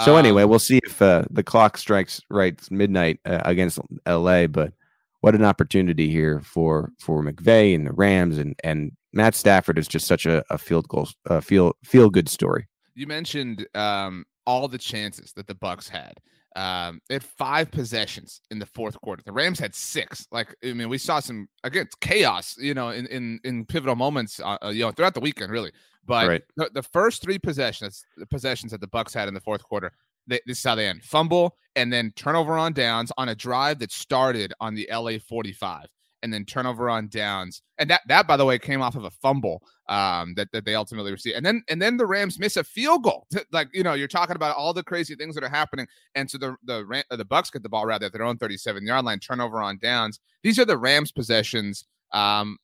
So 0.04 0.16
anyway, 0.16 0.42
um, 0.42 0.50
we'll 0.50 0.58
see 0.58 0.80
if 0.84 1.00
uh, 1.00 1.24
the 1.30 1.42
clock 1.42 1.78
strikes 1.78 2.20
right 2.30 2.60
midnight 2.70 3.20
uh, 3.24 3.40
against 3.44 3.78
LA. 4.06 4.46
But 4.46 4.72
what 5.20 5.34
an 5.34 5.44
opportunity 5.44 6.10
here 6.10 6.40
for 6.40 6.92
for 6.98 7.22
McVay 7.22 7.74
and 7.74 7.86
the 7.86 7.92
Rams 7.92 8.38
and 8.38 8.54
and 8.62 8.92
Matt 9.12 9.34
Stafford 9.34 9.78
is 9.78 9.88
just 9.88 10.06
such 10.06 10.26
a, 10.26 10.44
a 10.50 10.58
field 10.58 10.88
goal 10.88 11.08
uh, 11.28 11.40
feel 11.40 11.74
feel 11.84 12.10
good 12.10 12.28
story. 12.28 12.68
You 12.94 13.06
mentioned 13.06 13.66
um, 13.74 14.26
all 14.46 14.68
the 14.68 14.78
chances 14.78 15.32
that 15.32 15.46
the 15.46 15.54
Bucks 15.54 15.88
had. 15.88 16.20
Um, 16.56 17.00
they 17.08 17.16
had 17.16 17.22
five 17.22 17.70
possessions 17.70 18.40
in 18.50 18.58
the 18.58 18.66
fourth 18.66 18.98
quarter. 19.02 19.22
The 19.24 19.32
Rams 19.32 19.58
had 19.58 19.74
six. 19.74 20.26
Like 20.32 20.54
I 20.64 20.72
mean, 20.72 20.88
we 20.88 20.98
saw 20.98 21.20
some 21.20 21.48
again 21.62 21.86
chaos. 22.00 22.56
You 22.58 22.74
know, 22.74 22.88
in 22.88 23.06
in 23.06 23.38
in 23.44 23.66
pivotal 23.66 23.94
moments. 23.94 24.40
Uh, 24.42 24.56
you 24.72 24.80
know, 24.80 24.90
throughout 24.90 25.14
the 25.14 25.20
weekend, 25.20 25.52
really. 25.52 25.72
But 26.06 26.28
right. 26.28 26.42
the, 26.56 26.70
the, 26.72 26.82
first 26.84 27.20
three 27.20 27.36
possessions, 27.36 28.04
the 28.16 28.26
possessions 28.26 28.70
that 28.70 28.80
the 28.80 28.86
Bucks 28.86 29.12
had 29.12 29.26
in 29.26 29.34
the 29.34 29.40
fourth 29.40 29.64
quarter, 29.64 29.90
They, 30.28 30.38
this 30.46 30.58
is 30.58 30.64
how 30.64 30.76
they 30.76 30.86
end: 30.86 31.02
fumble 31.02 31.56
and 31.76 31.92
then 31.92 32.12
turnover 32.16 32.56
on 32.56 32.72
downs 32.72 33.12
on 33.18 33.28
a 33.28 33.34
drive 33.34 33.78
that 33.80 33.92
started 33.92 34.52
on 34.60 34.74
the 34.74 34.88
LA 34.90 35.18
45 35.18 35.86
and 36.22 36.32
then 36.32 36.44
turnover 36.44 36.88
on 36.88 37.08
downs. 37.08 37.62
And 37.78 37.90
that 37.90 38.02
that 38.08 38.26
by 38.26 38.36
the 38.36 38.44
way 38.44 38.58
came 38.58 38.82
off 38.82 38.96
of 38.96 39.04
a 39.04 39.10
fumble 39.10 39.62
um, 39.88 40.34
that 40.34 40.48
that 40.52 40.64
they 40.64 40.74
ultimately 40.74 41.12
received. 41.12 41.36
And 41.36 41.44
then 41.44 41.62
and 41.68 41.80
then 41.80 41.96
the 41.96 42.06
Rams 42.06 42.38
miss 42.38 42.56
a 42.56 42.64
field 42.64 43.04
goal. 43.04 43.26
like 43.52 43.68
you 43.72 43.82
know, 43.82 43.94
you're 43.94 44.08
talking 44.08 44.36
about 44.36 44.56
all 44.56 44.72
the 44.72 44.82
crazy 44.82 45.14
things 45.14 45.34
that 45.34 45.44
are 45.44 45.48
happening. 45.48 45.86
And 46.14 46.30
so 46.30 46.38
the 46.38 46.56
the 46.64 47.04
the 47.10 47.24
Bucks 47.24 47.50
get 47.50 47.62
the 47.62 47.68
ball 47.68 47.86
rather 47.86 48.06
at 48.06 48.12
their 48.12 48.24
own 48.24 48.38
37 48.38 48.86
yard 48.86 49.04
line, 49.04 49.20
turnover 49.20 49.62
on 49.62 49.78
downs. 49.78 50.20
These 50.42 50.58
are 50.58 50.64
the 50.64 50.78
Rams 50.78 51.12
possessions. 51.12 51.84
Um, 52.12 52.58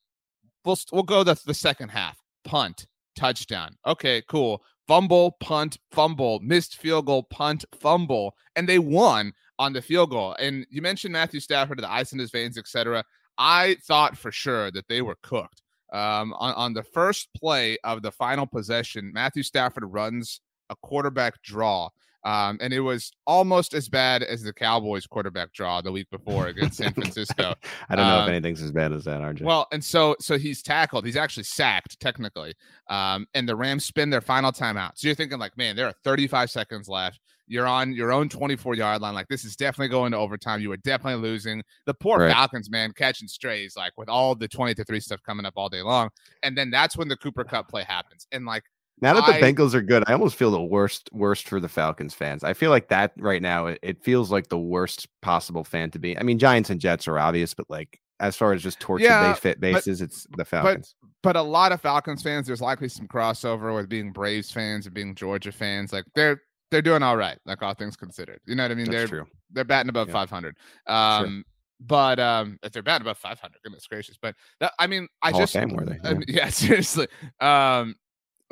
we'll 0.65 0.77
we'll 0.91 1.03
go 1.03 1.23
the 1.23 1.39
the 1.45 1.53
second 1.53 1.89
half. 1.89 2.17
Punt, 2.43 2.87
touchdown. 3.15 3.75
Okay, 3.85 4.21
cool. 4.27 4.61
Fumble, 4.85 5.37
punt, 5.39 5.77
fumble, 5.91 6.41
missed 6.41 6.75
field 6.75 7.05
goal, 7.05 7.23
punt, 7.23 7.63
fumble, 7.79 8.35
and 8.57 8.67
they 8.67 8.79
won 8.79 9.31
on 9.57 9.71
the 9.71 9.81
field 9.81 10.09
goal. 10.09 10.35
And 10.39 10.65
you 10.69 10.81
mentioned 10.81 11.13
Matthew 11.13 11.39
Stafford, 11.39 11.79
the 11.79 11.91
ice 11.91 12.11
in 12.11 12.19
his 12.19 12.31
veins, 12.31 12.57
etc. 12.57 13.03
I 13.37 13.77
thought 13.85 14.17
for 14.17 14.31
sure 14.31 14.71
that 14.71 14.87
they 14.87 15.01
were 15.01 15.17
cooked. 15.21 15.61
Um, 15.91 16.33
on, 16.39 16.53
on 16.55 16.73
the 16.73 16.83
first 16.83 17.29
play 17.35 17.77
of 17.83 18.01
the 18.01 18.11
final 18.11 18.47
possession, 18.47 19.11
Matthew 19.13 19.43
Stafford 19.43 19.83
runs 19.85 20.41
a 20.69 20.75
quarterback 20.81 21.41
draw. 21.43 21.89
Um, 22.25 22.57
and 22.61 22.73
it 22.73 22.79
was 22.79 23.11
almost 23.27 23.73
as 23.73 23.89
bad 23.89 24.23
as 24.23 24.43
the 24.43 24.53
Cowboys 24.53 25.05
quarterback 25.05 25.51
draw 25.51 25.81
the 25.81 25.91
week 25.91 26.09
before 26.09 26.47
against 26.47 26.77
San 26.77 26.93
Francisco. 26.93 27.53
I 27.89 27.95
don't 27.95 28.07
know 28.07 28.19
um, 28.19 28.23
if 28.23 28.29
anything's 28.29 28.61
as 28.61 28.71
bad 28.71 28.93
as 28.93 29.03
that, 29.05 29.21
RJ. 29.21 29.41
Well, 29.41 29.67
and 29.71 29.83
so 29.83 30.15
so 30.19 30.37
he's 30.37 30.61
tackled. 30.61 31.05
He's 31.05 31.17
actually 31.17 31.43
sacked 31.43 31.99
technically. 31.99 32.53
Um, 32.89 33.27
and 33.33 33.47
the 33.47 33.55
Rams 33.55 33.85
spin 33.85 34.09
their 34.09 34.21
final 34.21 34.51
timeout. 34.51 34.91
So 34.95 35.07
you're 35.07 35.15
thinking 35.15 35.37
like, 35.37 35.57
man, 35.57 35.75
there 35.75 35.87
are 35.87 35.93
35 36.03 36.49
seconds 36.49 36.87
left. 36.87 37.19
You're 37.47 37.67
on 37.67 37.93
your 37.93 38.11
own 38.11 38.29
24 38.29 38.75
yard 38.75 39.01
line. 39.01 39.13
Like 39.13 39.27
this 39.27 39.43
is 39.43 39.55
definitely 39.55 39.89
going 39.89 40.11
to 40.11 40.17
overtime. 40.17 40.61
You 40.61 40.71
are 40.71 40.77
definitely 40.77 41.21
losing. 41.21 41.63
The 41.85 41.93
poor 41.93 42.19
right. 42.19 42.31
Falcons, 42.31 42.69
man, 42.69 42.91
catching 42.93 43.27
strays 43.27 43.75
like 43.75 43.93
with 43.97 44.09
all 44.09 44.35
the 44.35 44.47
20 44.47 44.73
to 44.75 44.83
three 44.83 44.99
stuff 44.99 45.21
coming 45.23 45.45
up 45.45 45.53
all 45.55 45.69
day 45.69 45.81
long. 45.81 46.09
And 46.41 46.57
then 46.57 46.69
that's 46.69 46.97
when 46.97 47.07
the 47.07 47.17
Cooper 47.17 47.43
Kupp 47.43 47.69
play 47.69 47.83
happens. 47.83 48.27
And 48.31 48.45
like 48.45 48.63
now 49.01 49.13
that 49.15 49.25
the 49.25 49.35
I, 49.35 49.41
Bengals 49.41 49.73
are 49.73 49.81
good, 49.81 50.03
I 50.07 50.13
almost 50.13 50.35
feel 50.35 50.51
the 50.51 50.61
worst 50.61 51.09
worst 51.11 51.47
for 51.49 51.59
the 51.59 51.67
Falcons 51.67 52.13
fans. 52.13 52.43
I 52.43 52.53
feel 52.53 52.69
like 52.69 52.87
that 52.89 53.11
right 53.17 53.41
now. 53.41 53.67
It, 53.67 53.79
it, 53.81 54.03
feels 54.03 54.31
like 54.31 54.47
the 54.47 54.57
worst 54.57 55.07
possible 55.21 55.63
fan 55.63 55.91
to 55.91 55.99
be. 55.99 56.17
I 56.17 56.23
mean, 56.23 56.39
Giants 56.39 56.69
and 56.69 56.79
Jets 56.79 57.07
are 57.07 57.19
obvious, 57.19 57.53
but 57.53 57.69
like 57.69 57.99
as 58.19 58.37
far 58.37 58.53
as 58.53 58.63
just 58.63 58.79
torture 58.79 59.03
yeah, 59.03 59.33
fit 59.33 59.59
bases, 59.59 59.99
but, 59.99 60.05
it's 60.05 60.27
the 60.37 60.45
Falcons. 60.45 60.95
But, 61.01 61.33
but 61.33 61.35
a 61.35 61.41
lot 61.41 61.71
of 61.73 61.81
Falcons 61.81 62.21
fans, 62.23 62.47
there's 62.47 62.61
likely 62.61 62.87
some 62.87 63.07
crossover 63.07 63.75
with 63.75 63.89
being 63.89 64.13
Braves 64.13 64.51
fans 64.51 64.85
and 64.85 64.95
being 64.95 65.15
Georgia 65.15 65.51
fans. 65.51 65.91
Like 65.91 66.05
they're 66.15 66.41
they're 66.73 66.81
doing 66.81 67.03
all 67.03 67.15
right, 67.15 67.37
like 67.45 67.61
all 67.61 67.73
things 67.73 67.95
considered. 67.95 68.39
You 68.45 68.55
know 68.55 68.63
what 68.63 68.71
I 68.71 68.75
mean? 68.75 68.85
That's 68.85 68.97
they're 68.97 69.07
true. 69.07 69.27
they're 69.51 69.63
batting 69.63 69.89
above 69.89 70.07
yeah. 70.07 70.13
500. 70.13 70.57
Um, 70.87 71.25
sure. 71.25 71.43
But 71.85 72.19
um, 72.19 72.57
if 72.63 72.71
they're 72.71 72.81
batting 72.81 73.05
above 73.05 73.17
500, 73.17 73.57
goodness 73.63 73.85
gracious! 73.87 74.17
But 74.21 74.35
that, 74.59 74.73
I 74.79 74.87
mean, 74.87 75.07
I 75.21 75.31
Hall 75.31 75.41
just 75.41 75.55
were 75.55 75.85
they? 75.85 75.99
Yeah. 76.03 76.09
I 76.09 76.13
mean, 76.13 76.25
yeah, 76.27 76.49
seriously. 76.49 77.07
Um, 77.39 77.95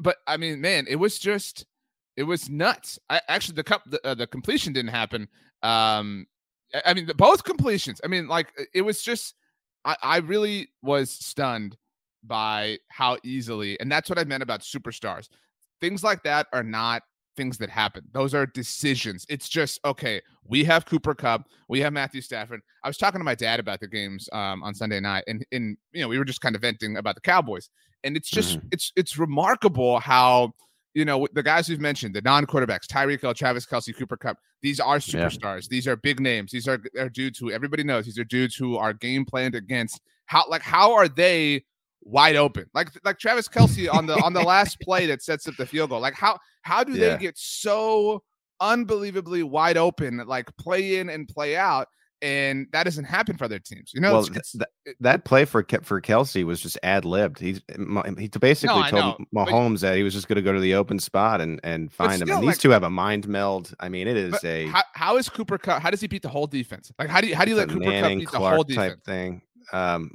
but 0.01 0.17
I 0.27 0.37
mean, 0.37 0.61
man, 0.61 0.85
it 0.87 0.97
was 0.97 1.17
just 1.17 1.65
it 2.15 2.23
was 2.23 2.49
nuts. 2.49 2.99
I 3.09 3.21
actually 3.27 3.55
the 3.55 3.63
cup 3.63 3.83
the, 3.87 4.05
uh, 4.05 4.13
the 4.13 4.27
completion 4.27 4.73
didn't 4.73 4.91
happen. 4.91 5.27
Um, 5.63 6.27
I, 6.73 6.81
I 6.87 6.93
mean, 6.93 7.05
the, 7.05 7.15
both 7.15 7.43
completions. 7.43 8.01
I 8.03 8.07
mean, 8.07 8.27
like 8.27 8.47
it 8.73 8.81
was 8.81 9.01
just 9.01 9.35
I, 9.85 9.95
I 10.03 10.17
really 10.17 10.69
was 10.81 11.11
stunned 11.11 11.77
by 12.23 12.77
how 12.89 13.17
easily, 13.23 13.79
and 13.79 13.91
that's 13.91 14.09
what 14.09 14.19
I 14.19 14.25
meant 14.25 14.43
about 14.43 14.61
superstars. 14.61 15.29
Things 15.79 16.03
like 16.03 16.21
that 16.23 16.47
are 16.53 16.63
not 16.63 17.01
things 17.35 17.57
that 17.57 17.69
happen. 17.69 18.03
Those 18.11 18.33
are 18.33 18.45
decisions. 18.45 19.25
It's 19.29 19.49
just 19.49 19.79
okay. 19.85 20.21
We 20.45 20.63
have 20.65 20.85
Cooper 20.85 21.13
Kupp. 21.13 21.47
We 21.67 21.79
have 21.81 21.93
Matthew 21.93 22.21
Stafford. 22.21 22.61
I 22.83 22.89
was 22.89 22.97
talking 22.97 23.19
to 23.19 23.23
my 23.23 23.35
dad 23.35 23.59
about 23.59 23.79
the 23.79 23.87
games 23.87 24.29
um, 24.33 24.63
on 24.63 24.73
Sunday 24.73 24.99
night, 24.99 25.23
and 25.27 25.45
and 25.51 25.77
you 25.93 26.01
know 26.01 26.07
we 26.07 26.17
were 26.17 26.25
just 26.25 26.41
kind 26.41 26.55
of 26.55 26.61
venting 26.61 26.97
about 26.97 27.15
the 27.15 27.21
Cowboys, 27.21 27.69
and 28.03 28.17
it's 28.17 28.29
just 28.29 28.57
mm-hmm. 28.57 28.67
it's 28.71 28.91
it's 28.95 29.17
remarkable 29.17 29.99
how 29.99 30.53
you 30.93 31.05
know 31.05 31.27
the 31.33 31.43
guys 31.43 31.69
we've 31.69 31.79
mentioned, 31.79 32.13
the 32.15 32.21
non-quarterbacks, 32.21 32.87
Tyreek 32.87 33.21
Hill, 33.21 33.33
Travis 33.33 33.65
Kelce, 33.65 33.95
Cooper 33.95 34.17
Kupp. 34.17 34.37
These 34.61 34.79
are 34.79 34.97
superstars. 34.97 35.63
Yeah. 35.63 35.67
These 35.69 35.87
are 35.87 35.95
big 35.95 36.19
names. 36.19 36.51
These 36.51 36.67
are, 36.67 36.79
are 36.99 37.09
dudes 37.09 37.39
who 37.39 37.51
everybody 37.51 37.83
knows. 37.83 38.05
These 38.05 38.19
are 38.19 38.23
dudes 38.23 38.55
who 38.55 38.77
are 38.77 38.93
game 38.93 39.25
planned 39.25 39.55
against. 39.55 40.01
How 40.25 40.45
like 40.49 40.61
how 40.61 40.93
are 40.93 41.07
they 41.07 41.63
wide 42.03 42.35
open. 42.35 42.65
Like 42.73 42.89
like 43.03 43.19
Travis 43.19 43.47
Kelce 43.47 43.91
on 43.91 44.05
the 44.05 44.15
on 44.23 44.33
the 44.33 44.41
last 44.41 44.79
play 44.81 45.05
that 45.07 45.21
sets 45.21 45.47
up 45.47 45.55
the 45.57 45.65
field 45.65 45.89
goal. 45.89 45.99
Like 45.99 46.15
how 46.15 46.37
how 46.63 46.83
do 46.83 46.93
yeah. 46.93 47.15
they 47.15 47.17
get 47.17 47.37
so 47.37 48.23
unbelievably 48.59 49.43
wide 49.43 49.77
open, 49.77 50.17
like 50.27 50.55
play 50.57 50.97
in 50.97 51.09
and 51.09 51.27
play 51.27 51.55
out? 51.55 51.87
And 52.23 52.67
that 52.71 52.83
doesn't 52.83 53.05
happen 53.05 53.35
for 53.35 53.45
other 53.45 53.57
teams, 53.57 53.93
you 53.95 53.99
know. 53.99 54.13
Well, 54.13 54.27
it's, 54.35 54.51
th- 54.51 54.95
that 54.99 55.25
play 55.25 55.43
for 55.43 55.65
for 55.81 55.99
Kelce 55.99 56.43
was 56.43 56.61
just 56.61 56.77
ad 56.83 57.03
libbed. 57.03 57.39
He 57.39 57.53
he 58.19 58.27
basically 58.27 58.79
no, 58.79 58.89
told 58.89 59.23
Mahomes 59.35 59.81
but, 59.81 59.81
that 59.81 59.97
he 59.97 60.03
was 60.03 60.13
just 60.13 60.27
going 60.27 60.35
to 60.35 60.43
go 60.43 60.53
to 60.53 60.59
the 60.59 60.75
open 60.75 60.99
spot 60.99 61.41
and 61.41 61.59
and 61.63 61.91
find 61.91 62.17
still, 62.17 62.27
him. 62.27 62.33
And 62.35 62.43
these 62.43 62.47
like, 62.49 62.57
two 62.59 62.69
have 62.69 62.83
a 62.83 62.91
mind 62.91 63.27
meld. 63.27 63.73
I 63.79 63.89
mean, 63.89 64.07
it 64.07 64.17
is 64.17 64.35
a 64.43 64.67
how, 64.67 64.83
how 64.93 65.17
is 65.17 65.29
Cooper 65.29 65.57
Kupp? 65.57 65.81
How 65.81 65.89
does 65.89 65.99
he 65.99 66.05
beat 66.05 66.21
the 66.21 66.29
whole 66.29 66.45
defense? 66.45 66.91
Like 66.99 67.09
how 67.09 67.21
do 67.21 67.27
you 67.27 67.35
how 67.35 67.43
do 67.43 67.49
you 67.49 67.57
let 67.57 67.69
Cooper 67.69 67.85
Kupp 67.85 68.09
beat 68.09 68.27
Clark 68.27 68.43
the 68.43 68.55
whole 68.55 68.63
defense? 68.65 68.93
Type 68.93 69.03
thing. 69.03 69.41
Um, 69.73 70.11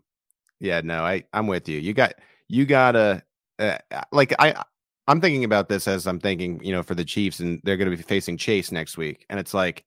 yeah, 0.61 0.81
no, 0.83 1.05
I 1.05 1.25
I'm 1.33 1.47
with 1.47 1.69
you. 1.69 1.79
You 1.79 1.93
got 1.93 2.15
you 2.49 2.65
gotta 2.67 3.23
uh, 3.59 3.79
like 4.13 4.35
I 4.39 4.63
I'm 5.09 5.21
thinking 5.21 5.45
about 5.45 5.69
this 5.69 5.87
as 5.87 6.07
I'm 6.07 6.19
thinking, 6.19 6.63
you 6.63 6.73
know, 6.73 6.83
for 6.83 6.95
the 6.95 7.05
Chiefs 7.05 7.41
and 7.41 7.61
they're 7.65 7.77
going 7.77 7.91
to 7.91 7.97
be 7.97 8.03
facing 8.03 8.37
Chase 8.37 8.73
next 8.73 8.97
week, 8.97 9.25
and 9.31 9.39
it's 9.39 9.55
like 9.55 9.85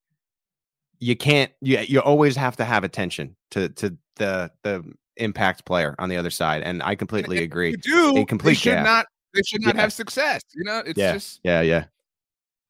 you 0.99 1.15
can't 1.15 1.51
you 1.61 1.79
you 1.79 1.99
always 1.99 2.35
have 2.35 2.55
to 2.57 2.65
have 2.65 2.83
attention 2.83 3.35
to 3.51 3.69
to 3.69 3.97
the 4.15 4.51
the 4.63 4.83
impact 5.17 5.65
player 5.65 5.95
on 5.99 6.09
the 6.09 6.17
other 6.17 6.29
side, 6.29 6.61
and 6.63 6.81
I 6.83 6.95
completely 6.95 7.43
agree. 7.43 7.71
You 7.71 7.77
do 7.77 8.17
a 8.17 8.25
complete 8.25 8.51
they 8.51 8.55
should 8.55 8.69
gap. 8.71 8.85
not 8.85 9.05
they 9.33 9.41
should 9.43 9.61
not 9.61 9.75
yeah. 9.75 9.81
have 9.81 9.93
success. 9.93 10.41
You 10.55 10.63
know, 10.63 10.83
it's 10.85 10.97
yeah. 10.97 11.13
just 11.13 11.39
yeah 11.43 11.61
yeah. 11.61 11.85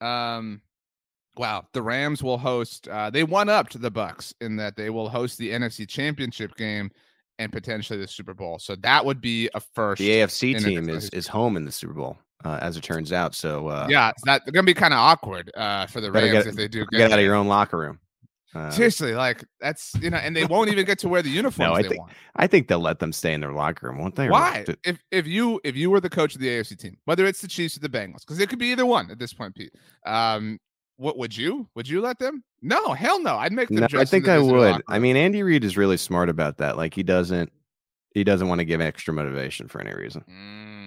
Um, 0.02 0.62
wow, 1.38 1.66
the 1.74 1.82
Rams 1.82 2.24
will 2.24 2.38
host. 2.38 2.88
Uh, 2.88 3.10
they 3.10 3.24
won 3.24 3.50
up 3.50 3.70
to 3.70 3.78
the 3.78 3.92
Bucks 3.92 4.34
in 4.42 4.56
that 4.58 4.76
they 4.76 4.90
will 4.90 5.10
host 5.10 5.38
the 5.38 5.52
NFC 5.52 5.88
Championship 5.88 6.56
game 6.56 6.92
and 7.40 7.52
potentially 7.52 7.98
the 7.98 8.08
Super 8.08 8.34
Bowl. 8.36 8.60
So 8.60 8.76
that 8.76 9.04
would 9.04 9.22
be 9.22 9.50
a 9.56 9.60
first. 9.60 10.00
The 10.00 10.10
AFC 10.10 10.64
team 10.64 10.90
is 10.90 11.10
is 11.10 11.26
home 11.26 11.58
in 11.58 11.66
the 11.66 11.72
Super 11.72 11.94
Bowl, 11.94 12.18
uh, 12.46 12.60
as 12.62 12.78
it 12.78 12.84
turns 12.84 13.12
out. 13.12 13.34
So 13.34 13.68
uh, 13.68 13.88
yeah, 13.90 14.10
it's 14.10 14.26
not 14.26 14.46
to 14.46 14.64
be 14.64 14.74
kind 14.74 14.94
of 14.94 15.00
awkward 15.00 15.52
uh, 15.56 15.88
for 15.88 16.02
the 16.02 16.12
Rams 16.12 16.32
get, 16.32 16.48
if 16.48 16.56
they 16.56 16.68
do 16.68 16.86
get, 16.92 16.98
get 16.98 17.12
out 17.12 17.20
of 17.20 17.26
your 17.26 17.36
own 17.36 17.48
locker 17.48 17.78
room. 17.78 18.00
Uh, 18.54 18.72
Seriously, 18.72 19.14
like 19.14 19.44
that's 19.60 19.94
you 20.02 20.10
know, 20.10 20.18
and 20.18 20.36
they 20.36 20.44
won't 20.44 20.70
even 20.70 20.84
get 20.84 20.98
to 21.00 21.08
wear 21.08 21.22
the 21.22 21.30
uniforms 21.30 21.70
no, 21.70 21.74
I 21.74 21.84
think, 21.84 22.00
want. 22.00 22.12
I 22.36 22.48
think 22.48 22.68
they'll 22.68 22.80
let 22.80 22.98
them 22.98 23.14
stay 23.14 23.34
in 23.34 23.42
their 23.42 23.54
locker 23.54 23.88
room, 23.88 24.00
won't 24.00 24.16
they? 24.16 24.28
Why? 24.28 24.66
If 24.84 25.00
if 25.12 25.28
you 25.28 25.62
if 25.64 25.76
you 25.76 25.92
were 25.92 26.00
the 26.00 26.10
coach 26.10 26.34
of 26.34 26.42
the 26.42 26.48
AFC 26.48 26.78
team, 26.78 26.98
whether 27.06 27.26
it's 27.26 27.42
the 27.42 27.48
Chiefs 27.48 27.78
or 27.78 27.80
the 27.80 27.90
Bengals, 27.90 28.22
because 28.22 28.40
it 28.40 28.50
could 28.50 28.58
be 28.58 28.68
either 28.68 28.88
one 28.88 29.12
at 29.12 29.20
this 29.20 29.34
point, 29.34 29.56
Pete. 29.56 29.74
Um, 30.06 30.60
what 31.00 31.18
would 31.18 31.36
you? 31.36 31.68
Would 31.76 31.88
you 31.88 32.02
let 32.02 32.20
them? 32.20 32.44
No, 32.62 32.94
hell 32.94 33.22
no. 33.22 33.38
I'd 33.38 33.54
make 33.54 33.70
them. 33.70 33.88
No, 33.92 34.00
I 34.00 34.06
think 34.06 34.28
I 34.28 34.38
would. 34.38 34.82
I 34.88 35.00
mean, 35.00 35.16
Andy 35.16 35.44
Reid 35.44 35.64
is 35.64 35.78
really 35.78 35.98
smart 35.98 36.30
about 36.30 36.58
that. 36.58 36.76
Like 36.76 36.94
he 36.94 37.04
doesn't 37.04 37.52
he 38.14 38.24
doesn't 38.24 38.48
want 38.48 38.60
to 38.60 38.66
give 38.66 38.82
extra 38.82 39.14
motivation 39.14 39.68
for 39.68 39.80
any 39.80 39.94
reason. 39.94 40.26
Mm, 40.30 40.79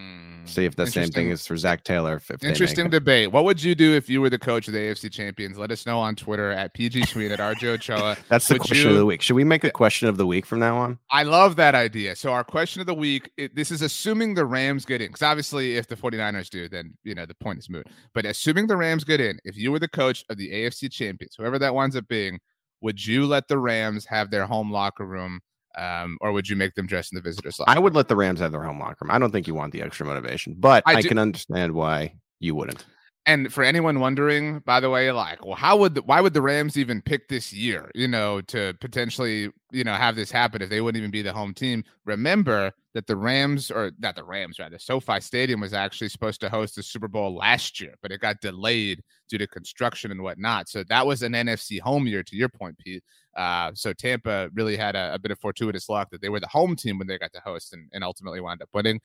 See 0.45 0.65
if 0.65 0.77
the 0.77 0.87
same 0.87 1.09
thing 1.09 1.31
is 1.31 1.47
for 1.47 1.57
Zac 1.57 1.85
Taylor. 1.85 2.21
Interesting 2.43 2.91
debate. 2.91 3.33
What 3.33 3.45
would 3.45 3.63
you 3.63 3.75
do 3.75 3.95
if 3.95 4.09
you 4.09 4.21
were 4.21 4.31
the 4.31 4.39
coach 4.39 4.67
of 4.67 4.75
the 4.75 4.81
AFC 4.81 5.11
champions? 5.11 5.57
Let 5.57 5.71
us 5.71 5.87
know 5.87 5.99
on 5.99 6.17
Twitter 6.17 6.51
at 6.51 6.75
PG 6.75 7.03
Schmid 7.07 7.33
at 7.33 7.39
RJ 7.39 7.65
Ochoa. 7.69 8.17
That's 8.29 8.49
the 8.49 8.55
would 8.55 8.63
question 8.63 8.89
you, 8.89 8.91
of 8.91 8.97
the 8.99 9.07
week. 9.07 9.23
Should 9.23 9.37
we 9.37 9.45
make 9.45 9.65
a 9.65 9.71
question 9.71 10.09
of 10.09 10.17
the 10.17 10.27
week 10.27 10.45
from 10.45 10.59
now 10.59 10.77
on? 10.77 10.99
I 11.11 11.23
love 11.23 11.57
that 11.57 11.75
idea. 11.75 12.17
So 12.17 12.33
our 12.33 12.45
question 12.45 12.81
of 12.81 12.87
the 12.87 12.95
week, 12.95 13.31
it, 13.37 13.55
this 13.55 13.71
is 13.71 13.83
assuming 13.83 14.35
the 14.35 14.45
Rams 14.45 14.85
get 14.85 15.01
in. 15.01 15.09
Because 15.09 15.23
obviously 15.23 15.77
if 15.77 15.87
the 15.87 15.97
49ers 15.97 16.51
do, 16.51 16.69
then 16.69 16.95
you 17.05 17.15
know 17.15 17.27
the 17.27 17.35
point 17.35 17.59
is 17.59 17.71
moot. 17.71 17.87
But 18.15 18.27
assuming 18.27 18.67
the 18.67 18.77
Rams 18.77 19.05
get 19.05 19.21
in, 19.21 19.39
if 19.45 19.57
you 19.57 19.73
were 19.73 19.79
the 19.79 19.89
coach 19.89 20.25
of 20.29 20.37
the 20.37 20.51
AFC 20.51 20.91
champions, 20.91 21.35
whoever 21.39 21.59
that 21.59 21.75
winds 21.75 21.97
up 21.97 22.09
being, 22.09 22.41
would 22.81 23.05
you 23.05 23.27
let 23.27 23.49
the 23.49 23.59
Rams 23.59 24.05
have 24.07 24.31
their 24.31 24.47
home 24.47 24.71
locker 24.71 25.07
room 25.07 25.41
um, 25.77 26.19
or 26.21 26.33
would 26.33 26.49
you 26.49 26.57
make 26.57 26.75
them 26.75 26.87
dress 26.87 27.11
in 27.13 27.17
the 27.17 27.23
visitors? 27.23 27.61
I 27.67 27.79
would 27.79 27.95
let 27.95 28.09
the 28.09 28.17
Rams 28.17 28.41
have 28.41 28.53
their 28.53 28.63
home 28.63 28.79
locker 28.79 29.05
room. 29.05 29.11
I 29.11 29.19
don't 29.19 29.31
think 29.31 29.47
you 29.47 29.55
want 29.55 29.73
the 29.73 29.83
extra 29.83 30.07
motivation, 30.07 30.55
but 30.59 30.83
I, 30.87 30.97
I 30.97 31.03
can 31.03 31.19
understand 31.19 31.73
why 31.73 32.15
you 32.41 32.55
wouldn't. 32.55 32.85
And 33.25 33.53
for 33.53 33.63
anyone 33.63 34.01
wondering, 34.01 34.59
by 34.61 34.81
the 34.81 34.91
way, 34.91 35.13
like, 35.13 35.45
well, 35.45 35.55
how 35.55 35.77
would 35.77 35.95
the, 35.95 36.03
why 36.03 36.21
would 36.21 36.35
the 36.35 36.43
Rams 36.43 36.77
even 36.77 37.01
pick 37.01 37.29
this 37.29 37.53
year, 37.53 37.89
you 37.95 38.09
know, 38.09 38.41
to 38.43 38.75
potentially, 38.81 39.49
you 39.71 39.85
know, 39.85 39.95
have 39.95 40.17
this 40.17 40.33
happen 40.33 40.61
if 40.61 40.71
they 40.71 40.81
wouldn't 40.81 40.99
even 40.99 41.13
be 41.13 41.23
the 41.23 41.33
home 41.33 41.55
team? 41.55 41.85
Remember 42.05 42.73
that 42.95 43.07
the 43.07 43.15
Rams, 43.15 43.71
or 43.71 43.93
not 44.01 44.17
the 44.17 44.25
Rams, 44.25 44.59
rather, 44.59 44.77
SoFi 44.77 45.21
Stadium 45.21 45.61
was 45.61 45.73
actually 45.73 46.09
supposed 46.09 46.41
to 46.41 46.49
host 46.49 46.75
the 46.75 46.83
Super 46.83 47.07
Bowl 47.07 47.37
last 47.37 47.81
year, 47.81 47.95
but 48.03 48.11
it 48.11 48.21
got 48.21 48.41
delayed 48.41 49.01
due 49.29 49.39
to 49.39 49.47
construction 49.47 50.11
and 50.11 50.23
whatnot. 50.23 50.69
So 50.69 50.83
that 50.89 51.07
was 51.07 51.23
an 51.23 51.33
NFC 51.33 51.79
home 51.79 52.09
year, 52.09 52.25
to 52.25 52.37
your 52.37 52.49
point, 52.49 52.77
Pete. 52.79 53.05
Uh, 53.37 53.73
so 53.75 53.93
Tampa 53.93 54.51
really 54.53 54.77
had 54.77 54.95
a, 54.95 55.15
a, 55.15 55.19
bit 55.19 55.31
of 55.31 55.39
fortuitous 55.39 55.89
luck 55.89 56.11
that 56.11 56.21
they 56.21 56.29
were 56.29 56.41
the 56.41 56.49
home 56.49 56.77
team 56.77 56.99
when 56.99 57.07
they 57.07 57.19
got 57.19 57.33
to 57.33 57.41
host 57.41 57.73
and, 57.73 57.89
and 57.93 58.05
ultimately 58.05 58.41
wound 58.41 58.61
up 58.61 58.69
winning. 58.75 59.01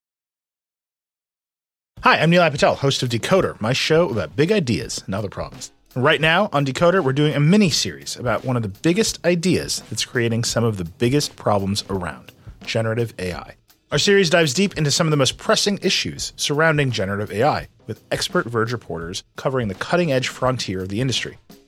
Hi, 2.01 2.19
I'm 2.19 2.29
Nilay 2.29 2.51
Patel, 2.51 2.75
host 2.75 3.01
of 3.03 3.09
Decoder, 3.09 3.59
my 3.61 3.73
show 3.73 4.09
about 4.09 4.35
big 4.35 4.51
ideas 4.51 5.01
and 5.05 5.15
other 5.15 5.29
problems. 5.29 5.71
Right 5.95 6.21
now 6.21 6.49
on 6.53 6.65
Decoder, 6.65 7.03
we're 7.03 7.13
doing 7.13 7.33
a 7.33 7.39
mini 7.39 7.69
series 7.69 8.17
about 8.17 8.45
one 8.45 8.55
of 8.55 8.61
the 8.61 8.69
biggest 8.69 9.25
ideas 9.25 9.81
that's 9.89 10.05
creating 10.05 10.43
some 10.43 10.63
of 10.63 10.77
the 10.77 10.85
biggest 10.85 11.35
problems 11.35 11.83
around 11.89 12.33
generative 12.65 13.13
AI. 13.17 13.55
Our 13.91 13.97
series 13.97 14.29
dives 14.29 14.53
deep 14.53 14.77
into 14.77 14.91
some 14.91 15.07
of 15.07 15.11
the 15.11 15.17
most 15.17 15.37
pressing 15.37 15.79
issues 15.81 16.33
surrounding 16.35 16.91
generative 16.91 17.31
AI, 17.31 17.69
with 17.87 18.03
expert 18.11 18.45
Verge 18.45 18.73
reporters 18.73 19.23
covering 19.37 19.69
the 19.69 19.75
cutting 19.75 20.11
edge 20.11 20.27
frontier 20.27 20.81
of 20.81 20.89
the 20.89 20.99
industry. 20.99 21.37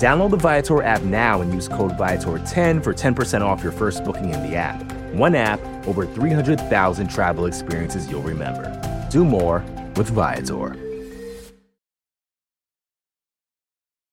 Download 0.00 0.30
the 0.30 0.38
Viator 0.38 0.82
app 0.82 1.02
now 1.02 1.42
and 1.42 1.52
use 1.52 1.68
code 1.68 1.92
Viator10 1.92 2.82
for 2.82 2.94
10% 2.94 3.42
off 3.42 3.62
your 3.62 3.70
first 3.70 4.02
booking 4.02 4.30
in 4.30 4.42
the 4.42 4.56
app. 4.56 4.82
One 5.12 5.34
app, 5.34 5.60
over 5.86 6.06
300,000 6.06 7.08
travel 7.08 7.44
experiences 7.44 8.10
you'll 8.10 8.22
remember. 8.22 8.72
Do 9.10 9.26
more 9.26 9.62
with 9.96 10.08
Viator. 10.08 10.74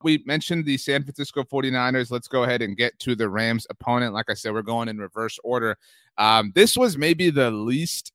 we 0.04 0.24
mentioned 0.26 0.66
the 0.66 0.78
San 0.78 1.04
Francisco 1.04 1.44
49ers. 1.44 2.12
Let's 2.12 2.28
go 2.30 2.44
ahead 2.44 2.62
and 2.62 2.78
get 2.78 2.98
to 3.00 3.16
the 3.16 3.28
Rams 3.28 3.68
opponent. 3.70 4.14
Like 4.14 4.30
I 4.30 4.36
said, 4.36 4.54
we're 4.54 4.62
going 4.62 4.88
in 4.88 4.98
reverse 4.98 5.38
order. 5.44 5.78
Um, 6.18 6.54
this 6.56 6.78
was 6.78 6.98
maybe 6.98 7.30
the 7.30 7.52
least 7.52 8.14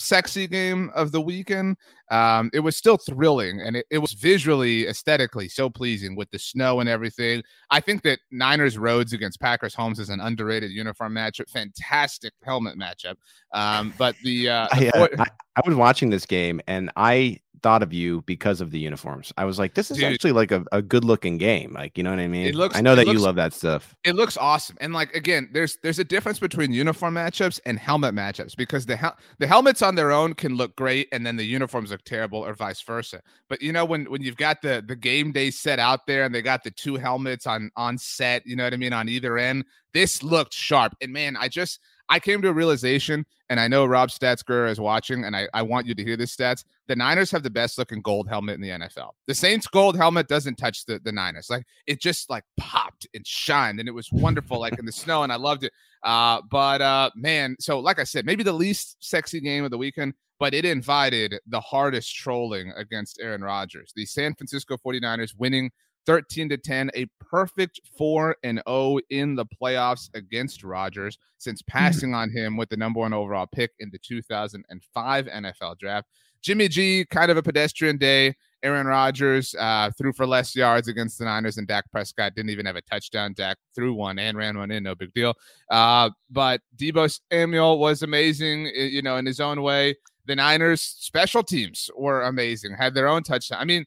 sexy 0.00 0.46
game 0.46 0.90
of 0.94 1.12
the 1.12 1.20
weekend. 1.20 1.76
Um, 2.10 2.50
it 2.52 2.60
was 2.60 2.76
still 2.76 2.96
thrilling 2.96 3.60
and 3.60 3.76
it, 3.76 3.86
it, 3.90 3.98
was 3.98 4.14
visually, 4.14 4.88
aesthetically 4.88 5.48
so 5.48 5.70
pleasing 5.70 6.16
with 6.16 6.28
the 6.30 6.38
snow 6.38 6.80
and 6.80 6.88
everything. 6.88 7.42
I 7.70 7.80
think 7.80 8.02
that 8.02 8.18
Niners 8.32 8.76
Roads 8.76 9.12
against 9.12 9.40
Packers 9.40 9.74
Homes 9.74 10.00
is 10.00 10.08
an 10.08 10.20
underrated 10.20 10.72
uniform 10.72 11.14
matchup. 11.14 11.48
Fantastic 11.50 12.32
helmet 12.42 12.76
matchup. 12.76 13.14
Um, 13.52 13.94
but 13.96 14.16
the, 14.24 14.48
uh, 14.48 14.68
I, 14.72 14.88
uh, 14.88 15.08
I, 15.18 15.26
I 15.56 15.60
was 15.64 15.76
watching 15.76 16.10
this 16.10 16.26
game 16.26 16.60
and 16.66 16.90
I 16.96 17.38
thought 17.62 17.82
of 17.82 17.92
you 17.92 18.22
because 18.26 18.60
of 18.60 18.70
the 18.70 18.78
uniforms. 18.78 19.32
I 19.36 19.44
was 19.44 19.58
like, 19.58 19.74
this 19.74 19.90
is 19.90 19.98
Dude, 19.98 20.12
actually 20.12 20.32
like 20.32 20.50
a, 20.50 20.64
a 20.72 20.82
good 20.82 21.04
looking 21.04 21.38
game. 21.38 21.72
Like, 21.72 21.96
you 21.96 22.04
know 22.04 22.10
what 22.10 22.18
I 22.18 22.28
mean? 22.28 22.46
It 22.46 22.54
looks, 22.54 22.76
I 22.76 22.80
know 22.80 22.94
that 22.94 23.06
looks, 23.06 23.18
you 23.18 23.24
love 23.24 23.36
that 23.36 23.52
stuff. 23.52 23.94
It 24.04 24.14
looks 24.14 24.36
awesome. 24.36 24.76
And 24.80 24.92
like, 24.92 25.14
again, 25.14 25.48
there's, 25.52 25.78
there's 25.82 25.98
a 25.98 26.04
difference 26.04 26.38
between 26.38 26.72
uniform 26.72 27.14
matchups 27.14 27.60
and 27.66 27.78
helmet 27.78 28.14
matchups 28.14 28.56
because 28.56 28.86
the, 28.86 28.96
hel- 28.96 29.16
the 29.38 29.46
helmets 29.46 29.82
on 29.82 29.94
their 29.94 30.10
own 30.10 30.34
can 30.34 30.56
look 30.56 30.74
great. 30.76 31.08
And 31.12 31.24
then 31.24 31.36
the 31.36 31.44
uniforms 31.44 31.90
look 31.90 32.04
terrible 32.04 32.40
or 32.40 32.54
vice 32.54 32.80
versa. 32.82 33.22
But 33.48 33.62
you 33.62 33.72
know, 33.72 33.84
when, 33.84 34.10
when 34.10 34.22
you've 34.22 34.36
got 34.36 34.62
the, 34.62 34.82
the 34.86 34.96
game 34.96 35.32
day 35.32 35.50
set 35.50 35.78
out 35.78 36.06
there 36.06 36.24
and 36.24 36.34
they 36.34 36.42
got 36.42 36.64
the 36.64 36.70
two 36.70 36.96
helmets 36.96 37.46
on, 37.46 37.70
on 37.76 37.98
set, 37.98 38.46
you 38.46 38.56
know 38.56 38.64
what 38.64 38.74
I 38.74 38.76
mean? 38.76 38.92
On 38.92 39.08
either 39.08 39.38
end, 39.38 39.64
this 39.92 40.22
looked 40.22 40.54
sharp. 40.54 40.94
And 41.00 41.12
man, 41.12 41.36
I 41.36 41.48
just, 41.48 41.80
I 42.08 42.18
came 42.18 42.42
to 42.42 42.48
a 42.48 42.52
realization, 42.52 43.24
and 43.50 43.58
I 43.58 43.66
know 43.66 43.84
Rob 43.84 44.10
Statsger 44.10 44.70
is 44.70 44.78
watching, 44.78 45.24
and 45.24 45.34
I, 45.36 45.48
I 45.52 45.62
want 45.62 45.88
you 45.88 45.94
to 45.96 46.04
hear 46.04 46.16
this 46.16 46.34
stats. 46.34 46.64
The 46.86 46.94
Niners 46.94 47.32
have 47.32 47.42
the 47.42 47.50
best 47.50 47.78
looking 47.78 48.00
gold 48.00 48.28
helmet 48.28 48.54
in 48.54 48.60
the 48.60 48.68
NFL. 48.68 49.10
The 49.26 49.34
Saints 49.34 49.66
gold 49.66 49.96
helmet 49.96 50.28
doesn't 50.28 50.54
touch 50.54 50.86
the, 50.86 51.00
the 51.00 51.10
Niners. 51.10 51.50
Like 51.50 51.64
it 51.88 52.00
just 52.00 52.30
like 52.30 52.44
popped 52.56 53.08
and 53.12 53.26
shined, 53.26 53.80
and 53.80 53.88
it 53.88 53.92
was 53.92 54.10
wonderful, 54.12 54.60
like 54.60 54.78
in 54.78 54.86
the 54.86 54.92
snow, 54.92 55.24
and 55.24 55.32
I 55.32 55.36
loved 55.36 55.64
it. 55.64 55.72
Uh, 56.04 56.40
but 56.48 56.80
uh, 56.80 57.10
man, 57.16 57.56
so 57.58 57.80
like 57.80 57.98
I 57.98 58.04
said, 58.04 58.24
maybe 58.24 58.44
the 58.44 58.52
least 58.52 58.96
sexy 59.00 59.40
game 59.40 59.64
of 59.64 59.72
the 59.72 59.78
weekend, 59.78 60.14
but 60.38 60.54
it 60.54 60.64
invited 60.64 61.34
the 61.48 61.60
hardest 61.60 62.14
trolling 62.14 62.72
against 62.76 63.20
Aaron 63.20 63.42
Rodgers. 63.42 63.92
The 63.96 64.06
San 64.06 64.32
Francisco 64.36 64.76
49ers 64.76 65.34
winning 65.36 65.72
13 66.10 66.48
to 66.48 66.56
10, 66.56 66.90
a 66.96 67.06
perfect 67.20 67.78
4 67.96 68.34
and 68.42 68.60
0 68.68 68.98
in 69.10 69.36
the 69.36 69.46
playoffs 69.46 70.10
against 70.14 70.64
Rodgers 70.64 71.16
since 71.38 71.60
hmm. 71.60 71.70
passing 71.70 72.14
on 72.14 72.30
him 72.30 72.56
with 72.56 72.68
the 72.68 72.76
number 72.76 72.98
1 72.98 73.12
overall 73.12 73.46
pick 73.46 73.70
in 73.78 73.90
the 73.92 73.98
2005 73.98 75.26
NFL 75.26 75.78
draft. 75.78 76.08
Jimmy 76.42 76.66
G 76.66 77.06
kind 77.10 77.30
of 77.30 77.36
a 77.36 77.42
pedestrian 77.44 77.96
day. 77.96 78.34
Aaron 78.64 78.88
Rodgers 78.88 79.54
uh, 79.54 79.92
threw 79.96 80.12
for 80.12 80.26
less 80.26 80.56
yards 80.56 80.88
against 80.88 81.16
the 81.20 81.26
Niners, 81.26 81.58
and 81.58 81.68
Dak 81.68 81.88
Prescott 81.92 82.34
didn't 82.34 82.50
even 82.50 82.66
have 82.66 82.74
a 82.74 82.82
touchdown. 82.82 83.32
Dak 83.32 83.56
threw 83.76 83.94
one 83.94 84.18
and 84.18 84.36
ran 84.36 84.58
one 84.58 84.72
in, 84.72 84.82
no 84.82 84.96
big 84.96 85.14
deal. 85.14 85.34
Uh, 85.70 86.10
but 86.28 86.60
Deebo 86.76 87.20
Samuel 87.30 87.78
was 87.78 88.02
amazing, 88.02 88.66
you 88.74 89.00
know, 89.00 89.16
in 89.16 89.26
his 89.26 89.38
own 89.38 89.62
way. 89.62 89.94
The 90.26 90.34
Niners' 90.34 90.82
special 90.82 91.44
teams 91.44 91.88
were 91.96 92.22
amazing, 92.22 92.74
had 92.74 92.94
their 92.94 93.06
own 93.06 93.22
touchdown. 93.22 93.60
I 93.60 93.64
mean, 93.64 93.86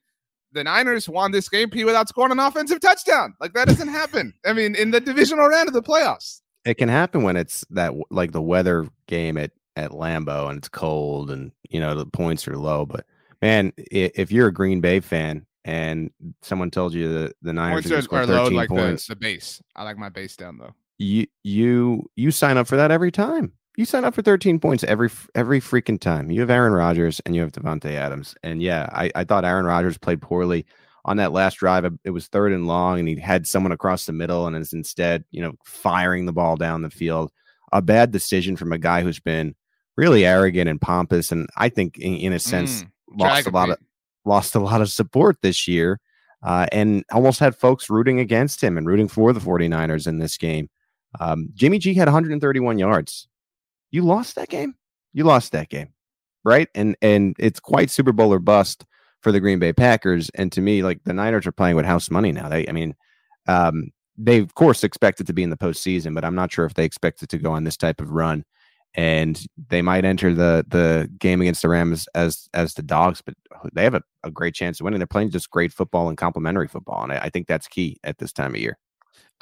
the 0.53 0.63
Niners 0.63 1.09
won 1.09 1.31
this 1.31 1.49
game 1.49 1.69
P 1.69 1.83
without 1.83 2.07
scoring 2.09 2.31
an 2.31 2.39
offensive 2.39 2.79
touchdown. 2.79 3.35
Like 3.39 3.53
that 3.53 3.67
doesn't 3.67 3.87
happen. 3.89 4.33
I 4.45 4.53
mean, 4.53 4.75
in 4.75 4.91
the 4.91 4.99
divisional 4.99 5.47
round 5.47 5.67
of 5.67 5.73
the 5.73 5.83
playoffs. 5.83 6.41
It 6.65 6.75
can 6.75 6.87
happen 6.87 7.23
when 7.23 7.35
it's 7.35 7.65
that 7.71 7.93
like 8.09 8.31
the 8.31 8.41
weather 8.41 8.87
game 9.07 9.37
at 9.37 9.51
at 9.75 9.91
Lambeau 9.91 10.49
and 10.49 10.59
it's 10.59 10.69
cold 10.69 11.31
and 11.31 11.51
you 11.69 11.79
know 11.79 11.95
the 11.95 12.05
points 12.05 12.47
are 12.47 12.57
low. 12.57 12.85
But 12.85 13.05
man, 13.41 13.73
if 13.77 14.31
you're 14.31 14.47
a 14.47 14.53
Green 14.53 14.79
Bay 14.79 14.99
fan 14.99 15.45
and 15.65 16.11
someone 16.41 16.71
told 16.71 16.93
you 16.93 17.11
the 17.11 17.33
the 17.41 17.53
Niners 17.53 17.85
points 18.07 18.07
are, 18.13 18.21
are 18.21 18.25
low, 18.25 18.47
like 18.47 18.69
points, 18.69 19.07
the, 19.07 19.15
the 19.15 19.19
base. 19.19 19.61
I 19.75 19.83
like 19.83 19.97
my 19.97 20.09
base 20.09 20.37
down 20.37 20.57
though. 20.57 20.73
You 20.99 21.27
you 21.43 22.09
you 22.15 22.31
sign 22.31 22.57
up 22.57 22.67
for 22.67 22.77
that 22.77 22.91
every 22.91 23.11
time 23.11 23.51
you 23.75 23.85
sign 23.85 24.05
up 24.05 24.13
for 24.13 24.21
13 24.21 24.59
points 24.59 24.83
every 24.83 25.09
every 25.35 25.59
freaking 25.59 25.99
time. 25.99 26.29
You 26.29 26.41
have 26.41 26.49
Aaron 26.49 26.73
Rodgers 26.73 27.21
and 27.25 27.35
you 27.35 27.41
have 27.41 27.51
Davante 27.51 27.91
Adams. 27.91 28.35
And 28.43 28.61
yeah, 28.61 28.87
I, 28.91 29.11
I 29.15 29.23
thought 29.23 29.45
Aaron 29.45 29.65
Rodgers 29.65 29.97
played 29.97 30.21
poorly 30.21 30.65
on 31.05 31.17
that 31.17 31.31
last 31.31 31.55
drive. 31.55 31.85
It 32.03 32.11
was 32.11 32.27
third 32.27 32.53
and 32.53 32.67
long, 32.67 32.99
and 32.99 33.07
he 33.07 33.15
had 33.15 33.47
someone 33.47 33.71
across 33.71 34.05
the 34.05 34.13
middle, 34.13 34.47
and 34.47 34.55
is 34.55 34.73
instead, 34.73 35.25
you 35.31 35.41
know, 35.41 35.53
firing 35.65 36.25
the 36.25 36.33
ball 36.33 36.55
down 36.55 36.81
the 36.81 36.89
field. 36.89 37.31
A 37.71 37.81
bad 37.81 38.11
decision 38.11 38.55
from 38.55 38.71
a 38.71 38.77
guy 38.77 39.01
who's 39.01 39.19
been 39.19 39.55
really 39.97 40.25
arrogant 40.25 40.69
and 40.69 40.79
pompous, 40.79 41.31
and 41.31 41.49
I 41.57 41.69
think, 41.69 41.97
in, 41.97 42.15
in 42.15 42.33
a 42.33 42.39
sense, 42.39 42.83
mm, 42.83 42.89
lost 43.17 43.47
a 43.47 43.51
lot 43.51 43.69
of 43.69 43.77
lost 44.25 44.55
a 44.55 44.59
lot 44.59 44.81
of 44.81 44.89
support 44.89 45.37
this 45.41 45.67
year, 45.67 45.99
uh, 46.43 46.67
and 46.71 47.03
almost 47.11 47.39
had 47.39 47.55
folks 47.55 47.89
rooting 47.89 48.19
against 48.19 48.63
him 48.63 48.77
and 48.77 48.87
rooting 48.87 49.07
for 49.07 49.33
the 49.33 49.39
49ers 49.39 50.07
in 50.07 50.19
this 50.19 50.37
game. 50.37 50.69
Um, 51.19 51.49
Jimmy 51.53 51.79
G 51.79 51.93
had 51.93 52.07
131 52.07 52.79
yards 52.79 53.27
you 53.93 54.01
lost 54.01 54.35
that 54.35 54.49
game. 54.49 54.75
You 55.13 55.23
lost 55.23 55.51
that 55.51 55.69
game, 55.69 55.93
right? 56.43 56.67
And 56.73 56.97
and 57.01 57.35
it's 57.37 57.59
quite 57.59 57.91
Super 57.91 58.11
Bowl 58.11 58.33
or 58.33 58.39
bust 58.39 58.85
for 59.21 59.31
the 59.31 59.39
Green 59.39 59.59
Bay 59.59 59.71
Packers. 59.71 60.31
And 60.33 60.51
to 60.51 60.61
me, 60.61 60.81
like 60.81 61.03
the 61.03 61.13
Niners 61.13 61.45
are 61.45 61.51
playing 61.51 61.75
with 61.75 61.85
house 61.85 62.09
money 62.09 62.31
now. 62.31 62.49
They, 62.49 62.67
I 62.67 62.71
mean, 62.71 62.95
um, 63.47 63.91
they 64.17 64.39
of 64.39 64.55
course 64.55 64.83
expect 64.83 65.21
it 65.21 65.27
to 65.27 65.33
be 65.33 65.43
in 65.43 65.51
the 65.51 65.57
postseason, 65.57 66.15
but 66.15 66.25
I'm 66.25 66.33
not 66.33 66.51
sure 66.51 66.65
if 66.65 66.73
they 66.73 66.85
expect 66.85 67.21
it 67.21 67.29
to 67.29 67.37
go 67.37 67.51
on 67.51 67.63
this 67.63 67.77
type 67.77 68.01
of 68.01 68.09
run. 68.09 68.43
And 68.95 69.43
they 69.69 69.83
might 69.83 70.05
enter 70.05 70.33
the 70.33 70.65
the 70.67 71.07
game 71.19 71.41
against 71.41 71.61
the 71.61 71.69
Rams 71.69 72.07
as 72.15 72.49
as 72.55 72.73
the 72.73 72.83
dogs, 72.83 73.21
but 73.21 73.35
they 73.73 73.83
have 73.83 73.95
a, 73.95 74.01
a 74.23 74.31
great 74.31 74.55
chance 74.55 74.79
of 74.79 74.85
winning. 74.85 74.99
They're 74.99 75.07
playing 75.07 75.29
just 75.29 75.51
great 75.51 75.71
football 75.71 76.09
and 76.09 76.17
complementary 76.17 76.67
football, 76.67 77.03
and 77.03 77.13
I, 77.13 77.17
I 77.17 77.29
think 77.29 77.47
that's 77.47 77.67
key 77.67 77.97
at 78.03 78.17
this 78.17 78.33
time 78.33 78.55
of 78.55 78.61
year. 78.61 78.77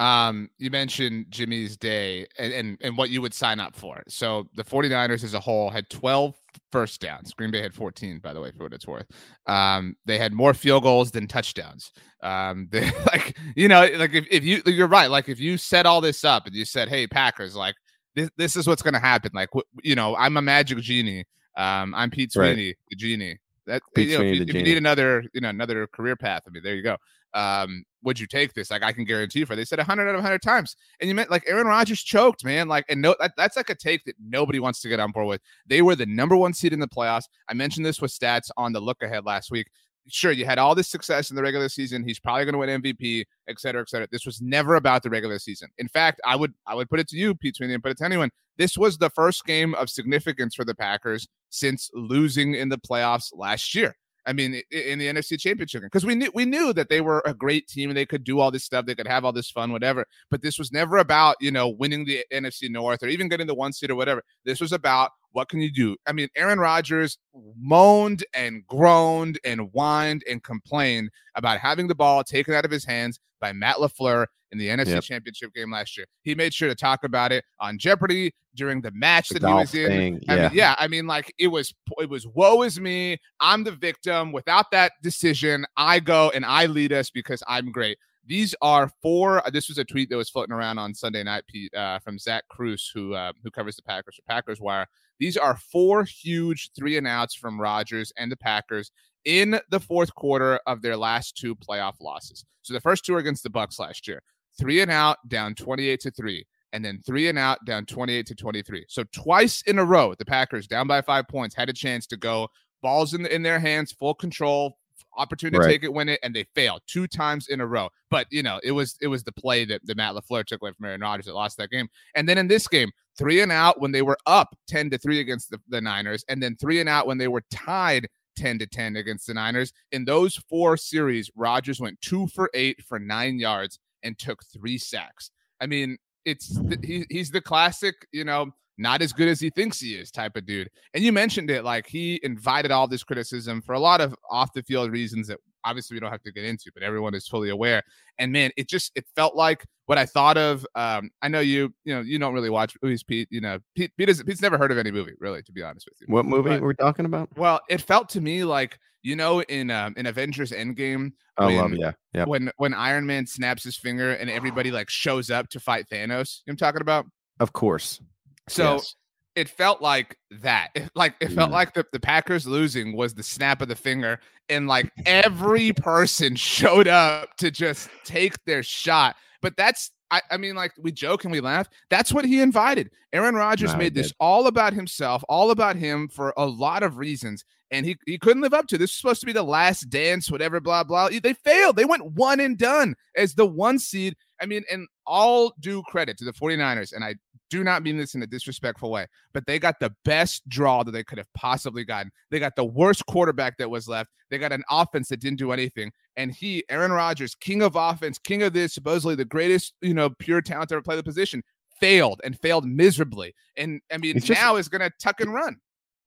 Um, 0.01 0.49
you 0.57 0.71
mentioned 0.71 1.27
Jimmy's 1.29 1.77
day 1.77 2.25
and, 2.39 2.51
and, 2.51 2.77
and 2.81 2.97
what 2.97 3.11
you 3.11 3.21
would 3.21 3.35
sign 3.35 3.59
up 3.59 3.75
for. 3.75 4.01
So 4.07 4.49
the 4.55 4.63
49ers 4.63 5.23
as 5.23 5.35
a 5.35 5.39
whole 5.39 5.69
had 5.69 5.87
12 5.91 6.35
first 6.71 7.01
downs. 7.01 7.35
Green 7.35 7.51
Bay 7.51 7.61
had 7.61 7.75
14, 7.75 8.17
by 8.17 8.33
the 8.33 8.41
way, 8.41 8.49
for 8.49 8.63
what 8.63 8.73
it's 8.73 8.87
worth. 8.87 9.05
Um, 9.45 9.95
they 10.07 10.17
had 10.17 10.33
more 10.33 10.55
field 10.55 10.81
goals 10.81 11.11
than 11.11 11.27
touchdowns. 11.27 11.91
Um, 12.23 12.67
they 12.71 12.89
like, 13.05 13.37
you 13.55 13.67
know, 13.67 13.81
like 13.81 14.15
if, 14.15 14.25
if 14.31 14.43
you, 14.43 14.63
you're 14.65 14.87
right. 14.87 15.11
Like 15.11 15.29
if 15.29 15.39
you 15.39 15.55
set 15.55 15.85
all 15.85 16.01
this 16.01 16.25
up 16.25 16.47
and 16.47 16.55
you 16.55 16.65
said, 16.65 16.89
Hey, 16.89 17.05
Packers, 17.05 17.55
like 17.55 17.75
this, 18.15 18.31
this 18.37 18.55
is 18.55 18.65
what's 18.65 18.81
going 18.81 18.95
to 18.95 18.99
happen. 18.99 19.29
Like, 19.35 19.49
you 19.83 19.93
know, 19.93 20.15
I'm 20.15 20.35
a 20.35 20.41
magic 20.41 20.79
genie. 20.79 21.25
Um, 21.55 21.93
I'm 21.93 22.09
Pete 22.09 22.31
Sweeney, 22.31 22.67
right. 22.69 22.75
the 22.89 22.95
genie. 22.95 23.37
That 23.67 23.83
Pete 23.93 24.09
you 24.09 24.17
know, 24.17 24.23
if, 24.23 24.35
you, 24.35 24.45
if 24.47 24.53
you 24.55 24.63
need 24.63 24.77
another, 24.77 25.23
you 25.31 25.41
know, 25.41 25.49
another 25.49 25.85
career 25.85 26.15
path, 26.15 26.41
I 26.47 26.49
mean, 26.49 26.63
there 26.63 26.73
you 26.73 26.81
go 26.81 26.97
um, 27.33 27.83
would 28.03 28.19
you 28.19 28.27
take 28.27 28.53
this? 28.53 28.71
Like 28.71 28.83
I 28.83 28.91
can 28.91 29.05
guarantee 29.05 29.39
you 29.39 29.45
for. 29.45 29.55
They 29.55 29.65
said 29.65 29.79
100 29.79 30.07
out 30.07 30.15
of 30.15 30.15
100 30.15 30.41
times, 30.41 30.75
and 30.99 31.07
you 31.07 31.15
meant 31.15 31.31
like 31.31 31.43
Aaron 31.47 31.67
Rodgers 31.67 32.01
choked, 32.01 32.43
man. 32.43 32.67
Like, 32.67 32.85
and 32.89 33.01
no, 33.01 33.15
that, 33.19 33.33
that's 33.37 33.57
like 33.57 33.69
a 33.69 33.75
take 33.75 34.03
that 34.05 34.15
nobody 34.19 34.59
wants 34.59 34.81
to 34.81 34.89
get 34.89 34.99
on 34.99 35.11
board 35.11 35.27
with. 35.27 35.41
They 35.67 35.81
were 35.81 35.95
the 35.95 36.05
number 36.05 36.35
one 36.35 36.53
seed 36.53 36.73
in 36.73 36.79
the 36.79 36.87
playoffs. 36.87 37.25
I 37.47 37.53
mentioned 37.53 37.85
this 37.85 38.01
with 38.01 38.11
stats 38.11 38.49
on 38.57 38.73
the 38.73 38.79
look 38.79 39.01
ahead 39.01 39.25
last 39.25 39.51
week. 39.51 39.67
Sure, 40.07 40.31
you 40.31 40.45
had 40.45 40.57
all 40.57 40.73
this 40.73 40.89
success 40.89 41.29
in 41.29 41.35
the 41.35 41.43
regular 41.43 41.69
season. 41.69 42.03
He's 42.03 42.19
probably 42.19 42.43
going 42.43 42.53
to 42.53 42.59
win 42.59 42.81
MVP, 42.81 43.23
et 43.47 43.59
cetera, 43.59 43.81
et 43.81 43.89
cetera. 43.89 44.07
This 44.11 44.25
was 44.25 44.41
never 44.41 44.75
about 44.75 45.03
the 45.03 45.11
regular 45.11 45.37
season. 45.37 45.69
In 45.77 45.87
fact, 45.87 46.19
I 46.25 46.35
would 46.35 46.53
I 46.65 46.73
would 46.73 46.89
put 46.89 46.99
it 46.99 47.07
to 47.09 47.17
you, 47.17 47.35
Pete 47.35 47.55
Sweeney, 47.55 47.75
and 47.75 47.83
put 47.83 47.91
it 47.91 47.97
to 47.99 48.05
anyone. 48.05 48.31
This 48.57 48.77
was 48.77 48.97
the 48.97 49.11
first 49.11 49.45
game 49.45 49.75
of 49.75 49.89
significance 49.89 50.55
for 50.55 50.65
the 50.65 50.75
Packers 50.75 51.27
since 51.49 51.89
losing 51.93 52.55
in 52.55 52.69
the 52.69 52.77
playoffs 52.77 53.29
last 53.33 53.75
year. 53.75 53.95
I 54.25 54.33
mean, 54.33 54.61
in 54.71 54.99
the 54.99 55.07
NFC 55.07 55.39
Championship 55.39 55.81
because 55.81 56.05
we 56.05 56.15
knew 56.15 56.31
we 56.33 56.45
knew 56.45 56.73
that 56.73 56.89
they 56.89 57.01
were 57.01 57.23
a 57.25 57.33
great 57.33 57.67
team 57.67 57.89
and 57.89 57.97
they 57.97 58.05
could 58.05 58.23
do 58.23 58.39
all 58.39 58.51
this 58.51 58.63
stuff, 58.63 58.85
they 58.85 58.95
could 58.95 59.07
have 59.07 59.25
all 59.25 59.33
this 59.33 59.49
fun, 59.49 59.71
whatever. 59.71 60.05
But 60.29 60.41
this 60.41 60.59
was 60.59 60.71
never 60.71 60.97
about 60.97 61.37
you 61.41 61.51
know 61.51 61.69
winning 61.69 62.05
the 62.05 62.23
NFC 62.31 62.69
North 62.69 63.01
or 63.01 63.07
even 63.07 63.29
getting 63.29 63.47
the 63.47 63.55
one 63.55 63.73
seed 63.73 63.89
or 63.89 63.95
whatever. 63.95 64.23
This 64.45 64.61
was 64.61 64.71
about 64.71 65.11
what 65.31 65.49
can 65.49 65.61
you 65.61 65.71
do? 65.71 65.95
I 66.07 66.13
mean, 66.13 66.27
Aaron 66.35 66.59
Rodgers 66.59 67.17
moaned 67.57 68.23
and 68.33 68.65
groaned 68.67 69.39
and 69.43 69.69
whined 69.71 70.23
and 70.29 70.43
complained 70.43 71.09
about 71.35 71.59
having 71.59 71.87
the 71.87 71.95
ball 71.95 72.23
taken 72.23 72.53
out 72.53 72.65
of 72.65 72.71
his 72.71 72.85
hands 72.85 73.19
by 73.39 73.53
Matt 73.53 73.77
LaFleur 73.77 74.27
in 74.51 74.57
the 74.57 74.67
NFC 74.67 74.87
yep. 74.87 75.03
Championship 75.03 75.53
game 75.53 75.71
last 75.71 75.97
year. 75.97 76.05
He 76.23 76.35
made 76.35 76.53
sure 76.53 76.69
to 76.69 76.75
talk 76.75 77.03
about 77.03 77.31
it 77.31 77.43
on 77.59 77.77
Jeopardy 77.77 78.33
during 78.55 78.81
the 78.81 78.91
match 78.91 79.29
the 79.29 79.39
that 79.39 79.47
he 79.47 79.53
was 79.53 79.75
in. 79.75 79.87
Thing, 79.87 80.19
yeah. 80.23 80.33
I 80.33 80.37
mean, 80.37 80.49
yeah, 80.53 80.75
I 80.77 80.87
mean, 80.87 81.07
like 81.07 81.33
it 81.39 81.47
was 81.47 81.73
it 81.99 82.09
was 82.09 82.27
woe 82.27 82.63
is 82.63 82.79
me. 82.79 83.17
I'm 83.39 83.63
the 83.63 83.71
victim. 83.71 84.31
Without 84.31 84.71
that 84.71 84.93
decision, 85.01 85.65
I 85.77 85.99
go 85.99 86.31
and 86.33 86.45
I 86.45 86.65
lead 86.65 86.93
us 86.93 87.09
because 87.09 87.41
I'm 87.47 87.71
great. 87.71 87.97
These 88.25 88.53
are 88.61 88.91
four. 89.01 89.45
Uh, 89.45 89.49
this 89.49 89.67
was 89.67 89.77
a 89.77 89.83
tweet 89.83 90.09
that 90.09 90.15
was 90.15 90.29
floating 90.29 90.53
around 90.53 90.77
on 90.77 90.93
Sunday 90.93 91.23
night, 91.23 91.43
Pete, 91.47 91.73
uh, 91.73 91.99
from 91.99 92.19
Zach 92.19 92.43
Kruse, 92.49 92.91
who 92.93 93.13
uh, 93.13 93.33
who 93.43 93.49
covers 93.49 93.75
the 93.75 93.81
Packers 93.81 94.15
for 94.15 94.21
Packers 94.27 94.61
Wire. 94.61 94.87
These 95.21 95.37
are 95.37 95.55
four 95.55 96.03
huge 96.03 96.71
three 96.75 96.97
and 96.97 97.07
outs 97.07 97.35
from 97.35 97.61
Rodgers 97.61 98.11
and 98.17 98.31
the 98.31 98.35
Packers 98.35 98.89
in 99.23 99.59
the 99.69 99.79
fourth 99.79 100.15
quarter 100.15 100.59
of 100.65 100.81
their 100.81 100.97
last 100.97 101.37
two 101.37 101.55
playoff 101.55 101.93
losses. 102.01 102.43
So 102.63 102.73
the 102.73 102.81
first 102.81 103.05
two 103.05 103.13
are 103.13 103.19
against 103.19 103.43
the 103.43 103.51
Bucs 103.51 103.79
last 103.79 104.07
year 104.07 104.23
three 104.59 104.81
and 104.81 104.89
out, 104.89 105.17
down 105.27 105.53
28 105.53 105.99
to 105.99 106.11
three, 106.11 106.43
and 106.73 106.83
then 106.83 106.99
three 107.05 107.29
and 107.29 107.37
out, 107.37 107.63
down 107.65 107.85
28 107.85 108.25
to 108.25 108.35
23. 108.35 108.85
So 108.89 109.03
twice 109.13 109.61
in 109.67 109.77
a 109.77 109.85
row, 109.85 110.15
the 110.17 110.25
Packers 110.25 110.67
down 110.67 110.87
by 110.87 111.03
five 111.03 111.27
points 111.27 111.55
had 111.55 111.69
a 111.69 111.73
chance 111.73 112.07
to 112.07 112.17
go 112.17 112.47
balls 112.81 113.13
in, 113.13 113.27
in 113.27 113.43
their 113.43 113.59
hands, 113.59 113.91
full 113.91 114.15
control, 114.15 114.75
opportunity 115.17 115.59
right. 115.59 115.65
to 115.65 115.71
take 115.71 115.83
it, 115.83 115.93
win 115.93 116.09
it, 116.09 116.19
and 116.23 116.35
they 116.35 116.45
failed 116.55 116.81
two 116.87 117.07
times 117.07 117.47
in 117.47 117.61
a 117.61 117.67
row. 117.67 117.89
But 118.09 118.25
you 118.31 118.41
know, 118.41 118.59
it 118.63 118.71
was 118.71 118.95
it 119.01 119.07
was 119.07 119.23
the 119.23 119.31
play 119.31 119.65
that, 119.65 119.85
that 119.85 119.97
Matt 119.97 120.15
LaFleur 120.15 120.45
took 120.45 120.61
away 120.61 120.71
from 120.71 120.85
Aaron 120.85 121.01
Rodgers 121.01 121.25
that 121.25 121.35
lost 121.35 121.57
that 121.57 121.69
game. 121.69 121.89
And 122.15 122.27
then 122.27 122.37
in 122.37 122.47
this 122.47 122.67
game, 122.67 122.91
three 123.17 123.41
and 123.41 123.51
out 123.51 123.79
when 123.79 123.91
they 123.91 124.01
were 124.01 124.17
up 124.25 124.55
10 124.67 124.89
to 124.91 124.97
3 124.97 125.19
against 125.19 125.49
the, 125.49 125.59
the 125.69 125.81
Niners, 125.81 126.23
and 126.29 126.41
then 126.41 126.55
three 126.55 126.79
and 126.79 126.89
out 126.89 127.07
when 127.07 127.17
they 127.17 127.27
were 127.27 127.43
tied 127.51 128.07
10 128.37 128.59
to 128.59 128.67
10 128.67 128.95
against 128.95 129.27
the 129.27 129.33
Niners. 129.33 129.73
In 129.91 130.05
those 130.05 130.35
four 130.49 130.77
series, 130.77 131.29
Rodgers 131.35 131.79
went 131.79 131.99
two 132.01 132.27
for 132.27 132.49
eight 132.53 132.81
for 132.83 132.99
nine 132.99 133.39
yards 133.39 133.79
and 134.03 134.17
took 134.17 134.43
three 134.45 134.77
sacks. 134.77 135.31
I 135.59 135.67
mean, 135.67 135.97
it's 136.25 136.59
he, 136.83 137.05
he's 137.09 137.31
the 137.31 137.41
classic, 137.41 137.95
you 138.11 138.23
know, 138.23 138.51
not 138.77 139.01
as 139.01 139.13
good 139.13 139.27
as 139.27 139.39
he 139.39 139.49
thinks 139.49 139.79
he 139.79 139.95
is 139.95 140.11
type 140.11 140.35
of 140.35 140.45
dude. 140.45 140.69
And 140.93 141.03
you 141.03 141.11
mentioned 141.11 141.51
it 141.51 141.63
like 141.63 141.87
he 141.87 142.19
invited 142.23 142.71
all 142.71 142.87
this 142.87 143.03
criticism 143.03 143.61
for 143.61 143.73
a 143.73 143.79
lot 143.79 144.01
of 144.01 144.15
off 144.29 144.53
the 144.53 144.63
field 144.63 144.91
reasons 144.91 145.27
that 145.27 145.39
obviously 145.63 145.95
we 145.95 145.99
don't 145.99 146.11
have 146.11 146.21
to 146.23 146.31
get 146.31 146.45
into, 146.45 146.71
but 146.73 146.83
everyone 146.83 147.13
is 147.13 147.27
fully 147.27 147.49
aware. 147.49 147.83
And 148.17 148.31
man, 148.31 148.51
it 148.57 148.67
just 148.67 148.91
it 148.95 149.05
felt 149.15 149.35
like 149.35 149.65
what 149.85 149.97
I 149.97 150.05
thought 150.05 150.37
of. 150.37 150.65
Um, 150.75 151.11
I 151.21 151.27
know 151.27 151.39
you, 151.39 151.73
you 151.83 151.93
know, 151.93 152.01
you 152.01 152.17
don't 152.19 152.33
really 152.33 152.49
watch 152.49 152.75
movies, 152.81 153.03
Pete. 153.03 153.27
You 153.31 153.41
know, 153.41 153.59
Pete, 153.75 153.91
Pete 153.97 154.09
is, 154.09 154.23
Pete's 154.23 154.41
never 154.41 154.57
heard 154.57 154.71
of 154.71 154.77
any 154.77 154.91
movie, 154.91 155.13
really, 155.19 155.41
to 155.43 155.51
be 155.51 155.63
honest 155.63 155.87
with 155.87 155.99
you. 155.99 156.13
What 156.13 156.25
movie 156.25 156.49
but, 156.49 156.61
we 156.61 156.73
talking 156.75 157.05
about? 157.05 157.29
Well, 157.37 157.59
it 157.69 157.81
felt 157.81 158.09
to 158.09 158.21
me 158.21 158.43
like 158.43 158.77
you 159.03 159.15
know, 159.15 159.41
in 159.41 159.71
um, 159.71 159.93
in 159.97 160.05
Avengers 160.05 160.51
Endgame, 160.51 161.11
oh, 161.37 161.47
when, 161.47 161.57
love, 161.57 161.73
yeah, 161.73 161.91
yeah. 162.13 162.25
When 162.25 162.51
when 162.57 162.73
Iron 162.73 163.05
Man 163.05 163.25
snaps 163.25 163.63
his 163.63 163.75
finger 163.75 164.11
and 164.11 164.29
everybody 164.29 164.71
like 164.71 164.89
shows 164.89 165.29
up 165.29 165.49
to 165.49 165.59
fight 165.59 165.87
Thanos, 165.91 166.41
you 166.45 166.51
know 166.51 166.53
I'm 166.53 166.57
talking 166.57 166.81
about? 166.81 167.05
Of 167.39 167.53
course. 167.53 167.99
So 168.47 168.73
yes. 168.73 168.95
It 169.35 169.49
felt 169.49 169.81
like 169.81 170.17
that. 170.41 170.69
It, 170.75 170.89
like 170.95 171.15
it 171.21 171.31
felt 171.31 171.49
mm. 171.49 171.53
like 171.53 171.73
the, 171.73 171.85
the 171.91 171.99
Packers 171.99 172.45
losing 172.45 172.95
was 172.95 173.13
the 173.13 173.23
snap 173.23 173.61
of 173.61 173.67
the 173.67 173.75
finger, 173.75 174.19
and 174.49 174.67
like 174.67 174.91
every 175.05 175.73
person 175.73 176.35
showed 176.35 176.87
up 176.87 177.35
to 177.37 177.51
just 177.51 177.89
take 178.03 178.43
their 178.45 178.63
shot. 178.63 179.15
But 179.41 179.55
that's 179.57 179.91
I, 180.11 180.21
I, 180.29 180.37
mean, 180.37 180.55
like 180.55 180.73
we 180.77 180.91
joke 180.91 181.23
and 181.23 181.31
we 181.31 181.39
laugh. 181.39 181.67
That's 181.89 182.11
what 182.11 182.25
he 182.25 182.41
invited. 182.41 182.91
Aaron 183.13 183.35
Rodgers 183.35 183.71
no, 183.71 183.77
made 183.77 183.93
this 183.93 184.13
all 184.19 184.47
about 184.47 184.73
himself, 184.73 185.23
all 185.29 185.51
about 185.51 185.77
him 185.77 186.09
for 186.09 186.33
a 186.35 186.45
lot 186.45 186.83
of 186.83 186.97
reasons 186.97 187.45
and 187.71 187.85
he, 187.85 187.97
he 188.05 188.17
couldn't 188.17 188.41
live 188.41 188.53
up 188.53 188.67
to. 188.67 188.77
This 188.77 188.91
was 188.91 188.97
supposed 188.97 189.19
to 189.21 189.25
be 189.25 189.33
the 189.33 189.43
last 189.43 189.89
dance, 189.89 190.29
whatever, 190.29 190.59
blah, 190.59 190.83
blah. 190.83 191.09
They 191.09 191.33
failed. 191.33 191.77
They 191.77 191.85
went 191.85 192.05
one 192.05 192.39
and 192.41 192.57
done 192.57 192.95
as 193.15 193.33
the 193.33 193.45
one 193.45 193.79
seed. 193.79 194.15
I 194.41 194.45
mean, 194.45 194.63
and 194.69 194.87
all 195.11 195.53
due 195.59 195.83
credit 195.83 196.17
to 196.17 196.25
the 196.25 196.31
49ers, 196.31 196.93
and 196.93 197.03
I 197.03 197.15
do 197.49 197.65
not 197.65 197.83
mean 197.83 197.97
this 197.97 198.15
in 198.15 198.23
a 198.23 198.27
disrespectful 198.27 198.89
way, 198.89 199.07
but 199.33 199.45
they 199.45 199.59
got 199.59 199.79
the 199.81 199.93
best 200.05 200.47
draw 200.47 200.83
that 200.83 200.91
they 200.91 201.03
could 201.03 201.17
have 201.17 201.27
possibly 201.35 201.83
gotten. 201.83 202.09
They 202.31 202.39
got 202.39 202.55
the 202.55 202.63
worst 202.63 203.05
quarterback 203.07 203.57
that 203.57 203.69
was 203.69 203.89
left. 203.89 204.09
They 204.29 204.37
got 204.37 204.53
an 204.53 204.63
offense 204.69 205.09
that 205.09 205.19
didn't 205.19 205.39
do 205.39 205.51
anything. 205.51 205.91
And 206.15 206.31
he, 206.31 206.63
Aaron 206.69 206.93
Rodgers, 206.93 207.35
king 207.35 207.61
of 207.61 207.75
offense, 207.75 208.17
king 208.17 208.41
of 208.41 208.53
this, 208.53 208.73
supposedly 208.73 209.15
the 209.15 209.25
greatest, 209.25 209.73
you 209.81 209.93
know, 209.93 210.09
pure 210.11 210.41
talent 210.41 210.69
to 210.69 210.75
ever 210.75 210.81
play 210.81 210.95
the 210.95 211.03
position, 211.03 211.43
failed 211.77 212.21
and 212.23 212.39
failed 212.39 212.65
miserably. 212.65 213.35
And 213.57 213.81
I 213.91 213.97
mean, 213.97 214.21
now 214.29 214.55
is 214.55 214.69
going 214.69 214.81
to 214.81 214.91
tuck 214.97 215.19
and 215.19 215.33
run 215.33 215.57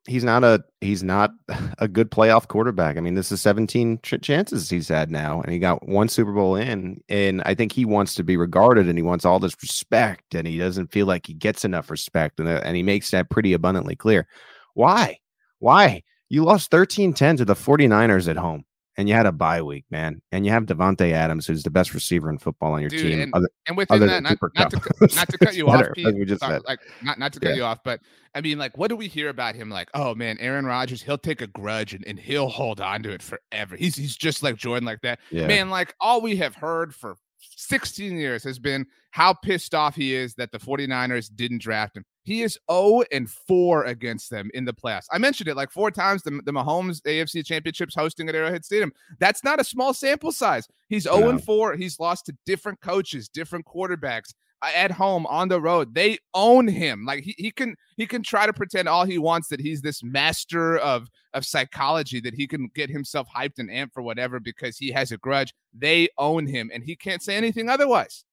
he's 0.06 0.24
not 0.24 0.44
a 0.44 0.62
he's 0.80 1.02
not 1.02 1.32
a 1.78 1.88
good 1.88 2.10
playoff 2.10 2.48
quarterback. 2.48 2.96
I 2.96 3.00
mean, 3.00 3.14
this 3.14 3.32
is 3.32 3.40
17 3.40 4.00
ch- 4.02 4.20
chances 4.22 4.68
he's 4.68 4.88
had 4.88 5.10
now, 5.10 5.40
and 5.40 5.52
he 5.52 5.58
got 5.58 5.86
one 5.88 6.08
Super 6.08 6.32
Bowl 6.32 6.56
in. 6.56 7.02
And 7.08 7.42
I 7.44 7.54
think 7.54 7.72
he 7.72 7.84
wants 7.84 8.14
to 8.16 8.24
be 8.24 8.36
regarded, 8.36 8.88
and 8.88 8.98
he 8.98 9.02
wants 9.02 9.24
all 9.24 9.38
this 9.38 9.56
respect, 9.62 10.34
and 10.34 10.46
he 10.46 10.58
doesn't 10.58 10.92
feel 10.92 11.06
like 11.06 11.26
he 11.26 11.34
gets 11.34 11.64
enough 11.64 11.90
respect, 11.90 12.40
and, 12.40 12.48
uh, 12.48 12.60
and 12.64 12.76
he 12.76 12.82
makes 12.82 13.10
that 13.10 13.30
pretty 13.30 13.52
abundantly 13.52 13.96
clear. 13.96 14.26
Why? 14.74 15.18
Why? 15.58 16.02
You 16.28 16.44
lost 16.44 16.70
13-10 16.70 17.38
to 17.38 17.44
the 17.44 17.54
49ers 17.54 18.28
at 18.28 18.36
home 18.36 18.64
and 18.96 19.08
you 19.08 19.14
had 19.14 19.26
a 19.26 19.32
bye 19.32 19.62
week, 19.62 19.84
man, 19.90 20.22
and 20.32 20.46
you 20.46 20.52
have 20.52 20.66
Davante 20.66 21.12
Adams, 21.12 21.46
who's 21.46 21.62
the 21.62 21.70
best 21.70 21.94
receiver 21.94 22.30
in 22.30 22.38
football 22.38 22.72
on 22.72 22.80
your 22.80 22.90
Dude, 22.90 23.00
team. 23.00 23.20
And, 23.20 23.34
other, 23.34 23.48
and 23.66 23.76
within 23.76 24.00
that, 24.00 24.22
not, 24.22 24.38
not, 24.54 24.70
to, 24.70 24.80
not, 25.14 25.28
to, 25.28 25.38
cut 25.42 25.54
you 25.54 25.66
better, 25.66 25.90
off, 25.90 25.94
Pete, 25.94 26.14
we 26.14 26.24
just 26.24 26.40
sorry, 26.40 26.60
like 26.66 26.80
not 27.02 27.18
not 27.18 27.32
to 27.32 27.40
cut 27.40 27.50
yeah. 27.50 27.56
you 27.56 27.64
off, 27.64 27.80
but 27.84 28.00
I 28.34 28.40
mean, 28.40 28.58
like, 28.58 28.76
what 28.76 28.88
do 28.88 28.96
we 28.96 29.08
hear 29.08 29.28
about 29.28 29.54
him? 29.54 29.70
Like, 29.70 29.88
oh 29.94 30.14
man, 30.14 30.38
Aaron 30.38 30.64
Rodgers, 30.64 31.02
he'll 31.02 31.18
take 31.18 31.40
a 31.40 31.46
grudge 31.46 31.94
and, 31.94 32.04
and 32.06 32.18
he'll 32.18 32.48
hold 32.48 32.80
on 32.80 33.02
to 33.04 33.10
it 33.10 33.22
forever. 33.22 33.76
He's 33.76 33.96
he's 33.96 34.16
just 34.16 34.42
like 34.42 34.56
Jordan, 34.56 34.84
like 34.84 35.00
that. 35.02 35.20
Yeah. 35.30 35.46
Man, 35.46 35.70
like 35.70 35.94
all 36.00 36.20
we 36.20 36.36
have 36.36 36.54
heard 36.54 36.94
for 36.94 37.16
16 37.56 38.16
years 38.16 38.44
has 38.44 38.58
been 38.58 38.86
how 39.10 39.32
pissed 39.32 39.74
off 39.74 39.94
he 39.94 40.14
is 40.14 40.34
that 40.34 40.52
the 40.52 40.58
49ers 40.58 41.30
didn't 41.34 41.62
draft 41.62 41.96
him. 41.96 42.04
He 42.24 42.42
is 42.42 42.58
0 42.70 43.02
and 43.12 43.30
4 43.30 43.84
against 43.84 44.30
them 44.30 44.50
in 44.54 44.64
the 44.64 44.72
playoffs. 44.72 45.06
I 45.12 45.18
mentioned 45.18 45.48
it 45.48 45.56
like 45.56 45.70
four 45.70 45.90
times 45.90 46.22
the, 46.22 46.40
the 46.44 46.52
Mahomes 46.52 47.00
AFC 47.02 47.44
Championships 47.44 47.94
hosting 47.94 48.28
at 48.28 48.34
Arrowhead 48.34 48.64
Stadium. 48.64 48.92
That's 49.20 49.44
not 49.44 49.60
a 49.60 49.64
small 49.64 49.94
sample 49.94 50.32
size. 50.32 50.66
He's 50.88 51.04
0 51.04 51.28
and 51.28 51.44
4. 51.44 51.76
He's 51.76 52.00
lost 52.00 52.26
to 52.26 52.36
different 52.46 52.80
coaches, 52.80 53.28
different 53.28 53.66
quarterbacks 53.66 54.32
uh, 54.62 54.70
at 54.74 54.90
home 54.90 55.26
on 55.26 55.48
the 55.48 55.60
road. 55.60 55.94
They 55.94 56.18
own 56.32 56.66
him. 56.66 57.04
Like 57.04 57.24
he, 57.24 57.34
he 57.36 57.50
can 57.50 57.76
he 57.96 58.06
can 58.06 58.22
try 58.22 58.46
to 58.46 58.52
pretend 58.52 58.88
all 58.88 59.04
he 59.04 59.18
wants 59.18 59.48
that 59.48 59.60
he's 59.60 59.82
this 59.82 60.02
master 60.02 60.78
of 60.78 61.08
of 61.34 61.44
psychology 61.44 62.20
that 62.20 62.34
he 62.34 62.46
can 62.46 62.70
get 62.74 62.88
himself 62.88 63.28
hyped 63.34 63.58
and 63.58 63.68
amped 63.68 63.92
for 63.92 64.02
whatever 64.02 64.40
because 64.40 64.78
he 64.78 64.90
has 64.92 65.12
a 65.12 65.18
grudge. 65.18 65.52
They 65.76 66.08
own 66.16 66.46
him 66.46 66.70
and 66.72 66.82
he 66.82 66.96
can't 66.96 67.22
say 67.22 67.36
anything 67.36 67.68
otherwise. 67.68 68.24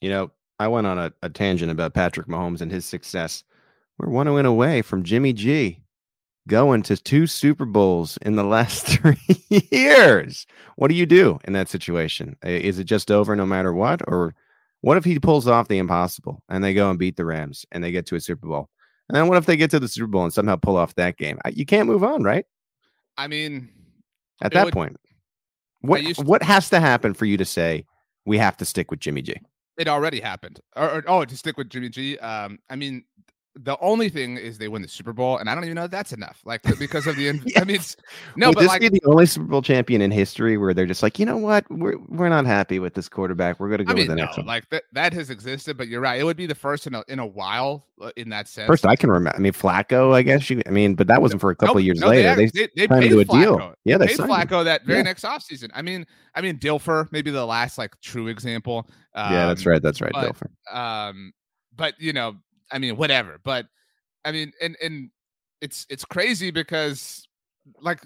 You 0.00 0.10
know, 0.10 0.30
I 0.58 0.68
went 0.68 0.86
on 0.86 0.98
a, 0.98 1.12
a 1.22 1.30
tangent 1.30 1.70
about 1.70 1.94
Patrick 1.94 2.26
Mahomes 2.26 2.60
and 2.60 2.72
his 2.72 2.84
success. 2.84 3.44
We're 3.98 4.10
one 4.10 4.32
win 4.32 4.46
away 4.46 4.82
from 4.82 5.04
Jimmy 5.04 5.32
G 5.32 5.80
going 6.48 6.82
to 6.82 6.96
two 6.96 7.26
Super 7.26 7.66
Bowls 7.66 8.18
in 8.22 8.34
the 8.36 8.44
last 8.56 8.86
three 8.86 9.18
years. 9.70 10.46
What 10.76 10.88
do 10.88 10.94
you 10.94 11.06
do 11.06 11.38
in 11.44 11.52
that 11.52 11.68
situation? 11.68 12.36
Is 12.42 12.78
it 12.78 12.84
just 12.84 13.10
over 13.10 13.36
no 13.36 13.46
matter 13.46 13.72
what, 13.72 14.00
or 14.08 14.34
What 14.80 14.96
if 14.96 15.04
he 15.04 15.18
pulls 15.18 15.48
off 15.48 15.68
the 15.68 15.78
impossible 15.78 16.42
and 16.48 16.62
they 16.62 16.74
go 16.74 16.90
and 16.90 16.98
beat 16.98 17.16
the 17.16 17.24
Rams 17.24 17.66
and 17.72 17.82
they 17.82 17.90
get 17.90 18.06
to 18.06 18.16
a 18.16 18.20
Super 18.20 18.46
Bowl? 18.46 18.68
And 19.08 19.16
then 19.16 19.28
what 19.28 19.38
if 19.38 19.46
they 19.46 19.56
get 19.56 19.70
to 19.70 19.80
the 19.80 19.88
Super 19.88 20.06
Bowl 20.06 20.24
and 20.24 20.32
somehow 20.32 20.56
pull 20.56 20.76
off 20.76 20.94
that 20.96 21.16
game? 21.16 21.38
You 21.52 21.64
can't 21.64 21.86
move 21.86 22.04
on, 22.04 22.22
right? 22.22 22.44
I 23.16 23.26
mean, 23.26 23.68
at 24.42 24.52
that 24.52 24.66
would, 24.66 24.74
point, 24.74 24.96
what 25.80 26.02
to, 26.02 26.22
what 26.22 26.42
has 26.42 26.68
to 26.70 26.80
happen 26.80 27.14
for 27.14 27.24
you 27.24 27.36
to 27.36 27.44
say 27.44 27.84
we 28.26 28.38
have 28.38 28.56
to 28.58 28.64
stick 28.64 28.90
with 28.90 29.00
Jimmy 29.00 29.22
G? 29.22 29.40
It 29.78 29.88
already 29.88 30.20
happened. 30.20 30.60
Or, 30.76 30.96
or 30.96 31.04
oh, 31.06 31.24
to 31.24 31.36
stick 31.36 31.56
with 31.56 31.70
Jimmy 31.70 31.88
G. 31.88 32.18
Um, 32.18 32.58
I 32.68 32.76
mean, 32.76 33.04
the 33.54 33.76
only 33.80 34.08
thing 34.08 34.36
is 34.36 34.58
they 34.58 34.68
win 34.68 34.82
the 34.82 34.88
Super 34.88 35.12
Bowl, 35.12 35.38
and 35.38 35.50
I 35.50 35.54
don't 35.54 35.64
even 35.64 35.74
know 35.74 35.84
if 35.84 35.90
that's 35.90 36.12
enough. 36.12 36.40
Like 36.44 36.62
because 36.78 37.06
of 37.06 37.16
the, 37.16 37.22
yes. 37.44 37.60
I 37.60 37.64
mean, 37.64 37.76
it's, 37.76 37.96
no, 38.36 38.48
Would 38.48 38.54
but 38.54 38.60
this 38.60 38.68
like 38.68 38.80
be 38.80 38.88
the 38.88 39.02
only 39.06 39.26
Super 39.26 39.46
Bowl 39.46 39.62
champion 39.62 40.00
in 40.00 40.10
history 40.10 40.56
where 40.56 40.72
they're 40.72 40.86
just 40.86 41.02
like, 41.02 41.18
you 41.18 41.26
know 41.26 41.36
what, 41.36 41.64
we're 41.70 41.98
we're 42.08 42.28
not 42.28 42.46
happy 42.46 42.78
with 42.78 42.94
this 42.94 43.08
quarterback. 43.08 43.58
We're 43.58 43.68
going 43.68 43.78
to 43.78 43.84
go 43.84 43.92
I 43.92 43.94
mean, 43.94 44.02
with 44.02 44.08
the 44.10 44.16
no, 44.16 44.24
next 44.24 44.36
one. 44.36 44.46
Like 44.46 44.68
that 44.70 44.84
that 44.92 45.12
has 45.12 45.30
existed, 45.30 45.76
but 45.76 45.88
you're 45.88 46.00
right. 46.00 46.20
It 46.20 46.24
would 46.24 46.36
be 46.36 46.46
the 46.46 46.54
first 46.54 46.86
in 46.86 46.94
a 46.94 47.02
in 47.08 47.18
a 47.18 47.26
while 47.26 47.86
uh, 48.00 48.10
in 48.16 48.28
that 48.30 48.48
sense. 48.48 48.66
First, 48.66 48.86
I 48.86 48.94
can 48.94 49.10
remember. 49.10 49.36
I 49.36 49.40
mean, 49.40 49.52
Flacco. 49.52 50.14
I 50.14 50.22
guess 50.22 50.48
you. 50.50 50.62
I 50.66 50.70
mean, 50.70 50.94
but 50.94 51.06
that 51.08 51.20
wasn't 51.20 51.40
for 51.40 51.50
a 51.50 51.56
couple 51.56 51.76
no, 51.76 51.80
years 51.80 52.00
no, 52.00 52.08
later. 52.08 52.34
They, 52.36 52.46
they, 52.46 52.68
they, 52.76 52.86
they 52.86 53.08
to 53.08 53.20
a 53.20 53.24
Flacco. 53.24 53.40
deal. 53.40 53.74
Yeah, 53.84 53.98
they, 53.98 54.06
they 54.06 54.08
paid 54.10 54.16
signed 54.18 54.30
Flacco 54.30 54.58
him. 54.60 54.64
that 54.66 54.84
very 54.84 54.98
Yeah. 54.98 55.04
next 55.04 55.24
offseason. 55.24 55.70
I 55.74 55.82
mean, 55.82 56.06
I 56.34 56.42
mean 56.42 56.58
Dilfer, 56.58 57.10
maybe 57.10 57.30
the 57.30 57.46
last 57.46 57.78
like 57.78 57.98
true 58.00 58.28
example. 58.28 58.88
Um, 59.14 59.32
yeah, 59.32 59.46
that's 59.46 59.66
right. 59.66 59.82
That's 59.82 60.00
right. 60.00 60.12
but- 60.12 60.36
Dilfer. 60.36 60.76
um 60.76 61.32
but 61.78 61.94
you 61.98 62.12
know 62.12 62.36
i 62.72 62.78
mean 62.78 62.96
whatever 62.96 63.38
but 63.44 63.66
i 64.24 64.32
mean 64.32 64.52
and 64.60 64.76
and 64.82 65.10
it's 65.60 65.86
it's 65.90 66.04
crazy 66.04 66.50
because 66.50 67.26
like 67.80 68.00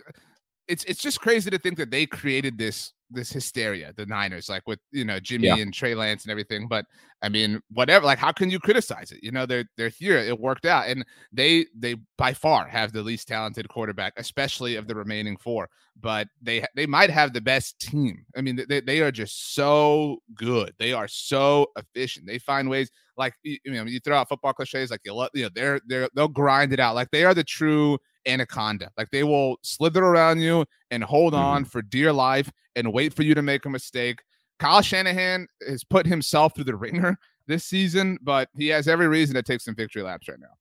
it's 0.68 0.84
it's 0.84 1.00
just 1.02 1.20
crazy 1.20 1.50
to 1.50 1.58
think 1.58 1.76
that 1.76 1.90
they 1.90 2.06
created 2.06 2.56
this 2.58 2.92
this 3.10 3.30
hysteria 3.30 3.92
the 3.96 4.06
niners 4.06 4.48
like 4.48 4.62
with 4.66 4.78
you 4.90 5.04
know 5.04 5.20
jimmy 5.20 5.48
Yeah. 5.48 5.56
and 5.56 5.72
trey 5.74 5.94
lance 5.94 6.24
and 6.24 6.30
everything 6.30 6.66
but 6.68 6.86
i 7.22 7.28
mean 7.28 7.60
whatever 7.70 8.04
like 8.04 8.18
how 8.18 8.32
can 8.32 8.50
you 8.50 8.58
criticize 8.58 9.12
it? 9.12 9.20
You 9.22 9.30
know 9.30 9.46
they're 9.46 9.64
they're 9.76 9.88
here 9.88 10.16
it 10.18 10.38
worked 10.38 10.66
out 10.66 10.88
and 10.88 11.04
they 11.32 11.66
they 11.76 11.96
by 12.18 12.34
far 12.34 12.66
have 12.66 12.92
the 12.92 13.02
least 13.02 13.28
talented 13.28 13.68
quarterback 13.68 14.14
especially 14.16 14.76
of 14.76 14.86
the 14.86 14.94
remaining 14.94 15.36
four 15.36 15.68
but 16.00 16.28
they 16.40 16.64
they 16.74 16.86
might 16.86 17.10
have 17.10 17.32
the 17.32 17.40
best 17.40 17.78
team. 17.78 18.24
I 18.36 18.40
mean 18.40 18.60
they, 18.68 18.80
they 18.80 19.00
are 19.00 19.12
just 19.12 19.54
so 19.54 20.18
good 20.34 20.72
they 20.78 20.92
are 20.92 21.08
so 21.08 21.68
efficient 21.76 22.26
they 22.26 22.38
find 22.38 22.68
ways 22.68 22.90
like 23.16 23.34
you, 23.42 23.58
know 23.66 23.84
you 23.84 24.00
throw 24.00 24.16
out 24.16 24.28
football 24.28 24.52
cliches 24.52 24.90
like 24.90 25.00
you, 25.04 25.28
you 25.34 25.44
know 25.44 25.50
they're 25.54 25.80
they're 25.86 26.08
they'll 26.14 26.28
grind 26.28 26.72
it 26.72 26.80
out 26.80 26.94
like 26.94 27.10
they 27.10 27.24
are 27.24 27.34
the 27.34 27.44
true 27.44 27.98
anaconda 28.26 28.90
like 28.96 29.10
they 29.10 29.24
will 29.24 29.56
slither 29.62 30.04
around 30.04 30.40
you 30.40 30.64
and 30.90 31.04
hold 31.04 31.34
mm-hmm. 31.34 31.44
on 31.44 31.64
for 31.64 31.82
dear 31.82 32.12
life 32.12 32.50
and 32.76 32.92
wait 32.92 33.12
for 33.12 33.22
you 33.22 33.34
to 33.34 33.42
make 33.42 33.64
a 33.66 33.70
mistake 33.70 34.22
kyle 34.62 34.80
shanahan 34.82 35.46
has 35.68 35.82
put 35.84 36.06
himself 36.06 36.54
through 36.54 36.64
the 36.64 36.76
ringer 36.76 37.18
this 37.46 37.64
season 37.64 38.16
but 38.22 38.48
he 38.56 38.68
has 38.68 38.86
every 38.88 39.08
reason 39.08 39.34
to 39.34 39.42
take 39.42 39.60
some 39.60 39.74
victory 39.74 40.02
laps 40.02 40.28
right 40.28 40.38
now 40.40 40.54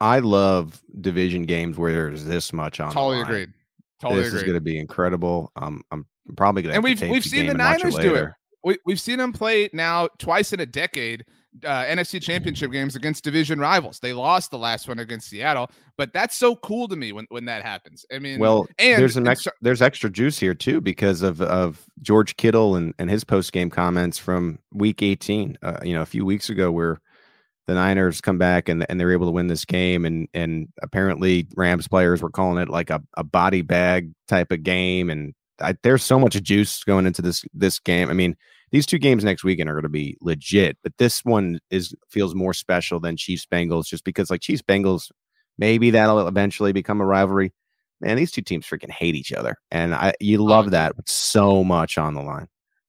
I 0.00 0.20
love 0.20 0.80
division 1.00 1.42
games 1.42 1.76
where 1.76 1.92
there's 1.92 2.24
this 2.24 2.52
much 2.52 2.78
on. 2.78 2.92
totally 2.92 3.20
agreed 3.20 3.52
totally 4.00 4.22
this 4.22 4.32
is 4.32 4.42
going 4.44 4.54
to 4.54 4.60
be 4.60 4.78
incredible. 4.78 5.50
Um, 5.56 5.82
I'm 5.90 6.06
probably 6.36 6.62
going 6.62 6.70
to. 6.72 6.76
And 6.76 6.84
we've- 6.84 7.04
we've 7.10 7.24
seen 7.24 7.46
the 7.48 7.54
Niners 7.54 7.96
do 7.96 8.14
it. 8.14 8.28
we, 8.62 8.78
we've 8.86 9.00
seen 9.00 9.18
them 9.18 9.32
play 9.32 9.68
now 9.72 10.06
twice 10.18 10.52
in 10.52 10.60
a 10.60 10.66
decade 10.66 11.24
uh, 11.64 11.84
NFC 11.84 12.22
championship 12.22 12.70
games 12.70 12.96
against 12.96 13.24
division 13.24 13.58
rivals. 13.58 13.98
They 13.98 14.12
lost 14.12 14.50
the 14.50 14.58
last 14.58 14.88
one 14.88 14.98
against 14.98 15.28
Seattle, 15.28 15.70
but 15.96 16.12
that's 16.12 16.36
so 16.36 16.56
cool 16.56 16.88
to 16.88 16.96
me 16.96 17.12
when, 17.12 17.26
when 17.30 17.46
that 17.46 17.62
happens. 17.62 18.04
I 18.12 18.18
mean, 18.18 18.38
Well, 18.38 18.68
and, 18.78 19.00
there's 19.00 19.16
an 19.16 19.26
extra, 19.26 19.52
there's 19.60 19.82
extra 19.82 20.10
juice 20.10 20.38
here 20.38 20.54
too 20.54 20.80
because 20.80 21.22
of 21.22 21.40
of 21.40 21.84
George 22.02 22.36
Kittle 22.36 22.76
and, 22.76 22.94
and 22.98 23.10
his 23.10 23.24
post 23.24 23.52
game 23.52 23.70
comments 23.70 24.18
from 24.18 24.58
Week 24.72 25.02
18. 25.02 25.58
Uh, 25.62 25.78
you 25.82 25.94
know, 25.94 26.02
a 26.02 26.06
few 26.06 26.24
weeks 26.24 26.50
ago, 26.50 26.70
where 26.70 27.00
the 27.66 27.74
Niners 27.74 28.20
come 28.20 28.38
back 28.38 28.68
and 28.68 28.84
and 28.88 28.98
they're 28.98 29.12
able 29.12 29.26
to 29.26 29.32
win 29.32 29.46
this 29.46 29.64
game, 29.64 30.04
and 30.04 30.28
and 30.34 30.68
apparently 30.82 31.48
Rams 31.56 31.88
players 31.88 32.22
were 32.22 32.30
calling 32.30 32.62
it 32.62 32.68
like 32.68 32.90
a, 32.90 33.02
a 33.16 33.24
body 33.24 33.62
bag 33.62 34.12
type 34.26 34.52
of 34.52 34.62
game, 34.62 35.10
and 35.10 35.34
I, 35.60 35.76
there's 35.82 36.04
so 36.04 36.18
much 36.18 36.40
juice 36.42 36.84
going 36.84 37.06
into 37.06 37.22
this 37.22 37.44
this 37.52 37.78
game. 37.78 38.10
I 38.10 38.14
mean, 38.14 38.36
these 38.70 38.86
two 38.86 38.98
games 38.98 39.24
next 39.24 39.44
weekend 39.44 39.68
are 39.68 39.74
going 39.74 39.82
to 39.82 39.88
be 39.88 40.16
legit, 40.20 40.76
but 40.82 40.92
this 40.98 41.24
one 41.24 41.58
is 41.70 41.94
feels 42.08 42.34
more 42.34 42.54
special 42.54 43.00
than 43.00 43.16
Chiefs 43.16 43.46
Bengals 43.46 43.86
just 43.86 44.04
because 44.04 44.30
like 44.30 44.40
Chiefs 44.40 44.62
Bengals, 44.62 45.10
maybe 45.58 45.90
that'll 45.90 46.26
eventually 46.26 46.72
become 46.72 47.00
a 47.00 47.06
rivalry. 47.06 47.52
Man, 48.00 48.16
these 48.16 48.30
two 48.30 48.42
teams 48.42 48.66
freaking 48.66 48.90
hate 48.90 49.14
each 49.16 49.32
other, 49.32 49.56
and 49.70 49.94
I 49.94 50.14
you 50.20 50.40
oh, 50.40 50.44
love 50.44 50.70
that 50.70 50.96
with 50.96 51.08
so 51.08 51.64
much 51.64 51.98
on 51.98 52.14
the 52.14 52.22
line. 52.22 52.48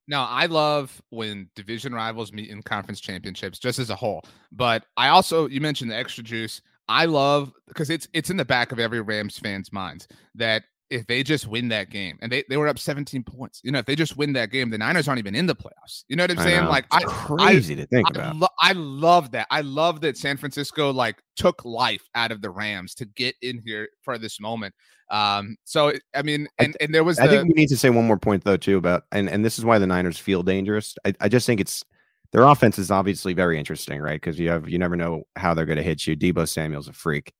Now, 0.10 0.26
I 0.26 0.48
love 0.48 1.02
when 1.12 1.50
division 1.56 1.94
rivals 1.94 2.34
meet 2.34 2.50
in 2.50 2.64
conference 2.64 3.00
championships, 3.00 3.60
just 3.60 3.78
as 3.78 3.92
a 3.92 3.96
whole. 3.96 4.24
But 4.52 4.84
I 4.98 5.10
also, 5.10 5.48
you 5.48 5.62
mentioned 5.62 5.92
the 5.92 5.96
extra 5.96 6.24
juice. 6.24 6.64
I 6.88 7.06
love 7.06 7.54
because 7.68 7.92
it's 7.92 8.08
it's 8.14 8.32
in 8.32 8.38
the 8.38 8.46
back 8.46 8.72
of 8.72 8.80
every 8.80 9.02
Rams 9.02 9.38
fan's 9.38 9.72
minds 9.72 10.08
that 10.34 10.64
if 10.90 11.06
they 11.08 11.24
just 11.24 11.48
win 11.48 11.68
that 11.70 11.90
game, 11.90 12.18
and 12.22 12.32
they, 12.32 12.44
they 12.50 12.58
were 12.58 12.68
up 12.68 12.80
17 12.80 13.24
points, 13.24 13.62
you 13.64 13.72
know, 13.72 13.80
if 13.80 13.86
they 13.86 13.96
just 13.96 14.18
win 14.18 14.34
that 14.34 14.52
game, 14.52 14.70
the 14.70 14.78
Niners 14.78 15.08
aren't 15.08 15.20
even 15.20 15.36
in 15.36 15.46
the 15.46 15.56
playoffs. 15.56 16.04
You 16.08 16.16
know 16.16 16.24
what 16.24 16.32
I'm 16.32 16.38
saying? 16.38 16.64
know. 16.64 16.70
Like 16.70 16.86
It's 16.94 17.06
I 17.06 17.08
crazy 17.08 17.76
to 17.76 17.86
think 17.86 18.08
I, 18.08 18.20
about. 18.20 18.36
lo- 18.38 18.48
I 18.60 18.74
love 18.74 19.32
that. 19.32 19.48
I 19.52 19.62
love 19.62 20.02
that 20.02 20.18
San 20.18 20.38
Francisco 20.38 20.92
like 20.92 21.22
took 21.36 21.64
life 21.64 22.04
out 22.16 22.32
of 22.32 22.42
the 22.42 22.50
Rams 22.50 22.96
to 22.96 23.06
get 23.06 23.36
in 23.42 23.62
here 23.66 23.90
for 24.02 24.18
this 24.18 24.40
moment. 24.40 24.74
Um, 25.12 25.58
so 25.64 25.94
I 26.16 26.22
mean, 26.22 26.48
and 26.60 26.76
and 26.80 26.94
there 26.94 27.04
was 27.04 27.20
I 27.20 27.28
the, 27.28 27.38
think 27.38 27.48
we 27.48 27.62
need 27.62 27.70
to 27.70 27.78
say 27.78 27.90
one 27.90 28.06
more 28.06 28.20
point 28.20 28.44
though 28.44 28.58
too 28.58 28.78
about 28.78 29.04
and 29.12 29.30
and 29.30 29.44
this 29.44 29.58
is 29.58 29.66
why 29.66 29.80
the 29.80 29.88
Niners 29.88 30.18
feel 30.18 30.44
dangerous. 30.44 30.96
I, 31.06 31.14
I 31.20 31.30
just 31.30 31.46
think 31.48 31.60
it's 31.60 31.84
their 32.32 32.44
offense 32.44 32.78
is 32.78 32.92
obviously 32.92 33.34
very 33.34 33.58
interesting, 33.58 34.02
right? 34.02 34.20
Because 34.22 34.40
you 34.40 34.50
have 34.50 34.70
you 34.70 34.78
never 34.78 34.96
know 34.96 35.24
how 35.36 35.54
they're 35.54 35.66
going 35.66 35.78
to 35.78 35.84
hit 35.84 36.06
you. 36.06 36.16
Deebo 36.16 36.48
Samuel's 36.48 36.88
a 36.88 36.94
freak, 36.94 37.34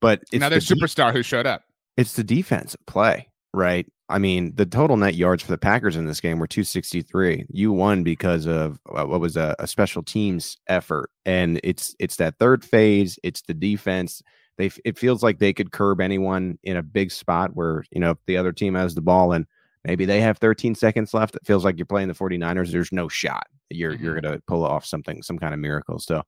but 0.00 0.20
it's 0.22 0.34
another 0.34 0.58
superstar 0.58 1.12
who 1.12 1.22
showed 1.22 1.46
up. 1.46 1.62
It's 1.98 2.14
the 2.14 2.24
defensive 2.24 2.80
play, 2.86 3.28
right? 3.52 3.86
I 4.08 4.18
mean, 4.18 4.54
the 4.54 4.64
total 4.64 4.96
net 4.96 5.16
yards 5.16 5.42
for 5.42 5.50
the 5.50 5.58
Packers 5.58 5.94
in 5.96 6.06
this 6.06 6.20
game 6.22 6.38
were 6.38 6.46
263. 6.46 7.44
You 7.50 7.72
won 7.72 8.02
because 8.04 8.46
of 8.46 8.80
uh, 8.90 9.04
what 9.04 9.20
was 9.20 9.36
a, 9.36 9.54
a 9.58 9.66
special 9.66 10.02
teams 10.02 10.56
effort, 10.66 11.10
and 11.26 11.60
it's 11.62 11.94
it's 11.98 12.16
that 12.16 12.38
third 12.38 12.64
phase. 12.64 13.18
It's 13.22 13.42
the 13.42 13.52
defense. 13.52 14.22
They 14.56 14.70
it 14.86 14.98
feels 14.98 15.22
like 15.22 15.38
they 15.38 15.52
could 15.52 15.72
curb 15.72 16.00
anyone 16.00 16.58
in 16.62 16.78
a 16.78 16.82
big 16.82 17.10
spot 17.10 17.50
where 17.54 17.84
you 17.90 18.00
know 18.00 18.12
if 18.12 18.18
the 18.26 18.38
other 18.38 18.52
team 18.52 18.74
has 18.76 18.94
the 18.94 19.02
ball 19.02 19.32
and 19.32 19.46
maybe 19.84 20.06
they 20.06 20.20
have 20.22 20.38
13 20.38 20.74
seconds 20.74 21.12
left. 21.12 21.36
It 21.36 21.44
feels 21.46 21.64
like 21.64 21.76
you're 21.78 21.84
playing 21.86 22.08
the 22.08 22.14
49ers. 22.14 22.72
There's 22.72 22.92
no 22.92 23.08
shot 23.08 23.46
you're 23.70 23.94
you're 23.94 24.16
Mhm. 24.16 24.22
gonna 24.22 24.40
pull 24.46 24.64
off 24.64 24.86
something, 24.86 25.22
some 25.22 25.38
kind 25.38 25.52
of 25.52 25.60
miracle. 25.60 25.98
So 25.98 26.22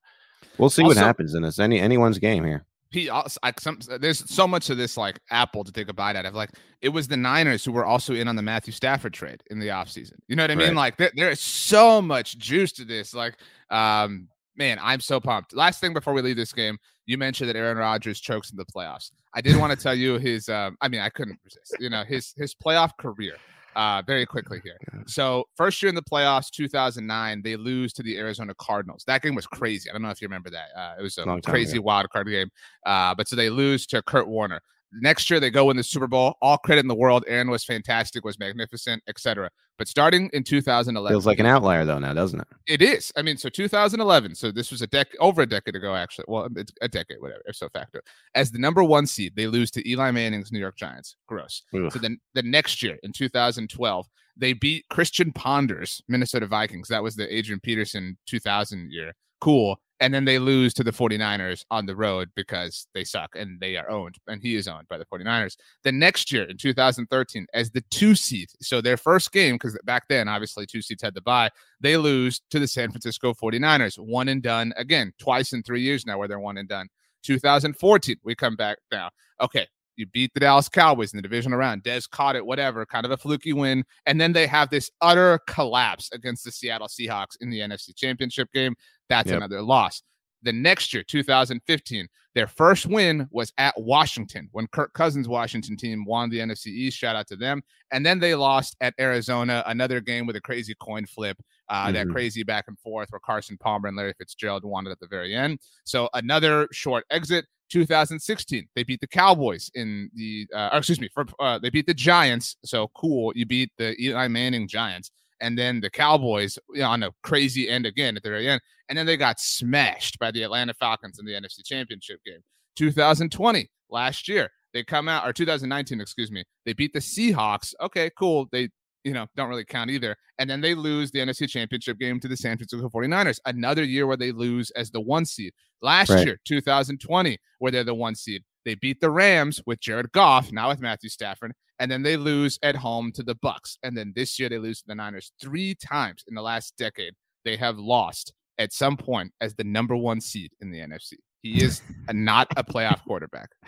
we'll 0.58 0.68
see 0.68 0.82
what 0.82 0.96
happens 1.06 1.34
in 1.34 1.42
this. 1.42 1.58
Any 1.58 1.80
anyone's 1.80 2.18
game 2.18 2.44
here. 2.44 2.66
He 2.90 3.08
also, 3.08 3.38
I, 3.42 3.52
some, 3.58 3.78
there's 4.00 4.28
so 4.28 4.48
much 4.48 4.68
of 4.68 4.76
this 4.76 4.96
like 4.96 5.20
Apple 5.30 5.62
to 5.62 5.70
take 5.70 5.88
a 5.88 5.92
bite 5.92 6.16
out 6.16 6.26
of. 6.26 6.34
Like 6.34 6.50
it 6.80 6.88
was 6.88 7.06
the 7.06 7.16
Niners 7.16 7.64
who 7.64 7.72
were 7.72 7.84
also 7.84 8.14
in 8.14 8.26
on 8.26 8.34
the 8.34 8.42
Matthew 8.42 8.72
Stafford 8.72 9.14
trade 9.14 9.42
in 9.50 9.60
the 9.60 9.68
offseason. 9.68 10.14
You 10.26 10.34
know 10.34 10.42
what 10.42 10.50
I 10.50 10.56
mean? 10.56 10.68
Right. 10.68 10.76
Like 10.76 10.96
there, 10.96 11.12
there 11.14 11.30
is 11.30 11.40
so 11.40 12.02
much 12.02 12.36
juice 12.38 12.72
to 12.72 12.84
this. 12.84 13.14
Like, 13.14 13.36
um, 13.70 14.28
man, 14.56 14.78
I'm 14.82 15.00
so 15.00 15.20
pumped. 15.20 15.54
Last 15.54 15.80
thing 15.80 15.92
before 15.92 16.12
we 16.12 16.22
leave 16.22 16.36
this 16.36 16.52
game, 16.52 16.78
you 17.06 17.16
mentioned 17.16 17.48
that 17.48 17.56
Aaron 17.56 17.78
Rodgers 17.78 18.20
chokes 18.20 18.50
in 18.50 18.56
the 18.56 18.64
playoffs. 18.64 19.12
I 19.34 19.40
did 19.40 19.56
want 19.56 19.70
to 19.70 19.80
tell 19.80 19.94
you 19.94 20.18
his. 20.18 20.48
Um, 20.48 20.76
I 20.80 20.88
mean, 20.88 21.00
I 21.00 21.10
couldn't 21.10 21.38
resist. 21.44 21.76
You 21.78 21.90
know 21.90 22.02
his 22.02 22.34
his 22.36 22.54
playoff 22.54 22.96
career. 22.96 23.36
Uh, 23.76 24.02
very 24.06 24.26
quickly 24.26 24.60
here. 24.64 24.76
So 25.06 25.44
first 25.56 25.80
year 25.82 25.88
in 25.88 25.94
the 25.94 26.02
playoffs, 26.02 26.50
2009, 26.50 27.42
they 27.42 27.56
lose 27.56 27.92
to 27.94 28.02
the 28.02 28.18
Arizona 28.18 28.54
Cardinals. 28.54 29.04
That 29.06 29.22
game 29.22 29.34
was 29.34 29.46
crazy. 29.46 29.88
I 29.88 29.92
don't 29.92 30.02
know 30.02 30.10
if 30.10 30.20
you 30.20 30.26
remember 30.26 30.50
that. 30.50 30.68
Uh, 30.76 30.94
it 30.98 31.02
was 31.02 31.18
a 31.18 31.24
Long 31.24 31.40
crazy 31.40 31.78
wild 31.78 32.10
card 32.10 32.28
game. 32.28 32.50
Uh, 32.84 33.14
but 33.14 33.28
so 33.28 33.36
they 33.36 33.50
lose 33.50 33.86
to 33.88 34.02
Kurt 34.02 34.26
Warner. 34.26 34.60
Next 34.92 35.30
year 35.30 35.38
they 35.40 35.50
go 35.50 35.66
win 35.66 35.76
the 35.76 35.82
Super 35.82 36.06
Bowl. 36.06 36.34
All 36.42 36.58
credit 36.58 36.80
in 36.80 36.88
the 36.88 36.94
world. 36.94 37.24
Aaron 37.28 37.50
was 37.50 37.64
fantastic, 37.64 38.24
was 38.24 38.38
magnificent, 38.38 39.02
etc. 39.06 39.50
But 39.78 39.88
starting 39.88 40.28
in 40.32 40.42
2011, 40.44 41.14
Feels 41.14 41.26
like 41.26 41.38
an 41.38 41.46
outlier 41.46 41.84
though 41.84 41.98
now, 41.98 42.12
doesn't 42.12 42.40
it? 42.40 42.46
it 42.66 42.82
is. 42.82 43.12
I 43.16 43.22
mean, 43.22 43.36
so 43.36 43.48
2011. 43.48 44.34
So 44.34 44.50
this 44.50 44.70
was 44.70 44.82
a 44.82 44.86
decade, 44.86 45.16
over 45.20 45.42
a 45.42 45.46
decade 45.46 45.76
ago, 45.76 45.94
actually. 45.94 46.24
Well, 46.28 46.44
um, 46.44 46.54
it's 46.56 46.72
a 46.82 46.88
decade, 46.88 47.18
whatever. 47.20 47.42
If 47.46 47.56
so 47.56 47.68
factor. 47.68 48.02
As 48.34 48.50
the 48.50 48.58
number 48.58 48.82
one 48.82 49.06
seed, 49.06 49.34
they 49.36 49.46
lose 49.46 49.70
to 49.72 49.88
Eli 49.88 50.10
Manning's 50.10 50.52
New 50.52 50.58
York 50.58 50.76
Giants. 50.76 51.16
Gross. 51.26 51.62
Ugh. 51.74 51.90
So 51.92 51.98
then 51.98 52.18
the 52.34 52.42
next 52.42 52.82
year 52.82 52.98
in 53.02 53.12
2012, 53.12 54.06
they 54.36 54.52
beat 54.54 54.84
Christian 54.90 55.32
Ponder's, 55.32 56.02
Minnesota 56.08 56.46
Vikings. 56.46 56.88
That 56.88 57.02
was 57.02 57.14
the 57.14 57.32
Adrian 57.34 57.60
Peterson 57.60 58.16
2000 58.26 58.90
year. 58.90 59.12
Cool. 59.40 59.78
And 60.00 60.14
then 60.14 60.24
they 60.24 60.38
lose 60.38 60.72
to 60.74 60.84
the 60.84 60.92
49ers 60.92 61.64
on 61.70 61.84
the 61.84 61.94
road 61.94 62.30
because 62.34 62.86
they 62.94 63.04
suck 63.04 63.36
and 63.36 63.60
they 63.60 63.76
are 63.76 63.90
owned, 63.90 64.16
and 64.26 64.40
he 64.42 64.56
is 64.56 64.66
owned 64.66 64.88
by 64.88 64.96
the 64.96 65.04
49ers. 65.04 65.56
The 65.84 65.92
next 65.92 66.32
year 66.32 66.44
in 66.44 66.56
2013, 66.56 67.46
as 67.52 67.70
the 67.70 67.82
two 67.90 68.14
seed, 68.14 68.48
so 68.62 68.80
their 68.80 68.96
first 68.96 69.30
game, 69.30 69.56
because 69.56 69.78
back 69.84 70.08
then, 70.08 70.26
obviously, 70.26 70.66
two 70.66 70.80
seeds 70.80 71.02
had 71.02 71.14
to 71.14 71.20
buy, 71.20 71.50
they 71.80 71.96
lose 71.96 72.40
to 72.50 72.58
the 72.58 72.66
San 72.66 72.90
Francisco 72.90 73.34
49ers. 73.34 73.98
One 73.98 74.28
and 74.28 74.42
done 74.42 74.72
again, 74.76 75.12
twice 75.18 75.52
in 75.52 75.62
three 75.62 75.82
years 75.82 76.06
now 76.06 76.18
where 76.18 76.28
they're 76.28 76.40
one 76.40 76.56
and 76.56 76.68
done. 76.68 76.88
2014, 77.22 78.16
we 78.24 78.34
come 78.34 78.56
back 78.56 78.78
now. 78.90 79.10
Okay, 79.40 79.66
You 80.00 80.06
beat 80.06 80.32
the 80.32 80.40
Dallas 80.40 80.66
Cowboys 80.66 81.12
in 81.12 81.18
the 81.18 81.22
divisional 81.22 81.58
round. 81.58 81.82
Dez 81.82 82.08
caught 82.08 82.34
it, 82.34 82.46
whatever, 82.46 82.86
kind 82.86 83.04
of 83.04 83.12
a 83.12 83.18
fluky 83.18 83.52
win. 83.52 83.84
And 84.06 84.18
then 84.18 84.32
they 84.32 84.46
have 84.46 84.70
this 84.70 84.90
utter 85.02 85.38
collapse 85.46 86.08
against 86.14 86.42
the 86.42 86.50
Seattle 86.50 86.88
Seahawks 86.88 87.36
in 87.42 87.50
the 87.50 87.58
NFC 87.60 87.94
Championship 87.94 88.48
game. 88.54 88.74
That's 89.10 89.28
yep. 89.28 89.36
another 89.36 89.60
loss. 89.60 90.02
The 90.42 90.54
next 90.54 90.94
year, 90.94 91.02
2015, 91.02 92.08
their 92.34 92.46
first 92.46 92.86
win 92.86 93.28
was 93.30 93.52
at 93.58 93.74
Washington 93.76 94.48
when 94.52 94.68
Kirk 94.68 94.94
Cousins' 94.94 95.28
Washington 95.28 95.76
team 95.76 96.06
won 96.06 96.30
the 96.30 96.38
NFC 96.38 96.68
East. 96.68 96.96
Shout 96.96 97.14
out 97.14 97.26
to 97.26 97.36
them. 97.36 97.60
And 97.92 98.06
then 98.06 98.20
they 98.20 98.34
lost 98.34 98.74
at 98.80 98.94
Arizona, 98.98 99.62
another 99.66 100.00
game 100.00 100.26
with 100.26 100.36
a 100.36 100.40
crazy 100.40 100.74
coin 100.80 101.04
flip, 101.04 101.36
uh, 101.70 101.84
mm-hmm. 101.84 101.94
that 101.94 102.08
crazy 102.08 102.42
back 102.42 102.64
and 102.68 102.78
forth 102.80 103.08
where 103.10 103.20
Carson 103.20 103.56
Palmer 103.56 103.88
and 103.88 103.96
Larry 103.96 104.12
Fitzgerald 104.18 104.64
wanted 104.64 104.90
at 104.90 105.00
the 105.00 105.06
very 105.06 105.34
end. 105.34 105.58
So 105.84 106.08
another 106.12 106.68
short 106.72 107.04
exit. 107.10 107.46
2016, 107.70 108.66
they 108.74 108.82
beat 108.82 109.00
the 109.00 109.06
Cowboys 109.06 109.70
in 109.76 110.10
the, 110.14 110.44
uh, 110.52 110.70
excuse 110.72 111.00
me, 111.00 111.08
for, 111.14 111.24
uh, 111.38 111.56
they 111.56 111.70
beat 111.70 111.86
the 111.86 111.94
Giants. 111.94 112.56
So 112.64 112.88
cool. 112.96 113.32
You 113.36 113.46
beat 113.46 113.70
the 113.78 113.94
Eli 114.02 114.26
Manning 114.26 114.66
Giants 114.66 115.12
and 115.40 115.56
then 115.56 115.80
the 115.80 115.88
Cowboys 115.88 116.58
you 116.74 116.80
know, 116.80 116.88
on 116.88 117.04
a 117.04 117.10
crazy 117.22 117.68
end 117.68 117.86
again 117.86 118.16
at 118.16 118.24
the 118.24 118.28
very 118.28 118.48
end. 118.48 118.60
And 118.88 118.98
then 118.98 119.06
they 119.06 119.16
got 119.16 119.38
smashed 119.38 120.18
by 120.18 120.32
the 120.32 120.42
Atlanta 120.42 120.74
Falcons 120.74 121.20
in 121.20 121.26
the 121.26 121.32
NFC 121.32 121.64
Championship 121.64 122.18
game. 122.26 122.40
2020, 122.74 123.70
last 123.88 124.28
year, 124.28 124.50
they 124.72 124.82
come 124.82 125.08
out, 125.08 125.28
or 125.28 125.32
2019, 125.32 126.00
excuse 126.00 126.30
me, 126.30 126.44
they 126.64 126.72
beat 126.72 126.92
the 126.92 126.98
Seahawks. 127.00 127.74
Okay, 127.80 128.10
cool. 128.18 128.48
They, 128.50 128.68
you 129.04 129.12
know, 129.12 129.26
don't 129.36 129.48
really 129.48 129.64
count 129.64 129.90
either. 129.90 130.16
And 130.38 130.48
then 130.48 130.60
they 130.60 130.74
lose 130.74 131.10
the 131.10 131.20
NFC 131.20 131.48
Championship 131.48 131.98
game 131.98 132.20
to 132.20 132.28
the 132.28 132.36
San 132.36 132.56
Francisco 132.56 132.88
49ers. 132.88 133.38
Another 133.46 133.84
year 133.84 134.06
where 134.06 134.16
they 134.16 134.32
lose 134.32 134.70
as 134.72 134.90
the 134.90 135.00
one 135.00 135.24
seed. 135.24 135.52
Last 135.82 136.10
right. 136.10 136.26
year, 136.26 136.38
2020, 136.46 137.38
where 137.58 137.72
they're 137.72 137.84
the 137.84 137.94
one 137.94 138.14
seed. 138.14 138.42
They 138.64 138.74
beat 138.74 139.00
the 139.00 139.10
Rams 139.10 139.60
with 139.66 139.80
Jared 139.80 140.12
Goff, 140.12 140.52
now 140.52 140.68
with 140.68 140.80
Matthew 140.80 141.08
Stafford, 141.08 141.52
and 141.78 141.90
then 141.90 142.02
they 142.02 142.18
lose 142.18 142.58
at 142.62 142.76
home 142.76 143.10
to 143.12 143.22
the 143.22 143.34
Bucs. 143.34 143.78
And 143.82 143.96
then 143.96 144.12
this 144.14 144.38
year 144.38 144.50
they 144.50 144.58
lose 144.58 144.80
to 144.80 144.88
the 144.88 144.94
Niners 144.94 145.32
three 145.40 145.74
times 145.74 146.24
in 146.28 146.34
the 146.34 146.42
last 146.42 146.74
decade. 146.76 147.14
They 147.44 147.56
have 147.56 147.78
lost 147.78 148.34
at 148.58 148.74
some 148.74 148.98
point 148.98 149.32
as 149.40 149.54
the 149.54 149.64
number 149.64 149.96
one 149.96 150.20
seed 150.20 150.52
in 150.60 150.70
the 150.70 150.80
NFC. 150.80 151.14
He 151.42 151.64
is 151.64 151.80
a, 152.08 152.12
not 152.12 152.48
a 152.56 152.64
playoff 152.64 153.02
quarterback. 153.04 153.50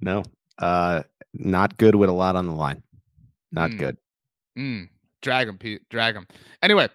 No, 0.00 0.22
uh, 0.58 1.02
not 1.34 1.76
good 1.76 1.96
with 1.96 2.08
a 2.08 2.12
lot 2.12 2.36
on 2.36 2.46
the 2.46 2.52
line. 2.52 2.84
Not 3.50 3.72
mm. 3.72 3.78
good. 3.78 3.96
Mm. 4.58 4.88
Drag 5.22 5.48
him, 5.48 5.58
Pete. 5.58 5.88
Drag 5.88 6.14
him. 6.14 6.26
Anyway, 6.62 6.88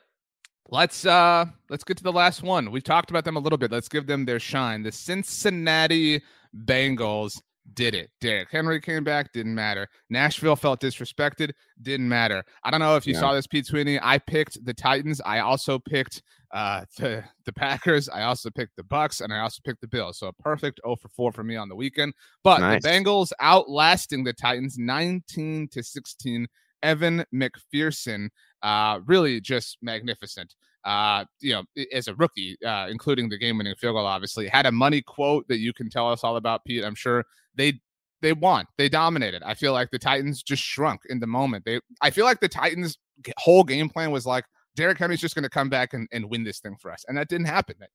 let's 0.70 1.06
uh 1.06 1.46
let's 1.70 1.84
get 1.84 1.98
to 1.98 2.04
the 2.04 2.12
last 2.12 2.44
one. 2.44 2.72
We've 2.72 2.84
talked 2.84 3.10
about 3.10 3.26
them 3.26 3.38
a 3.38 3.40
little 3.40 3.58
bit. 3.58 3.72
Let's 3.72 3.90
give 3.90 4.08
them 4.08 4.26
their 4.26 4.40
shine. 4.40 4.84
The 4.84 4.92
Cincinnati 4.92 6.22
Bengals 6.66 7.42
did 7.74 7.96
it. 7.96 8.10
Derrick 8.20 8.50
Henry 8.52 8.82
came 8.82 9.04
back, 9.04 9.32
didn't 9.32 9.56
matter. 9.56 9.88
Nashville 10.10 10.56
felt 10.56 10.82
disrespected, 10.82 11.52
didn't 11.82 12.10
matter. 12.10 12.44
I 12.64 12.72
don't 12.72 12.82
know 12.82 12.98
if 12.98 13.08
you 13.08 13.14
yeah. 13.14 13.20
saw 13.20 13.34
this, 13.34 13.48
Pete 13.48 13.66
Sweeney. 13.66 14.00
I 14.02 14.18
picked 14.18 14.64
the 14.66 14.74
Titans. 14.74 15.22
I 15.26 15.40
also 15.40 15.80
picked 15.80 16.22
uh, 16.54 16.84
the 16.98 17.24
the 17.46 17.54
Packers. 17.54 18.10
I 18.10 18.24
also 18.24 18.50
picked 18.50 18.76
the 18.76 18.84
Bucs, 18.84 19.22
and 19.22 19.34
I 19.34 19.40
also 19.40 19.62
picked 19.64 19.82
the 19.82 19.88
Bills. 19.88 20.20
So 20.20 20.28
a 20.28 20.34
perfect 20.34 20.82
0 20.86 20.98
for 20.98 21.10
4 21.10 21.32
for 21.32 21.44
me 21.44 21.56
on 21.56 21.70
the 21.70 21.76
weekend. 21.76 22.14
But 22.44 22.60
nice. 22.60 22.82
the 22.82 22.90
Bengals 22.90 23.32
outlasting 23.40 24.24
the 24.24 24.34
Titans 24.34 24.78
19 24.78 25.70
to 25.70 25.84
16. 25.84 26.48
Evan 26.84 27.26
McPherson, 27.34 28.30
uh, 28.62 29.00
really 29.06 29.42
just 29.42 29.78
magnificent 29.82 30.54
uh, 30.84 31.24
you 31.40 31.54
know, 31.54 31.64
as 31.94 32.08
a 32.08 32.16
rookie, 32.16 32.58
uh, 32.66 32.88
including 32.90 33.30
the 33.30 33.38
game-winning 33.38 33.76
field 33.76 33.96
goal, 33.96 34.06
obviously 34.06 34.48
had 34.48 34.66
a 34.66 34.72
money 34.72 35.02
quote 35.02 35.48
that 35.48 35.60
you 35.60 35.74
can 35.74 35.90
tell 35.90 36.12
us 36.12 36.24
all 36.24 36.36
about, 36.36 36.66
Pete. 36.66 36.84
I'm 36.84 36.96
sure 36.96 37.24
they 37.56 37.80
they 38.22 38.34
won, 38.34 38.66
they 38.78 38.88
dominated. 38.88 39.44
I 39.44 39.54
feel 39.54 39.74
like 39.74 39.92
the 39.92 40.00
Titans 40.00 40.44
just 40.44 40.64
shrunk 40.64 41.02
in 41.10 41.20
the 41.20 41.28
moment. 41.28 41.66
They, 41.66 41.82
I 42.02 42.10
feel 42.10 42.24
like 42.24 42.40
the 42.40 42.48
Titans' 42.48 42.98
whole 43.38 43.66
game 43.66 43.90
plan 43.90 44.12
was 44.12 44.26
like 44.26 44.46
Derrick 44.78 44.98
Henry's 44.98 45.20
just 45.20 45.36
going 45.36 45.44
to 45.44 45.50
come 45.50 45.68
back 45.68 45.94
and, 45.94 46.08
and 46.14 46.30
win 46.30 46.46
this 46.46 46.60
thing 46.60 46.78
for 46.80 46.92
us, 46.92 47.06
and 47.08 47.18
that 47.18 47.30
didn't 47.30 47.48
happen. 47.48 47.76
That 47.80 47.90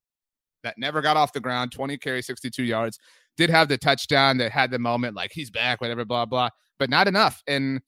that 0.64 0.78
never 0.78 1.02
got 1.02 1.16
off 1.16 1.32
the 1.32 1.40
ground. 1.40 1.72
20 1.72 1.98
carry, 1.98 2.20
62 2.20 2.64
yards. 2.64 2.98
Did 3.36 3.50
have 3.50 3.68
the 3.68 3.78
touchdown 3.78 4.38
that 4.38 4.50
had 4.50 4.70
the 4.70 4.78
moment 4.78 5.14
like 5.14 5.30
he's 5.32 5.50
back, 5.50 5.80
whatever, 5.80 6.04
blah 6.04 6.24
blah, 6.24 6.50
but 6.78 6.88
not 6.88 7.06
enough. 7.06 7.42
And 7.46 7.82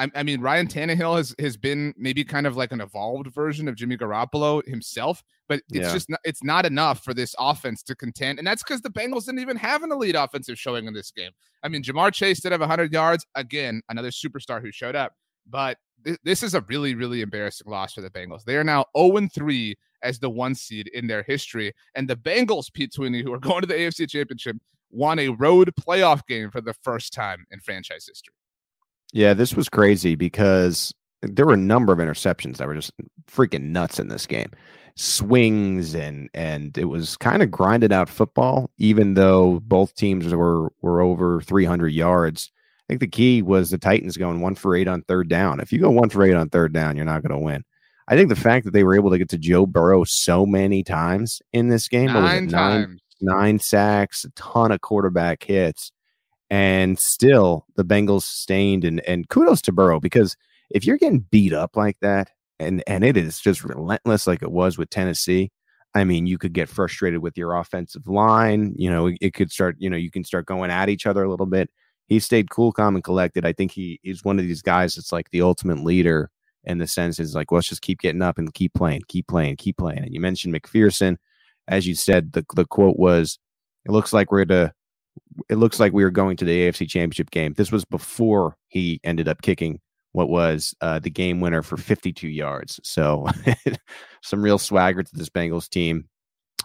I, 0.00 0.08
I, 0.14 0.22
mean, 0.22 0.40
Ryan 0.40 0.66
Tannehill 0.66 1.18
has 1.18 1.34
has 1.38 1.58
been 1.58 1.92
maybe 1.96 2.24
kind 2.24 2.46
of 2.46 2.56
like 2.56 2.72
an 2.72 2.80
evolved 2.80 3.26
version 3.28 3.68
of 3.68 3.74
Jimmy 3.74 3.98
Garoppolo 3.98 4.66
himself, 4.66 5.22
but 5.46 5.60
it's 5.70 5.86
yeah. 5.86 5.92
just 5.92 6.08
not, 6.08 6.20
it's 6.24 6.42
not 6.42 6.64
enough 6.64 7.04
for 7.04 7.12
this 7.12 7.34
offense 7.38 7.82
to 7.82 7.94
contend, 7.94 8.38
and 8.38 8.46
that's 8.46 8.62
because 8.62 8.80
the 8.80 8.88
Bengals 8.88 9.26
didn't 9.26 9.40
even 9.40 9.58
have 9.58 9.82
an 9.82 9.92
elite 9.92 10.14
offensive 10.16 10.58
showing 10.58 10.86
in 10.86 10.94
this 10.94 11.10
game. 11.10 11.32
I 11.62 11.68
mean, 11.68 11.82
Ja'Marr 11.82 12.14
Chase 12.14 12.40
did 12.40 12.52
have 12.52 12.62
100 12.62 12.92
yards 12.92 13.26
again, 13.34 13.82
another 13.90 14.10
superstar 14.10 14.62
who 14.62 14.72
showed 14.72 14.96
up, 14.96 15.12
but 15.48 15.76
th- 16.04 16.18
this 16.24 16.42
is 16.42 16.54
a 16.54 16.62
really 16.62 16.94
really 16.94 17.20
embarrassing 17.20 17.70
loss 17.70 17.92
for 17.92 18.00
the 18.00 18.10
Bengals. 18.10 18.44
They 18.44 18.56
are 18.56 18.64
now 18.64 18.86
0 18.96 19.28
3 19.34 19.76
as 20.02 20.18
the 20.18 20.30
one 20.30 20.54
seed 20.54 20.88
in 20.94 21.08
their 21.08 21.22
history, 21.22 21.74
and 21.94 22.08
the 22.08 22.16
Bengals, 22.16 22.72
Pete 22.72 22.94
Sweeney, 22.94 23.22
who 23.22 23.34
are 23.34 23.38
going 23.50 23.60
to 23.60 23.66
the 23.66 23.74
AFC 23.74 24.08
Championship, 24.08 24.56
won 24.90 25.18
a 25.18 25.28
road 25.28 25.70
playoff 25.78 26.26
game 26.26 26.50
for 26.50 26.62
the 26.62 26.74
first 26.74 27.12
time 27.12 27.44
in 27.50 27.60
franchise 27.60 28.06
history. 28.08 28.34
Yeah, 29.12 29.34
this 29.34 29.54
was 29.54 29.68
crazy 29.68 30.14
because 30.14 30.94
there 31.22 31.46
were 31.46 31.54
a 31.54 31.58
number 31.58 31.92
of 31.92 31.98
interceptions 31.98 32.56
that 32.56 32.66
were 32.66 32.74
just 32.74 32.92
freaking 33.30 33.70
nuts 33.70 33.98
in 33.98 34.08
this 34.08 34.26
game. 34.26 34.50
Swings 34.96 35.94
and 35.94 36.28
and 36.34 36.76
it 36.76 36.86
was 36.86 37.16
kind 37.16 37.42
of 37.42 37.50
grinded 37.50 37.92
out 37.92 38.08
football, 38.08 38.70
even 38.78 39.14
though 39.14 39.60
both 39.60 39.94
teams 39.94 40.34
were 40.34 40.72
were 40.82 41.00
over 41.00 41.40
300 41.40 41.88
yards. 41.88 42.50
I 42.56 42.92
think 42.92 43.00
the 43.00 43.06
key 43.06 43.40
was 43.40 43.70
the 43.70 43.78
Titans 43.78 44.16
going 44.16 44.40
one 44.40 44.56
for 44.56 44.74
eight 44.74 44.88
on 44.88 45.02
third 45.02 45.28
down. 45.28 45.60
If 45.60 45.72
you 45.72 45.78
go 45.78 45.90
one 45.90 46.10
for 46.10 46.24
eight 46.24 46.34
on 46.34 46.48
third 46.50 46.72
down, 46.72 46.96
you're 46.96 47.04
not 47.04 47.22
going 47.22 47.38
to 47.38 47.44
win. 47.44 47.64
I 48.08 48.16
think 48.16 48.28
the 48.28 48.36
fact 48.36 48.64
that 48.64 48.72
they 48.72 48.82
were 48.82 48.96
able 48.96 49.10
to 49.10 49.18
get 49.18 49.28
to 49.28 49.38
Joe 49.38 49.64
Burrow 49.64 50.02
so 50.02 50.44
many 50.44 50.82
times 50.82 51.40
in 51.52 51.68
this 51.68 51.86
game, 51.86 52.06
nine 52.06 52.48
times, 52.48 52.52
nine, 52.52 53.00
nine 53.20 53.58
sacks, 53.60 54.24
a 54.24 54.30
ton 54.30 54.72
of 54.72 54.80
quarterback 54.80 55.44
hits, 55.44 55.92
and 56.50 56.98
still 56.98 57.64
the 57.76 57.84
Bengals 57.84 58.22
sustained 58.22 58.84
and 58.84 59.00
and 59.06 59.28
kudos 59.28 59.62
to 59.62 59.72
Burrow 59.72 60.00
because 60.00 60.36
if 60.70 60.84
you're 60.84 60.98
getting 60.98 61.26
beat 61.30 61.52
up 61.52 61.76
like 61.76 61.98
that 62.00 62.30
and 62.58 62.82
and 62.86 63.04
it 63.04 63.16
is 63.16 63.40
just 63.40 63.64
relentless 63.64 64.26
like 64.26 64.42
it 64.42 64.50
was 64.50 64.76
with 64.76 64.90
Tennessee, 64.90 65.50
I 65.94 66.04
mean, 66.04 66.26
you 66.26 66.38
could 66.38 66.52
get 66.52 66.68
frustrated 66.68 67.20
with 67.20 67.36
your 67.36 67.54
offensive 67.54 68.06
line, 68.06 68.74
you 68.76 68.90
know, 68.90 69.10
it 69.20 69.34
could 69.34 69.50
start, 69.50 69.76
you 69.78 69.90
know, 69.90 69.96
you 69.96 70.10
can 70.10 70.24
start 70.24 70.46
going 70.46 70.70
at 70.70 70.88
each 70.88 71.06
other 71.06 71.24
a 71.24 71.30
little 71.30 71.46
bit. 71.46 71.70
He 72.06 72.18
stayed 72.18 72.50
cool, 72.50 72.72
calm 72.72 72.96
and 72.96 73.04
collected. 73.04 73.46
I 73.46 73.52
think 73.52 73.70
he 73.72 74.00
is 74.02 74.24
one 74.24 74.38
of 74.38 74.46
these 74.46 74.62
guys 74.62 74.94
that's 74.94 75.12
like 75.12 75.30
the 75.30 75.42
ultimate 75.42 75.84
leader 75.84 76.30
in 76.64 76.78
the 76.78 76.86
sense 76.86 77.18
is 77.18 77.34
like, 77.34 77.50
well, 77.50 77.58
let's 77.58 77.68
just 77.68 77.82
keep 77.82 78.00
getting 78.00 78.22
up 78.22 78.38
and 78.38 78.52
keep 78.52 78.74
playing, 78.74 79.02
keep 79.08 79.26
playing, 79.28 79.56
keep 79.56 79.76
playing. 79.76 80.00
And 80.00 80.12
you 80.12 80.20
mentioned 80.20 80.54
McPherson, 80.54 81.16
as 81.68 81.86
you 81.86 81.94
said, 81.94 82.32
the 82.32 82.44
the 82.54 82.66
quote 82.66 82.98
was, 82.98 83.38
"It 83.86 83.92
looks 83.92 84.12
like 84.12 84.32
we're 84.32 84.44
to 84.46 84.72
it 85.48 85.56
looks 85.56 85.80
like 85.80 85.92
we 85.92 86.04
were 86.04 86.10
going 86.10 86.36
to 86.38 86.44
the 86.44 86.68
AFC 86.68 86.88
Championship 86.88 87.30
game. 87.30 87.54
This 87.54 87.72
was 87.72 87.84
before 87.84 88.56
he 88.68 89.00
ended 89.04 89.28
up 89.28 89.42
kicking 89.42 89.80
what 90.12 90.28
was 90.28 90.74
uh, 90.80 90.98
the 90.98 91.10
game 91.10 91.40
winner 91.40 91.62
for 91.62 91.76
52 91.76 92.28
yards. 92.28 92.80
So 92.82 93.26
some 94.22 94.42
real 94.42 94.58
swagger 94.58 95.02
to 95.02 95.10
this 95.14 95.28
Bengals 95.28 95.68
team. 95.68 96.06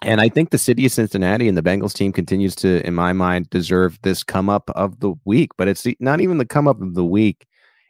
And 0.01 0.19
I 0.19 0.29
think 0.29 0.49
the 0.49 0.57
city 0.57 0.85
of 0.85 0.91
Cincinnati 0.91 1.47
and 1.47 1.57
the 1.57 1.63
Bengals 1.63 1.93
team 1.93 2.11
continues 2.11 2.55
to, 2.57 2.85
in 2.85 2.93
my 2.93 3.13
mind, 3.13 3.49
deserve 3.49 3.99
this 4.01 4.23
come 4.23 4.49
up 4.49 4.69
of 4.71 4.99
the 4.99 5.13
week. 5.25 5.51
But 5.57 5.67
it's 5.67 5.87
not 5.99 6.21
even 6.21 6.37
the 6.37 6.45
come 6.45 6.67
up 6.67 6.81
of 6.81 6.95
the 6.95 7.05
week. 7.05 7.45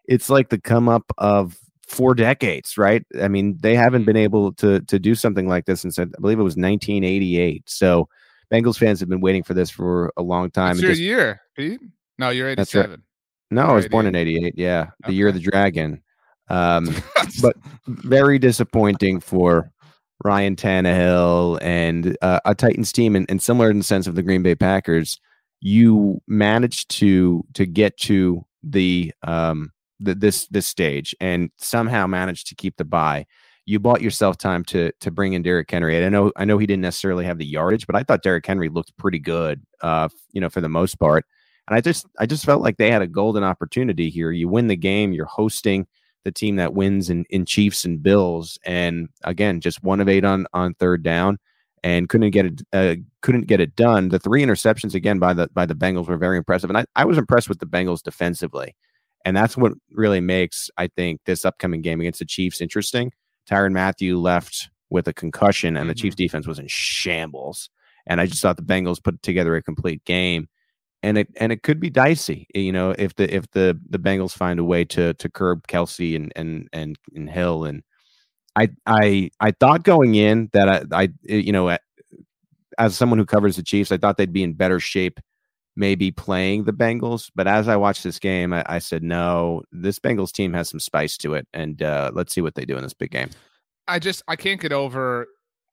It's 0.05 0.29
like 0.29 0.49
the 0.49 0.59
come 0.59 0.87
up 0.87 1.11
of 1.17 1.57
four 1.87 2.13
decades, 2.13 2.77
right? 2.77 3.03
I 3.21 3.27
mean, 3.27 3.57
they 3.59 3.75
haven't 3.75 4.05
been 4.05 4.17
able 4.17 4.53
to 4.53 4.81
to 4.81 4.99
do 4.99 5.15
something 5.15 5.47
like 5.47 5.65
this 5.65 5.81
since 5.81 5.97
I 5.97 6.05
believe 6.05 6.39
it 6.39 6.43
was 6.43 6.55
1988. 6.55 7.69
So 7.69 8.07
Bengals 8.51 8.77
fans 8.77 8.99
have 8.99 9.09
been 9.09 9.21
waiting 9.21 9.43
for 9.43 9.53
this 9.53 9.69
for 9.69 10.11
a 10.17 10.21
long 10.21 10.51
time. 10.51 10.73
It's 10.73 10.81
your 10.81 10.91
just, 10.91 11.01
year, 11.01 11.41
Pete. 11.55 11.81
No, 12.17 12.29
you're 12.29 12.49
87. 12.49 12.89
Right. 12.89 12.99
No, 13.51 13.63
I 13.63 13.73
was 13.73 13.87
born 13.87 14.05
in 14.05 14.15
88. 14.15 14.53
Yeah, 14.57 14.87
the 15.01 15.07
okay. 15.07 15.13
year 15.13 15.27
of 15.27 15.33
the 15.33 15.39
dragon. 15.39 16.01
Um, 16.49 16.95
but 17.41 17.55
very 17.87 18.39
disappointing 18.39 19.19
for 19.19 19.71
Ryan 20.23 20.55
Tannehill 20.55 21.59
and 21.61 22.17
uh, 22.21 22.39
a 22.45 22.55
Titans 22.55 22.91
team, 22.91 23.15
and, 23.15 23.29
and 23.29 23.41
similar 23.41 23.69
in 23.69 23.77
the 23.77 23.83
sense 23.83 24.07
of 24.07 24.15
the 24.15 24.23
Green 24.23 24.43
Bay 24.43 24.55
Packers. 24.55 25.19
You 25.61 26.21
managed 26.27 26.89
to 26.97 27.43
to 27.53 27.65
get 27.65 27.97
to 28.01 28.45
the 28.63 29.13
um 29.23 29.71
the, 29.99 30.15
this 30.15 30.47
this 30.47 30.67
stage 30.67 31.15
and 31.19 31.49
somehow 31.57 32.07
managed 32.07 32.47
to 32.47 32.55
keep 32.55 32.77
the 32.77 32.85
bye 32.85 33.25
you 33.65 33.79
bought 33.79 34.01
yourself 34.01 34.37
time 34.37 34.63
to 34.65 34.91
to 35.01 35.11
bring 35.11 35.33
in 35.33 35.41
Derrick 35.41 35.69
Henry. 35.71 35.97
And 35.97 36.05
I 36.05 36.09
know 36.09 36.31
I 36.35 36.45
know 36.45 36.57
he 36.57 36.67
didn't 36.67 36.83
necessarily 36.83 37.25
have 37.25 37.37
the 37.37 37.45
yardage, 37.45 37.87
but 37.87 37.95
I 37.95 38.03
thought 38.03 38.23
Derrick 38.23 38.45
Henry 38.45 38.69
looked 38.69 38.95
pretty 38.97 39.19
good, 39.19 39.61
uh, 39.81 40.09
you 40.33 40.41
know, 40.41 40.49
for 40.49 40.61
the 40.61 40.69
most 40.69 40.99
part. 40.99 41.25
And 41.67 41.75
I 41.75 41.81
just 41.81 42.05
I 42.19 42.25
just 42.27 42.45
felt 42.45 42.61
like 42.61 42.77
they 42.77 42.91
had 42.91 43.01
a 43.01 43.07
golden 43.07 43.43
opportunity 43.43 44.09
here. 44.09 44.31
You 44.31 44.47
win 44.49 44.67
the 44.67 44.75
game, 44.75 45.13
you're 45.13 45.25
hosting 45.25 45.87
the 46.23 46.31
team 46.31 46.55
that 46.57 46.73
wins 46.73 47.09
in, 47.09 47.25
in 47.29 47.45
Chiefs 47.45 47.85
and 47.85 48.01
Bills, 48.01 48.57
and 48.65 49.09
again, 49.23 49.61
just 49.61 49.83
one 49.83 49.99
of 50.01 50.09
eight 50.09 50.25
on 50.25 50.47
on 50.53 50.73
third 50.75 51.03
down. 51.03 51.37
and 51.85 52.09
couldn't 52.09 52.31
get 52.31 52.47
it 52.47 52.61
uh, 52.73 52.95
couldn't 53.21 53.45
get 53.45 53.59
it 53.59 53.75
done. 53.75 54.09
The 54.09 54.17
three 54.17 54.43
interceptions 54.43 54.95
again 54.95 55.19
by 55.19 55.33
the 55.33 55.49
by 55.53 55.67
the 55.67 55.75
Bengals 55.75 56.07
were 56.07 56.17
very 56.17 56.37
impressive, 56.37 56.69
and 56.71 56.77
I, 56.79 56.85
I 56.95 57.05
was 57.05 57.17
impressed 57.17 57.47
with 57.47 57.59
the 57.59 57.67
Bengals 57.67 58.01
defensively, 58.01 58.75
and 59.23 59.37
that's 59.37 59.55
what 59.55 59.73
really 59.91 60.19
makes 60.19 60.69
I 60.77 60.87
think 60.87 61.21
this 61.25 61.45
upcoming 61.45 61.81
game 61.83 62.01
against 62.01 62.19
the 62.19 62.25
Chiefs 62.25 62.59
interesting. 62.59 63.11
Tyrann 63.49 63.73
Mathieu 63.73 64.19
left 64.19 64.69
with 64.89 65.07
a 65.07 65.13
concussion, 65.13 65.77
and 65.77 65.89
the 65.89 65.95
Chiefs 65.95 66.15
Mm-hmm. 66.15 66.23
defense 66.23 66.47
was 66.47 66.59
in 66.59 66.67
shambles. 66.67 67.69
And 68.07 68.21
I 68.21 68.27
just 68.27 68.41
thought 68.41 68.57
the 68.57 68.63
Bengals 68.63 69.03
put 69.03 69.21
together 69.23 69.55
a 69.55 69.63
complete 69.63 70.03
game, 70.05 70.47
and 71.03 71.17
it 71.17 71.27
and 71.37 71.51
it 71.51 71.63
could 71.63 71.79
be 71.79 71.89
dicey, 71.89 72.47
eh, 72.55 72.59
you 72.59 72.71
know, 72.71 72.91
if 72.97 73.15
the 73.15 73.33
if 73.33 73.49
the 73.51 73.79
the 73.89 73.99
Bengals 73.99 74.33
find 74.33 74.59
a 74.59 74.63
way 74.63 74.85
to 74.85 75.13
to 75.15 75.29
curb 75.29 75.67
Kelce 75.67 76.15
and 76.15 76.31
and 76.35 76.67
and, 76.73 76.97
and 77.15 77.29
Hill 77.29 77.65
and 77.65 77.83
I 78.55 78.69
I 78.85 79.31
I 79.39 79.51
thought 79.51 79.83
going 79.83 80.15
in 80.15 80.49
that 80.53 80.69
I, 80.69 80.83
I 80.91 81.03
eh, 81.27 81.37
you 81.37 81.51
know 81.51 81.69
eh, 81.69 81.77
as 82.77 82.95
someone 82.95 83.19
who 83.19 83.25
covers 83.25 83.55
the 83.55 83.63
Chiefs, 83.63 83.91
I 83.91 83.97
thought 83.97 84.17
they'd 84.17 84.33
be 84.33 84.43
in 84.43 84.53
better 84.53 84.79
shape 84.79 85.19
maybe 85.75 86.11
playing 86.11 86.63
the 86.63 86.73
Bengals. 86.73 87.31
But 87.35 87.47
as 87.47 87.67
I 87.67 87.75
watched 87.75 88.03
this 88.03 88.19
game, 88.19 88.53
I, 88.53 88.63
I 88.67 88.79
said, 88.79 89.03
no, 89.03 89.63
this 89.71 89.99
Bengals 89.99 90.31
team 90.31 90.53
has 90.53 90.69
some 90.69 90.79
spice 90.79 91.17
to 91.17 91.33
it, 91.33 91.47
and 91.53 91.81
uh, 91.81 92.11
let's 92.13 92.33
see 92.33 92.41
what 92.41 92.55
they 92.55 92.65
do 92.65 92.77
in 92.77 92.83
this 92.83 92.93
big 92.93 93.11
game. 93.11 93.29
I 93.87 93.99
just 93.99 94.23
I 94.27 94.35
can't 94.35 94.59
get 94.59 94.71
over 94.71 95.27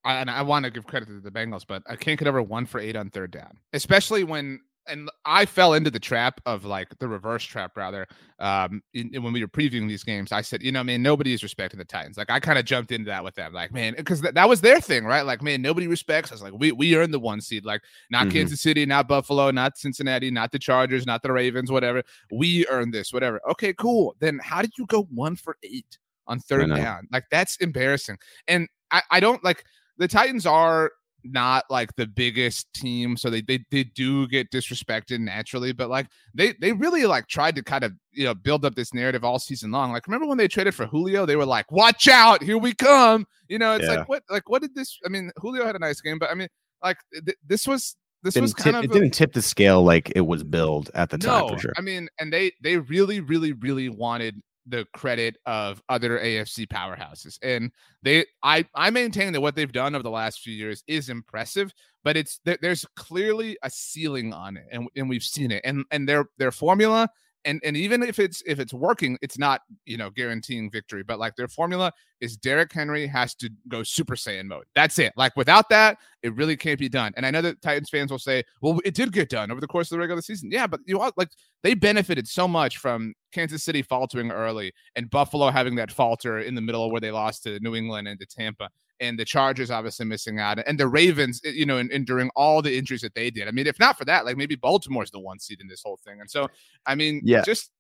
and 0.05 0.31
I 0.31 0.43
want 0.43 0.65
to 0.65 0.71
give 0.71 0.87
credit 0.87 1.07
to 1.07 1.21
the 1.21 1.31
Bengals, 1.31 1.65
but 1.67 1.83
I 1.87 1.97
can't 1.97 2.19
get 2.19 2.29
over 2.29 2.43
one 2.43 2.67
for 2.67 2.81
eight 2.81 2.97
on 2.97 3.11
third 3.11 3.31
down, 3.31 3.59
especially 3.73 4.25
when 4.25 4.61
and 4.89 5.09
I 5.25 5.47
fell 5.47 5.75
into 5.75 5.91
the 5.91 6.01
trap 6.01 6.41
of 6.47 6.65
like 6.65 6.89
the 6.99 7.07
reverse 7.09 7.45
trap 7.45 7.77
rather. 7.77 8.07
Um, 8.39 8.83
in, 8.95 9.15
in 9.15 9.23
when 9.23 9.33
we 9.33 9.41
were 9.41 9.49
previewing 9.49 9.89
these 9.89 10.03
games, 10.03 10.33
I 10.33 10.41
said, 10.41 10.63
you 10.63 10.73
know, 10.73 10.83
man, 10.83 11.03
nobody 11.03 11.33
is 11.33 11.43
respecting 11.43 11.79
the 11.79 11.85
Titans. 11.85 12.17
Like 12.17 12.31
I 12.31 12.41
kind 12.41 12.59
of 12.59 12.65
jumped 12.65 12.91
into 12.91 13.07
that 13.07 13.23
with 13.23 13.35
them, 13.35 13.53
like 13.53 13.73
man, 13.73 13.95
because 13.97 14.21
th- 14.21 14.35
that 14.35 14.49
was 14.49 14.61
their 14.61 14.81
thing, 14.81 15.05
right? 15.05 15.25
Like 15.25 15.43
man, 15.43 15.63
nobody 15.63 15.87
respects 15.87 16.33
us. 16.33 16.43
Like 16.43 16.53
we 16.55 16.73
we 16.73 16.97
earned 16.97 17.15
the 17.15 17.21
one 17.21 17.41
seed. 17.41 17.65
Like 17.65 17.83
not 18.11 18.27
Mhm. 18.27 18.33
Kansas 18.33 18.61
City, 18.61 18.85
not 18.85 19.07
Buffalo, 19.09 19.51
not 19.51 19.79
Cincinnati, 19.79 20.31
not 20.31 20.51
the 20.53 20.59
Chargers, 20.59 21.07
not 21.07 21.23
the 21.23 21.33
Ravens, 21.33 21.71
whatever. 21.71 22.03
We 22.33 22.67
earned 22.69 22.93
this, 22.93 23.13
whatever. 23.13 23.41
Okay, 23.51 23.73
cool. 23.75 24.17
Then 24.19 24.41
how 24.43 24.63
did 24.63 24.73
you 24.79 24.87
go 24.87 25.05
one 25.15 25.37
for 25.37 25.57
eight 25.63 25.99
on 26.27 26.41
third 26.41 26.69
down? 26.77 27.09
Like 27.13 27.25
that's 27.31 27.57
embarrassing. 27.57 28.19
And 28.49 28.69
I, 28.91 29.03
I 29.11 29.21
don't 29.21 29.43
like 29.45 29.65
the 29.99 30.09
Titans 30.09 30.47
are 30.47 30.91
not 31.25 31.65
like 31.71 31.95
the 31.97 32.07
biggest 32.07 32.73
team, 32.75 33.17
so 33.17 33.31
they, 33.31 33.41
they 33.43 33.65
they 33.71 33.85
do 33.85 34.27
get 34.29 34.51
disrespected 34.51 35.21
naturally, 35.21 35.73
but 35.73 35.89
like 35.91 36.07
they 36.35 36.55
they 36.61 36.73
really 36.73 37.07
like 37.07 37.27
tried 37.29 37.55
to 37.57 37.63
kind 37.63 37.85
of 37.85 37.93
you 38.13 38.25
know 38.25 38.35
build 38.35 38.65
up 38.65 38.75
this 38.75 38.93
narrative 38.95 39.25
all 39.25 39.39
season 39.39 39.71
long. 39.71 39.93
Like 39.93 40.07
remember 40.07 40.27
when 40.27 40.39
they 40.39 40.49
traded 40.49 40.75
for 40.75 40.87
Julio, 40.87 41.27
they 41.27 41.37
were 41.37 41.47
like, 41.47 41.71
"Watch 41.73 42.09
out, 42.09 42.43
here 42.43 42.59
we 42.59 42.75
come." 42.75 43.27
You 43.49 43.59
know, 43.59 43.75
it's 43.75 43.85
Yeah. 43.87 43.97
like 44.01 44.09
what 44.09 44.23
like 44.31 44.49
what 44.49 44.63
did 44.63 44.75
this? 44.75 44.99
I 45.05 45.09
mean, 45.09 45.31
Julio 45.37 45.65
had 45.67 45.77
a 45.77 45.81
nice 45.81 46.01
game, 46.01 46.19
but 46.19 46.31
I 46.31 46.35
mean, 46.35 46.49
like 46.83 46.99
th- 47.13 47.37
this 47.47 47.67
was 47.67 47.97
this 48.23 48.37
was 48.37 48.53
Didn't 48.55 48.65
kind 48.65 48.75
tip, 48.77 48.85
of 48.85 48.85
it 48.85 48.97
a- 48.97 49.01
didn't 49.01 49.15
tip 49.15 49.33
the 49.33 49.43
scale 49.43 49.83
like 49.83 50.13
it 50.15 50.21
was 50.23 50.45
billed 50.45 50.91
at 50.95 51.11
the 51.11 51.19
time 51.19 51.49
for 51.49 51.59
sure. 51.59 51.73
I 51.77 51.81
mean, 51.81 52.09
and 52.21 52.33
they 52.33 52.53
they 52.63 52.79
really, 52.79 53.21
really, 53.21 53.53
really 53.53 53.89
wanted 53.89 54.41
the 54.67 54.87
credit 54.95 55.37
of 55.47 55.83
other 55.89 56.19
AFC 56.19 56.67
powerhouses. 56.67 57.39
And 57.43 57.71
they 58.03 58.27
I 58.43 58.65
I 58.75 58.91
maintain 58.91 59.33
that 59.33 59.41
what 59.41 59.57
they've 59.57 59.73
done 59.73 59.95
over 59.95 60.03
the 60.03 60.11
last 60.11 60.41
few 60.41 60.55
years 60.55 60.85
is 60.87 61.09
impressive, 61.09 61.73
but 62.05 62.17
it's 62.17 62.41
there, 62.45 62.59
there's 62.63 62.87
clearly 62.97 63.57
a 63.63 63.71
ceiling 63.71 64.33
on 64.33 64.57
it 64.57 64.67
and, 64.71 64.89
and 64.97 65.09
we've 65.09 65.23
seen 65.23 65.51
it. 65.51 65.63
And 65.65 65.85
and 65.91 66.09
their 66.09 66.27
their 66.39 66.53
formula 66.53 67.09
and 67.45 67.61
and 67.65 67.77
even 67.77 68.03
if 68.03 68.19
it's 68.19 68.43
if 68.47 68.59
it's 68.59 68.73
working, 68.73 69.19
it's 69.21 69.39
not, 69.39 69.63
you 69.85 69.97
know, 69.97 70.11
guaranteeing 70.11 70.71
victory, 70.71 71.03
but 71.03 71.19
like 71.19 71.37
their 71.37 71.49
formula 71.49 71.93
is 72.21 72.37
Derrick 72.37 72.73
Henry 72.73 73.07
has 73.07 73.35
to 73.37 73.51
go 73.69 73.83
super 73.83 74.15
saiyan 74.15 74.47
mode. 74.47 74.65
That's 74.75 74.99
it. 74.99 75.13
Like 75.17 75.37
without 75.37 75.69
that, 75.71 75.99
it 76.23 76.35
really 76.35 76.57
can't 76.57 76.79
be 76.79 76.89
done. 76.89 77.13
And 77.17 77.27
I 77.27 77.31
know 77.31 77.43
that 77.43 77.61
Titans 77.63 77.91
fans 77.91 78.11
will 78.11 78.19
say, 78.19 78.45
"Well, 78.61 78.81
it 78.85 78.95
did 78.95 79.13
get 79.13 79.29
done 79.29 79.51
over 79.51 79.61
the 79.61 79.67
course 79.67 79.91
of 79.91 79.97
the 79.97 80.01
regular 80.01 80.23
season." 80.23 80.51
Yeah, 80.53 80.67
but 80.67 80.81
you 80.87 80.95
know, 80.97 81.11
like 81.17 81.31
they 81.63 81.75
benefited 81.75 82.29
so 82.29 82.47
much 82.47 82.79
from 82.79 83.15
Kansas 83.33 83.63
City 83.65 83.83
faltering 83.83 84.31
early 84.31 84.73
and 84.97 85.11
Buffalo 85.11 85.51
having 85.51 85.75
that 85.77 85.91
falter 85.91 86.39
in 86.39 86.55
the 86.55 86.61
middle 86.61 86.91
where 86.91 87.01
they 87.01 87.11
lost 87.11 87.43
to 87.45 87.59
New 87.61 87.75
England 87.75 88.07
and 88.09 88.21
to 88.21 88.27
Tampa, 88.27 88.69
and 89.01 89.19
the 89.19 89.25
Chargers 89.25 89.71
obviously 89.71 90.07
missing 90.07 90.39
out, 90.39 90.59
and 90.67 90.79
the 90.79 90.87
Ravens, 90.87 91.41
eh, 91.45 91.51
you 91.51 91.67
know, 91.67 91.79
and, 91.79 91.91
and 91.91 92.07
during 92.07 92.31
all 92.37 92.63
the 92.63 92.77
injuries 92.77 93.01
that 93.01 93.15
they 93.15 93.31
did. 93.31 93.49
I 93.49 93.51
mean, 93.51 93.67
if 93.67 93.79
not 93.81 93.99
for 93.99 94.05
that, 94.05 94.25
like 94.25 94.37
maybe 94.37 94.55
Baltimore's 94.55 95.11
the 95.11 95.21
one 95.21 95.39
seed 95.39 95.61
in 95.61 95.67
this 95.69 95.83
whole 95.85 95.99
thing. 96.05 96.21
And 96.21 96.31
so, 96.31 96.49
I 96.87 96.95
mean, 96.95 97.21
Yeah. 97.25 97.43
just, 97.43 97.71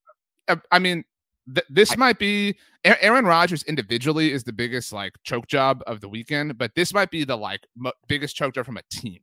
uh, 0.48 0.56
I 0.70 0.78
mean. 0.78 1.04
Th- 1.52 1.66
this 1.68 1.96
might 1.96 2.20
be 2.20 2.56
Aaron 2.84 3.24
Rodgers 3.24 3.64
individually 3.64 4.30
is 4.30 4.44
the 4.44 4.52
biggest 4.52 4.92
like 4.92 5.14
choke 5.24 5.48
job 5.48 5.82
of 5.88 6.00
the 6.00 6.08
weekend, 6.08 6.56
but 6.56 6.72
this 6.76 6.94
might 6.94 7.10
be 7.10 7.24
the 7.24 7.34
like 7.34 7.66
mo- 7.74 7.90
biggest 8.06 8.36
choke 8.36 8.54
job 8.54 8.64
from 8.64 8.76
a 8.76 8.82
team. 8.92 9.18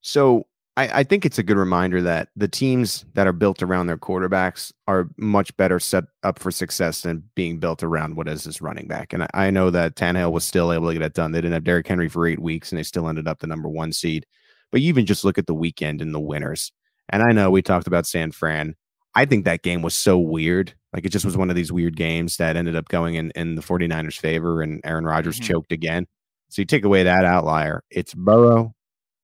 So 0.00 0.48
I, 0.76 1.00
I 1.00 1.02
think 1.04 1.26
it's 1.26 1.38
a 1.38 1.42
good 1.42 1.58
reminder 1.58 2.00
that 2.02 2.28
the 2.34 2.48
teams 2.48 3.04
that 3.12 3.26
are 3.26 3.32
built 3.34 3.62
around 3.62 3.88
their 3.88 3.98
quarterbacks 3.98 4.72
are 4.88 5.08
much 5.18 5.54
better 5.58 5.78
set 5.78 6.04
up 6.22 6.38
for 6.38 6.50
success 6.50 7.02
than 7.02 7.24
being 7.34 7.58
built 7.58 7.82
around 7.82 8.16
what 8.16 8.26
is 8.26 8.44
this 8.44 8.62
running 8.62 8.88
back. 8.88 9.12
And 9.12 9.24
I, 9.24 9.28
I 9.34 9.50
know 9.50 9.68
that 9.70 9.96
Tannehill 9.96 10.32
was 10.32 10.44
still 10.44 10.72
able 10.72 10.88
to 10.88 10.94
get 10.94 11.02
it 11.02 11.12
done. 11.12 11.32
They 11.32 11.42
didn't 11.42 11.52
have 11.52 11.64
Derrick 11.64 11.86
Henry 11.86 12.08
for 12.08 12.26
eight 12.26 12.38
weeks, 12.40 12.72
and 12.72 12.78
they 12.78 12.82
still 12.84 13.06
ended 13.06 13.28
up 13.28 13.40
the 13.40 13.46
number 13.46 13.68
one 13.68 13.92
seed. 13.92 14.24
But 14.70 14.80
you 14.80 14.88
even 14.88 15.04
just 15.04 15.24
look 15.26 15.36
at 15.36 15.46
the 15.46 15.54
weekend 15.54 16.00
and 16.00 16.14
the 16.14 16.20
winners. 16.20 16.72
And 17.10 17.22
I 17.22 17.32
know 17.32 17.50
we 17.50 17.60
talked 17.60 17.86
about 17.86 18.06
San 18.06 18.32
Fran. 18.32 18.74
I 19.14 19.26
think 19.26 19.44
that 19.44 19.62
game 19.62 19.82
was 19.82 19.94
so 19.94 20.16
weird. 20.18 20.72
Like 20.94 21.04
it 21.04 21.10
just 21.10 21.26
was 21.26 21.36
one 21.36 21.50
of 21.50 21.56
these 21.56 21.70
weird 21.70 21.96
games 21.96 22.38
that 22.38 22.56
ended 22.56 22.76
up 22.76 22.88
going 22.88 23.16
in, 23.16 23.30
in 23.32 23.56
the 23.56 23.62
49ers' 23.62 24.18
favor, 24.18 24.62
and 24.62 24.80
Aaron 24.84 25.04
Rodgers 25.04 25.38
Mhm. 25.38 25.42
choked 25.44 25.72
again. 25.72 26.06
So 26.48 26.62
you 26.62 26.66
take 26.66 26.86
away 26.86 27.02
that 27.02 27.26
outlier, 27.26 27.82
it's 27.90 28.14
Burrow, 28.14 28.74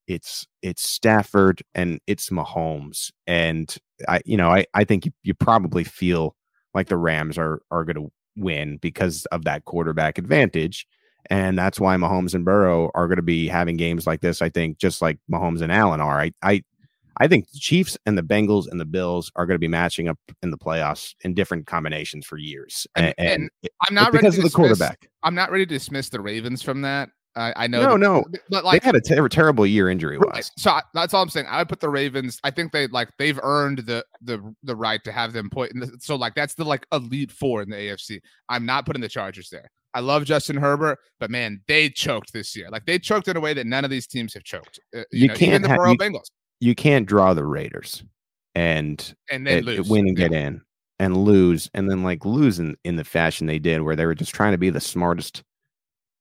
it's 0.09 0.47
it's 0.63 0.83
Stafford, 0.83 1.63
and 1.75 2.01
it's 2.09 2.31
Mahomes. 2.31 3.13
And 3.27 3.73
I, 4.09 4.21
you 4.25 4.37
know, 4.37 4.51
I, 4.51 4.65
I 4.75 4.83
think 4.85 5.05
you, 5.07 5.13
you 5.23 5.35
probably 5.35 5.85
feel 5.85 6.35
like 6.75 6.89
the 6.89 6.97
Rams 6.97 7.39
are 7.39 7.61
are 7.71 7.85
going 7.85 7.97
to 7.97 8.11
win 8.37 8.79
because 8.79 9.27
of 9.27 9.45
that 9.45 9.65
quarterback 9.65 10.19
advantage. 10.19 10.87
And 11.31 11.59
that's 11.59 11.79
why 11.79 11.97
Mahomes 11.97 12.33
and 12.35 12.45
Burrow 12.45 12.91
are 12.95 13.07
going 13.07 13.17
to 13.17 13.23
be 13.23 13.49
having 13.49 13.77
games 13.77 14.07
like 14.07 14.21
this. 14.23 14.41
I 14.41 14.49
think 14.49 14.79
just 14.79 15.03
like 15.03 15.19
Mahomes 15.31 15.61
and 15.61 15.71
Allen 15.71 16.01
are. 16.01 16.19
I, 16.21 16.33
I, 16.43 16.63
I 17.21 17.27
think 17.29 17.51
the 17.51 17.59
Chiefs 17.59 17.99
and 18.07 18.17
the 18.17 18.23
Bengals 18.23 18.67
and 18.71 18.81
the 18.81 18.87
Bills 18.87 19.31
are 19.37 19.45
going 19.45 19.57
to 19.57 19.59
be 19.59 19.69
matching 19.69 20.09
up 20.09 20.19
in 20.43 20.51
the 20.53 20.57
playoffs 20.57 21.15
in 21.23 21.35
different 21.35 21.67
combinations 21.67 22.25
for 22.25 22.39
years. 22.39 22.87
And- 22.95 23.13
And, 23.19 23.33
and 23.33 23.51
I'm 23.87 23.95
not 23.95 24.13
ready 24.15 24.19
because 24.23 24.37
to 24.37 24.41
of 24.41 24.45
the 24.45 24.49
dismiss- 24.49 24.55
quarterback. 24.55 25.11
I'm 25.23 25.35
not 25.35 25.51
ready 25.51 25.67
to 25.67 25.75
dismiss 25.75 26.09
the 26.09 26.21
Ravens 26.21 26.63
from 26.63 26.83
that. 26.83 27.11
I, 27.37 27.53
I 27.57 27.67
know. 27.69 27.81
No, 27.81 27.93
that- 27.93 27.99
no. 28.33 28.39
but 28.51 28.65
like 28.65 28.83
they 28.83 28.87
had 28.87 28.97
a 28.97 29.01
ter- 29.01 29.29
terrible 29.29 29.67
year 29.67 29.89
injury 29.89 30.19
wise. 30.19 30.51
So 30.57 30.71
I, 30.73 30.83
that's 30.95 31.15
all 31.15 31.23
I'm 31.23 31.29
saying. 31.29 31.47
I 31.49 31.59
would 31.59 31.69
put 31.69 31.81
the 31.81 31.89
Ravens. 31.89 32.41
I 32.43 32.51
think 32.51 32.73
they 32.73 32.87
like 32.89 33.11
they've 33.19 33.39
earned 33.43 33.79
the 33.81 34.05
the 34.23 34.55
the 34.63 34.75
right 34.75 35.03
to 35.05 35.13
have 35.13 35.33
them 35.33 35.49
put. 35.51 35.71
In 35.73 35.81
the, 35.81 35.97
so 36.01 36.17
like 36.17 36.35
that's 36.35 36.55
the 36.55 36.65
like 36.65 36.87
elite 36.93 37.31
four 37.31 37.63
in 37.63 37.71
the 37.71 37.77
AFC. 37.77 38.21
I'm 38.49 38.67
not 38.67 38.87
putting 38.87 39.03
the 39.03 39.09
Chargers 39.09 39.49
there. 39.51 39.71
I 39.95 40.01
love 40.01 40.25
Justin 40.25 40.57
Herbert, 40.57 40.99
but 41.21 41.31
man, 41.31 41.61
they 41.69 41.89
choked 41.91 42.33
this 42.33 42.55
year. 42.57 42.69
Like 42.71 42.85
they 42.87 42.99
choked 42.99 43.29
in 43.29 43.37
a 43.37 43.41
way 43.41 43.55
that 43.55 43.67
none 43.67 43.85
of 43.85 43.91
these 43.91 44.07
teams 44.07 44.35
have 44.35 44.45
choked. 44.45 44.79
Uh, 44.95 44.99
you, 45.13 45.23
You 45.23 45.29
know, 45.29 45.35
can't 45.35 45.63
the 45.63 45.69
ha- 45.71 45.77
Burrow 45.77 45.93
you- 45.93 45.99
Bengals, 45.99 46.31
You 46.61 46.75
can't 46.75 47.07
draw 47.07 47.35
the 47.35 47.45
Raiders 47.45 48.03
and 48.55 49.15
and 49.31 49.47
then 49.47 49.59
it- 49.59 49.61
it 49.61 49.65
lose. 49.79 49.89
win 49.89 50.09
and 50.09 50.19
Yeah. 50.19 50.29
get 50.29 50.37
in 50.37 50.61
and 50.99 51.17
lose 51.17 51.71
and 51.75 51.89
then 51.91 52.03
like 52.03 52.25
lose 52.25 52.59
in, 52.59 52.77
in 52.85 52.97
the 52.97 53.05
fashion 53.05 53.47
they 53.47 53.59
did 53.59 53.83
where 53.83 53.97
they 53.97 54.07
were 54.07 54.15
just 54.15 54.35
trying 54.35 54.53
to 54.53 54.59
be 54.59 54.71
the 54.71 54.81
smartest 54.81 55.43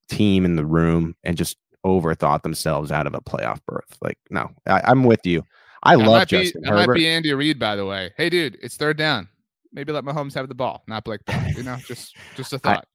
team 0.10 0.46
in 0.46 0.56
the 0.56 0.66
room 0.66 1.16
and 1.24 1.38
just 1.38 1.58
overthought 1.86 2.42
themselves 2.44 2.92
out 2.92 3.08
of 3.08 3.14
a 3.14 3.22
playoff 3.22 3.60
berth. 3.68 3.98
Like, 4.02 4.18
no, 4.30 4.50
I, 4.66 4.82
I'm 4.86 5.04
with 5.04 5.26
you. 5.26 5.44
I 5.84 5.96
That 5.96 6.04
love 6.04 6.08
might 6.20 6.30
be, 6.30 6.44
Justin 6.44 6.62
might 6.66 6.94
be 6.94 7.08
Andy 7.08 7.34
Reid, 7.34 7.60
by 7.60 7.76
the 7.76 7.86
way. 7.86 8.12
Hey, 8.18 8.30
dude, 8.30 8.58
it's 8.62 8.76
third 8.78 8.98
down. 8.98 9.30
Maybe 9.72 9.92
let 9.94 10.04
Mahomes 10.04 10.34
have 10.34 10.48
the 10.50 10.56
ball, 10.56 10.84
not 10.88 11.04
Blake 11.04 11.24
Bell. 11.26 11.44
You 11.56 11.64
know, 11.64 11.78
just 11.86 12.16
just 12.36 12.52
a 12.54 12.60
thought. 12.60 12.86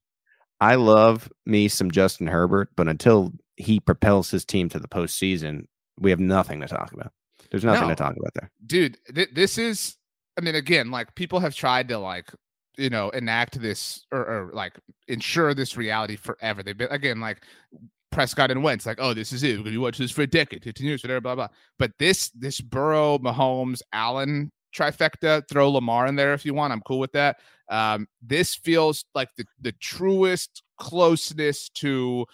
I 0.60 0.74
love 0.76 1.30
me 1.46 1.68
some 1.68 1.90
Justin 1.90 2.26
Herbert, 2.26 2.70
but 2.76 2.88
until 2.88 3.32
he 3.56 3.78
propels 3.80 4.30
his 4.30 4.44
team 4.44 4.68
to 4.70 4.78
the 4.78 4.88
postseason, 4.88 5.66
we 5.98 6.10
have 6.10 6.20
nothing 6.20 6.60
to 6.60 6.66
talk 6.68 6.92
about. 6.92 7.12
There's 7.50 7.64
nothing 7.64 7.82
No. 7.88 7.88
to 7.90 7.94
talk 7.96 8.16
about 8.16 8.32
there. 8.34 8.50
dude 8.64 8.96
th- 9.14 9.28
this 9.34 9.58
is 9.58 9.96
i 10.38 10.40
mean 10.40 10.54
again 10.54 10.90
like 10.90 11.14
people 11.14 11.38
have 11.40 11.54
tried 11.54 11.88
to 11.88 11.98
like 11.98 12.30
you 12.77 12.91
know 12.91 13.11
enact 13.11 13.61
this 13.61 14.07
or, 14.12 14.20
or 14.20 14.51
like 14.53 14.75
ensure 15.09 15.55
this 15.55 15.77
reality 15.77 16.16
forever. 16.16 16.62
They've 16.62 16.77
been 16.77 16.91
again 16.91 17.20
like 17.20 17.43
prescott 18.11 18.51
and 18.51 18.62
wentz 18.62 18.87
like 18.87 18.99
oh 19.01 19.14
this 19.14 19.33
is 19.33 19.43
it. 19.43 19.59
We're 19.59 19.64
gonna 19.64 19.81
watch 19.81 19.99
this 19.99 20.11
for 20.11 20.23
a 20.23 20.27
decade 20.27 20.62
15 20.64 20.87
years 20.87 21.03
whatever 21.03 21.20
blah 21.20 21.35
blah. 21.35 21.49
But 21.79 21.93
this 21.99 22.31
this 22.31 22.61
burrow 22.61 23.18
mahomes 23.18 23.83
allen 23.93 24.51
trifecta 24.75 25.47
throw 25.49 25.70
lamar 25.70 26.07
in 26.07 26.16
there 26.16 26.33
if 26.33 26.47
you 26.47 26.55
want 26.55 26.73
i'm 26.73 26.81
cool 26.83 26.99
with 26.99 27.12
that. 27.12 27.39
Um 27.68 28.07
this 28.23 28.55
feels 28.55 29.05
like 29.14 29.29
the 29.37 29.45
the 29.61 29.73
truest 29.73 30.62
closeness 30.79 31.68
to 31.70 32.27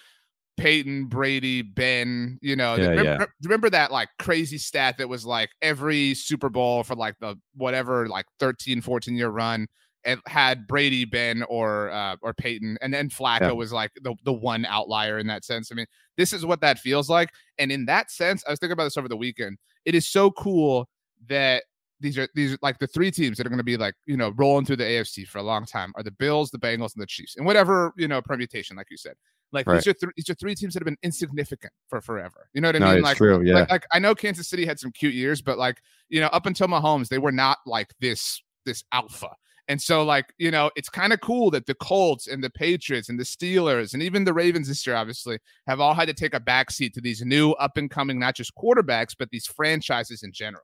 Peyton, 0.58 1.06
Brady, 1.06 1.62
Ben, 1.62 2.38
you 2.42 2.56
know, 2.56 2.74
Yeah, 2.74 2.88
remember, 2.88 3.10
yeah. 3.22 3.26
remember 3.44 3.70
that 3.70 3.92
like 3.92 4.08
crazy 4.18 4.58
stat 4.58 4.98
that 4.98 5.08
was 5.08 5.24
like 5.24 5.50
every 5.62 6.14
Super 6.14 6.48
Bowl 6.48 6.82
for 6.82 6.96
like 6.96 7.14
the 7.20 7.36
whatever, 7.54 8.08
like 8.08 8.26
13, 8.40 8.80
14 8.80 9.14
year 9.14 9.28
run, 9.28 9.68
it 10.04 10.18
had 10.26 10.66
Brady, 10.66 11.04
Ben 11.04 11.42
or 11.48 11.90
uh, 11.90 12.16
or 12.22 12.32
Peyton, 12.34 12.78
and 12.80 12.92
then 12.94 13.08
Flacco 13.10 13.40
Yeah. 13.42 13.52
was 13.52 13.72
like 13.72 13.90
the 14.02 14.14
the 14.24 14.32
one 14.32 14.64
outlier 14.66 15.18
in 15.18 15.26
that 15.26 15.44
sense. 15.44 15.70
I 15.72 15.74
mean, 15.74 15.86
this 16.16 16.32
is 16.32 16.46
what 16.46 16.60
that 16.60 16.78
feels 16.78 17.10
like, 17.10 17.30
and 17.58 17.70
in 17.72 17.84
that 17.86 18.10
sense, 18.10 18.44
I 18.46 18.50
was 18.50 18.58
thinking 18.58 18.72
about 18.74 18.84
this 18.84 18.96
over 18.96 19.08
the 19.08 19.16
weekend. 19.16 19.58
It 19.84 19.94
is 19.94 20.08
so 20.08 20.30
cool 20.30 20.88
that 21.28 21.64
these 22.00 22.16
are 22.16 22.28
these 22.34 22.52
are 22.54 22.58
like 22.62 22.78
the 22.78 22.86
three 22.86 23.10
teams 23.10 23.36
that 23.38 23.46
are 23.46 23.50
going 23.50 23.58
to 23.58 23.64
be 23.64 23.76
like 23.76 23.94
you 24.06 24.16
know 24.16 24.30
rolling 24.36 24.64
through 24.64 24.76
the 24.76 24.84
AFC 24.84 25.26
for 25.26 25.38
a 25.38 25.42
long 25.42 25.66
time 25.66 25.92
are 25.96 26.02
the 26.04 26.12
Bills, 26.12 26.50
the 26.50 26.58
Bengals, 26.58 26.94
and 26.94 27.02
the 27.02 27.06
Chiefs, 27.06 27.36
and 27.36 27.44
whatever 27.44 27.92
you 27.96 28.06
know 28.08 28.22
permutation, 28.22 28.76
like 28.76 28.86
you 28.90 28.96
said. 28.96 29.14
Like 29.50 29.66
Right. 29.66 29.76
these 29.76 29.86
are 29.88 29.94
th- 29.94 30.12
these 30.14 30.28
are 30.30 30.34
three 30.34 30.54
teams 30.54 30.74
that 30.74 30.80
have 30.80 30.84
been 30.86 30.98
insignificant 31.02 31.72
for 31.88 32.00
forever. 32.02 32.48
You 32.52 32.60
know 32.60 32.68
what 32.68 32.76
I 32.76 32.80
No, 32.80 32.92
mean? 32.94 33.02
like, 33.02 33.16
true. 33.16 33.42
Yeah. 33.42 33.54
like, 33.54 33.70
like 33.70 33.86
I 33.92 33.98
know 33.98 34.14
Kansas 34.14 34.46
City 34.46 34.66
had 34.66 34.78
some 34.78 34.92
cute 34.92 35.14
years, 35.14 35.40
but 35.42 35.56
like 35.58 35.80
you 36.08 36.20
know, 36.20 36.26
up 36.28 36.46
until 36.46 36.68
Mahomes, 36.68 37.08
they 37.08 37.18
were 37.18 37.32
not 37.32 37.58
like 37.66 37.88
this 38.00 38.40
this 38.66 38.84
alpha. 38.92 39.30
And 39.68 39.80
so, 39.80 40.02
like 40.02 40.32
you 40.38 40.50
know, 40.50 40.70
it's 40.76 40.88
kind 40.88 41.12
of 41.12 41.20
cool 41.20 41.50
that 41.50 41.66
the 41.66 41.74
Colts 41.74 42.26
and 42.26 42.42
the 42.42 42.50
Patriots 42.50 43.08
and 43.08 43.20
the 43.20 43.24
Steelers 43.24 43.92
and 43.92 44.02
even 44.02 44.24
the 44.24 44.32
Ravens 44.32 44.68
this 44.68 44.86
year, 44.86 44.96
obviously, 44.96 45.38
have 45.66 45.78
all 45.80 45.94
had 45.94 46.08
to 46.08 46.14
take 46.14 46.34
a 46.34 46.40
backseat 46.40 46.94
to 46.94 47.00
these 47.00 47.22
new 47.22 47.52
up 47.52 47.76
and 47.76 47.90
coming, 47.90 48.18
not 48.18 48.34
just 48.34 48.54
quarterbacks, 48.56 49.14
but 49.18 49.30
these 49.30 49.46
franchises 49.46 50.22
in 50.22 50.32
general. 50.32 50.62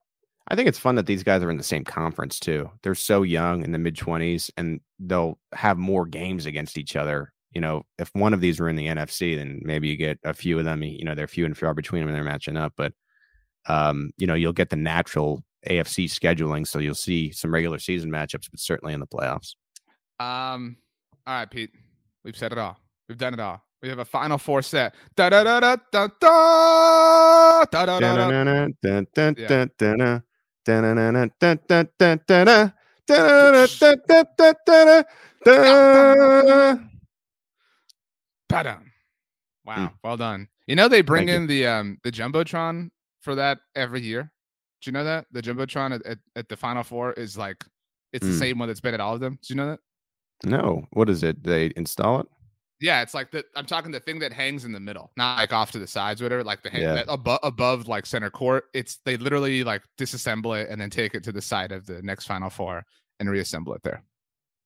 I 0.48 0.56
think 0.56 0.68
it's 0.68 0.78
fun 0.78 0.96
that 0.96 1.06
these 1.06 1.22
guys 1.22 1.42
are 1.42 1.50
in 1.50 1.56
the 1.56 1.62
same 1.62 1.84
conference 1.84 2.38
too. 2.38 2.70
They're 2.82 2.94
so 2.94 3.22
young 3.22 3.62
in 3.62 3.72
the 3.72 3.78
mid 3.78 3.96
20s 3.96 4.50
and 4.56 4.80
they'll 4.98 5.38
have 5.52 5.78
more 5.78 6.06
games 6.06 6.46
against 6.46 6.76
each 6.76 6.96
other. 6.96 7.32
You 7.52 7.60
know, 7.60 7.84
if 7.98 8.10
one 8.14 8.34
of 8.34 8.40
these 8.40 8.60
were 8.60 8.68
in 8.68 8.76
the 8.76 8.86
NFC, 8.86 9.36
then 9.36 9.60
maybe 9.62 9.88
you 9.88 9.96
get 9.96 10.18
a 10.24 10.34
few 10.34 10.58
of 10.58 10.64
them, 10.64 10.82
you 10.82 11.04
know, 11.04 11.14
they're 11.14 11.28
few 11.28 11.46
and 11.46 11.56
far 11.56 11.72
between 11.72 12.00
them 12.00 12.08
and 12.08 12.16
they're 12.16 12.24
matching 12.24 12.56
up. 12.56 12.74
But, 12.76 12.92
um, 13.66 14.10
you 14.18 14.26
know, 14.26 14.34
you'll 14.34 14.52
get 14.52 14.70
the 14.70 14.76
natural 14.76 15.42
AFC 15.68 16.04
scheduling. 16.06 16.66
So 16.66 16.78
you'll 16.78 16.94
see 16.94 17.30
some 17.32 17.52
regular 17.52 17.78
season 17.78 18.10
matchups, 18.10 18.50
but 18.50 18.60
certainly 18.60 18.94
in 18.94 19.00
the 19.00 19.06
playoffs. 19.06 19.54
Um, 20.20 20.76
all 21.26 21.34
right, 21.34 21.50
Pete, 21.50 21.70
we've 22.24 22.36
said 22.36 22.52
it 22.52 22.58
all. 22.58 22.78
We've 23.08 23.18
done 23.18 23.34
it 23.34 23.40
all. 23.40 23.62
We 23.82 23.88
have 23.90 23.98
a 23.98 24.04
final 24.04 24.38
four 24.38 24.62
set. 24.62 24.94
Da 25.16 25.28
da 25.28 25.44
da 25.44 25.60
da 25.60 25.76
da 25.92 26.08
da 26.20 27.64
da 27.70 27.86
da 27.86 27.98
da. 27.98 28.06
Dun-dun-dun-dun, 28.06 28.76
dun-dun, 28.82 29.34
Yeah. 29.36 29.46
dun-dun-dun, 29.48 30.22
dun-dun-dun, 30.64 31.30
dun-dun, 31.38 31.88
dun-dun, 31.98 32.72
dun-dun, 33.06 33.68
dun-dun, 33.68 34.26
dun-dun, 34.38 35.04
dun-dun. 35.44 36.90
Ba-dum. 38.48 38.90
Wow, 39.64 39.76
Mm. 39.76 39.92
well 40.02 40.16
done. 40.16 40.48
You 40.66 40.76
know 40.76 40.88
they 40.88 41.02
bring 41.02 41.26
Thank 41.26 41.30
you. 41.30 41.42
in 41.42 41.46
the 41.46 41.66
um 41.66 41.98
the 42.04 42.12
jumbotron 42.12 42.90
for 43.20 43.34
that 43.34 43.58
every 43.74 44.00
year. 44.02 44.30
Do 44.84 44.90
you 44.90 44.92
know 44.92 45.04
that 45.04 45.24
the 45.32 45.40
jumbotron 45.40 45.94
at, 45.94 46.04
at, 46.04 46.18
at 46.36 46.48
the 46.50 46.56
final 46.58 46.82
four 46.82 47.14
is 47.14 47.38
like 47.38 47.64
it's 48.12 48.26
the 48.26 48.32
Mm. 48.32 48.38
same 48.38 48.58
one 48.58 48.68
that's 48.68 48.80
been 48.82 48.92
at 48.94 49.00
all 49.00 49.14
of 49.14 49.20
them? 49.20 49.38
Do 49.42 49.54
you 49.54 49.56
know 49.56 49.68
that? 49.70 49.80
No, 50.44 50.84
what 50.92 51.08
is 51.08 51.22
it? 51.22 51.42
They 51.42 51.72
install 51.74 52.20
it? 52.20 52.26
Yeah, 52.80 53.00
it's 53.00 53.14
like 53.14 53.30
the 53.30 53.44
I'm 53.56 53.64
talking 53.64 53.92
the 53.92 54.00
thing 54.00 54.18
that 54.18 54.32
hangs 54.32 54.66
in 54.66 54.72
the 54.72 54.80
middle, 54.80 55.10
not 55.16 55.38
like 55.38 55.54
off 55.54 55.70
to 55.70 55.78
the 55.78 55.86
sides, 55.86 56.20
or 56.20 56.26
whatever. 56.26 56.44
Like 56.44 56.62
the 56.62 56.68
hang 56.68 56.82
Yeah. 56.82 57.02
above 57.08 57.38
above 57.42 57.88
like 57.88 58.04
center 58.04 58.28
court. 58.30 58.64
It's 58.74 58.98
they 59.06 59.16
literally 59.16 59.64
like 59.64 59.82
disassemble 59.96 60.60
it 60.60 60.68
and 60.68 60.78
then 60.78 60.90
take 60.90 61.14
it 61.14 61.24
to 61.24 61.32
the 61.32 61.40
side 61.40 61.72
of 61.72 61.86
the 61.86 62.02
next 62.02 62.26
final 62.26 62.50
four 62.50 62.84
and 63.20 63.30
reassemble 63.30 63.72
it 63.74 63.82
there. 63.84 64.02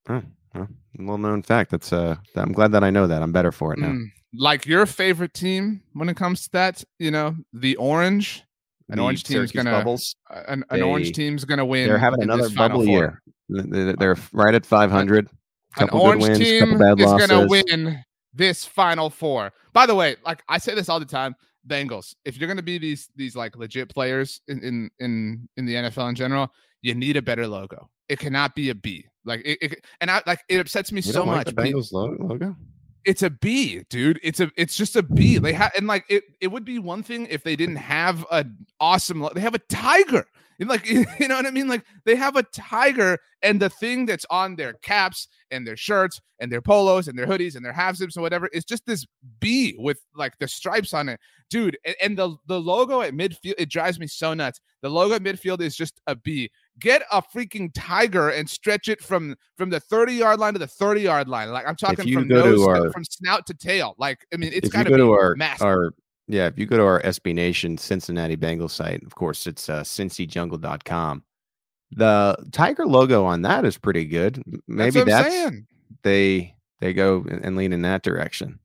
Oh, 0.08 0.22
well, 0.54 0.68
well 0.98 1.18
known 1.18 1.42
fact. 1.42 1.70
That's 1.70 1.92
uh, 1.92 2.16
I'm 2.34 2.52
glad 2.52 2.72
that 2.72 2.82
I 2.82 2.90
know 2.90 3.06
that. 3.06 3.22
I'm 3.22 3.30
better 3.32 3.52
for 3.52 3.72
it 3.72 3.78
now. 3.78 3.88
Mm. 3.90 4.06
Like 4.34 4.66
your 4.66 4.84
favorite 4.84 5.32
team 5.34 5.82
when 5.92 6.08
it 6.08 6.16
comes 6.16 6.42
to 6.44 6.50
that, 6.52 6.82
you 6.98 7.10
know, 7.12 7.36
the 7.52 7.76
orange. 7.76 8.42
An 8.90 8.98
orange 8.98 9.24
team's 9.24 9.50
Syracuse 9.50 9.64
gonna 9.64 9.70
bubbles. 9.76 10.16
uh, 10.30 10.42
an, 10.48 10.64
an 10.70 10.82
orange 10.82 11.08
They- 11.08 11.12
team's 11.12 11.44
gonna 11.44 11.64
win. 11.66 11.88
They're 11.88 11.98
having 11.98 12.22
another 12.22 12.48
bubble 12.50 12.84
year. 12.86 13.20
They're, 13.48 13.92
they're 13.94 14.16
right 14.32 14.54
at 14.54 14.64
500. 14.66 15.26
An 15.26 15.32
Couple 15.88 16.00
orange 16.00 16.22
wins, 16.22 16.38
team 16.38 16.72
is 16.74 16.80
losses. 16.80 17.26
gonna 17.28 17.46
win 17.46 18.02
this 18.32 18.64
Final 18.64 19.10
Four. 19.10 19.52
By 19.74 19.84
the 19.86 19.94
way, 19.94 20.16
like 20.24 20.42
I 20.48 20.58
say 20.58 20.74
this 20.74 20.88
all 20.88 20.98
the 20.98 21.04
time, 21.06 21.34
Bengals. 21.66 22.14
If 22.24 22.38
you're 22.38 22.48
gonna 22.48 22.62
be 22.62 22.78
these 22.78 23.08
these 23.16 23.36
like 23.36 23.56
legit 23.56 23.88
players 23.90 24.40
in 24.48 24.60
in 24.62 24.90
in, 24.98 25.48
in 25.58 25.66
the 25.66 25.74
NFL 25.74 26.08
in 26.08 26.14
general, 26.14 26.50
you 26.82 26.94
need 26.94 27.16
a 27.18 27.22
better 27.22 27.46
logo. 27.46 27.90
It 28.08 28.18
cannot 28.18 28.54
be 28.54 28.70
a 28.70 28.74
B. 28.74 29.04
Like 29.26 29.42
it, 29.44 29.58
it 29.60 29.84
and 30.00 30.10
I 30.10 30.22
like 30.26 30.40
it 30.48 30.58
upsets 30.60 30.90
me 30.92 31.02
You 31.02 31.12
so 31.12 31.26
much. 31.26 31.46
the 31.46 31.52
Bengals 31.52 31.92
logo? 31.92 32.56
It's 33.04 33.22
a 33.22 33.30
B, 33.30 33.82
dude. 33.90 34.20
It's 34.22 34.40
a 34.40 34.50
it's 34.56 34.76
just 34.76 34.96
a 34.96 35.02
B. 35.02 35.38
They 35.38 35.52
have 35.52 35.72
and 35.76 35.86
like 35.86 36.04
it 36.08 36.24
it 36.40 36.48
would 36.48 36.64
be 36.64 36.78
one 36.78 37.02
thing 37.02 37.26
if 37.30 37.42
they 37.42 37.56
didn't 37.56 37.76
have 37.76 38.24
an 38.30 38.66
awesome 38.80 39.26
they 39.34 39.40
have 39.40 39.54
a 39.54 39.60
tiger. 39.70 40.26
Like 40.60 40.88
you 40.90 41.06
know 41.20 41.36
what 41.36 41.46
I 41.46 41.50
mean? 41.50 41.68
Like 41.68 41.84
they 42.04 42.16
have 42.16 42.36
a 42.36 42.42
tiger 42.42 43.18
and 43.42 43.60
the 43.60 43.70
thing 43.70 44.06
that's 44.06 44.26
on 44.30 44.56
their 44.56 44.74
caps 44.74 45.28
and 45.50 45.66
their 45.66 45.76
shirts 45.76 46.20
and 46.40 46.50
their 46.50 46.60
polos 46.60 47.08
and 47.08 47.18
their 47.18 47.26
hoodies 47.26 47.54
and 47.54 47.64
their 47.64 47.72
half 47.72 47.96
zips 47.96 48.16
and 48.16 48.22
whatever 48.22 48.48
is 48.48 48.64
just 48.64 48.84
this 48.86 49.06
B 49.40 49.76
with 49.78 50.00
like 50.14 50.36
the 50.38 50.48
stripes 50.48 50.92
on 50.92 51.08
it. 51.08 51.20
Dude, 51.50 51.78
and, 51.84 51.94
and 52.02 52.18
the 52.18 52.36
the 52.46 52.60
logo 52.60 53.00
at 53.02 53.14
midfield 53.14 53.54
it 53.56 53.70
drives 53.70 53.98
me 53.98 54.06
so 54.06 54.34
nuts. 54.34 54.60
The 54.82 54.90
logo 54.90 55.14
at 55.14 55.22
midfield 55.22 55.60
is 55.60 55.76
just 55.76 56.00
a 56.06 56.16
B. 56.16 56.50
Get 56.78 57.02
a 57.10 57.20
freaking 57.22 57.70
tiger 57.74 58.28
and 58.30 58.48
stretch 58.48 58.88
it 58.88 59.02
from 59.02 59.34
from 59.56 59.70
the 59.70 59.80
30 59.80 60.14
yard 60.14 60.38
line 60.38 60.52
to 60.52 60.58
the 60.58 60.66
30 60.66 61.00
yard 61.00 61.28
line. 61.28 61.50
Like 61.50 61.66
I'm 61.66 61.76
talking 61.76 62.12
from 62.12 62.28
nose 62.28 62.60
to- 62.64 62.68
our- 62.68 62.92
from 62.92 63.04
snout 63.04 63.46
to 63.46 63.54
tail. 63.54 63.94
Like 63.98 64.24
I 64.32 64.36
mean, 64.36 64.50
it's 64.52 64.68
got 64.68 64.84
to 64.86 64.94
be 64.94 65.00
our 65.02 65.34
massive. 65.36 65.66
our 65.66 65.90
yeah, 66.30 66.46
if 66.46 66.58
you 66.58 66.66
go 66.66 66.76
to 66.76 66.84
our 66.84 67.00
SB 67.02 67.34
Nation 67.34 67.78
Cincinnati 67.78 68.36
Bengals 68.36 68.70
site, 68.72 69.02
of 69.02 69.14
course 69.14 69.46
it's 69.46 69.68
uh 69.68 69.82
cincyjungle.com. 69.82 71.24
The 71.92 72.36
tiger 72.52 72.86
logo 72.86 73.24
on 73.24 73.42
that 73.42 73.64
is 73.64 73.78
pretty 73.78 74.04
good. 74.04 74.36
That's 74.68 74.94
Maybe 74.94 75.02
that's, 75.04 75.28
saying. 75.34 75.66
they 76.02 76.54
they 76.80 76.92
go 76.92 77.24
and 77.28 77.56
lean 77.56 77.72
in 77.72 77.82
that 77.82 78.02
direction. 78.02 78.58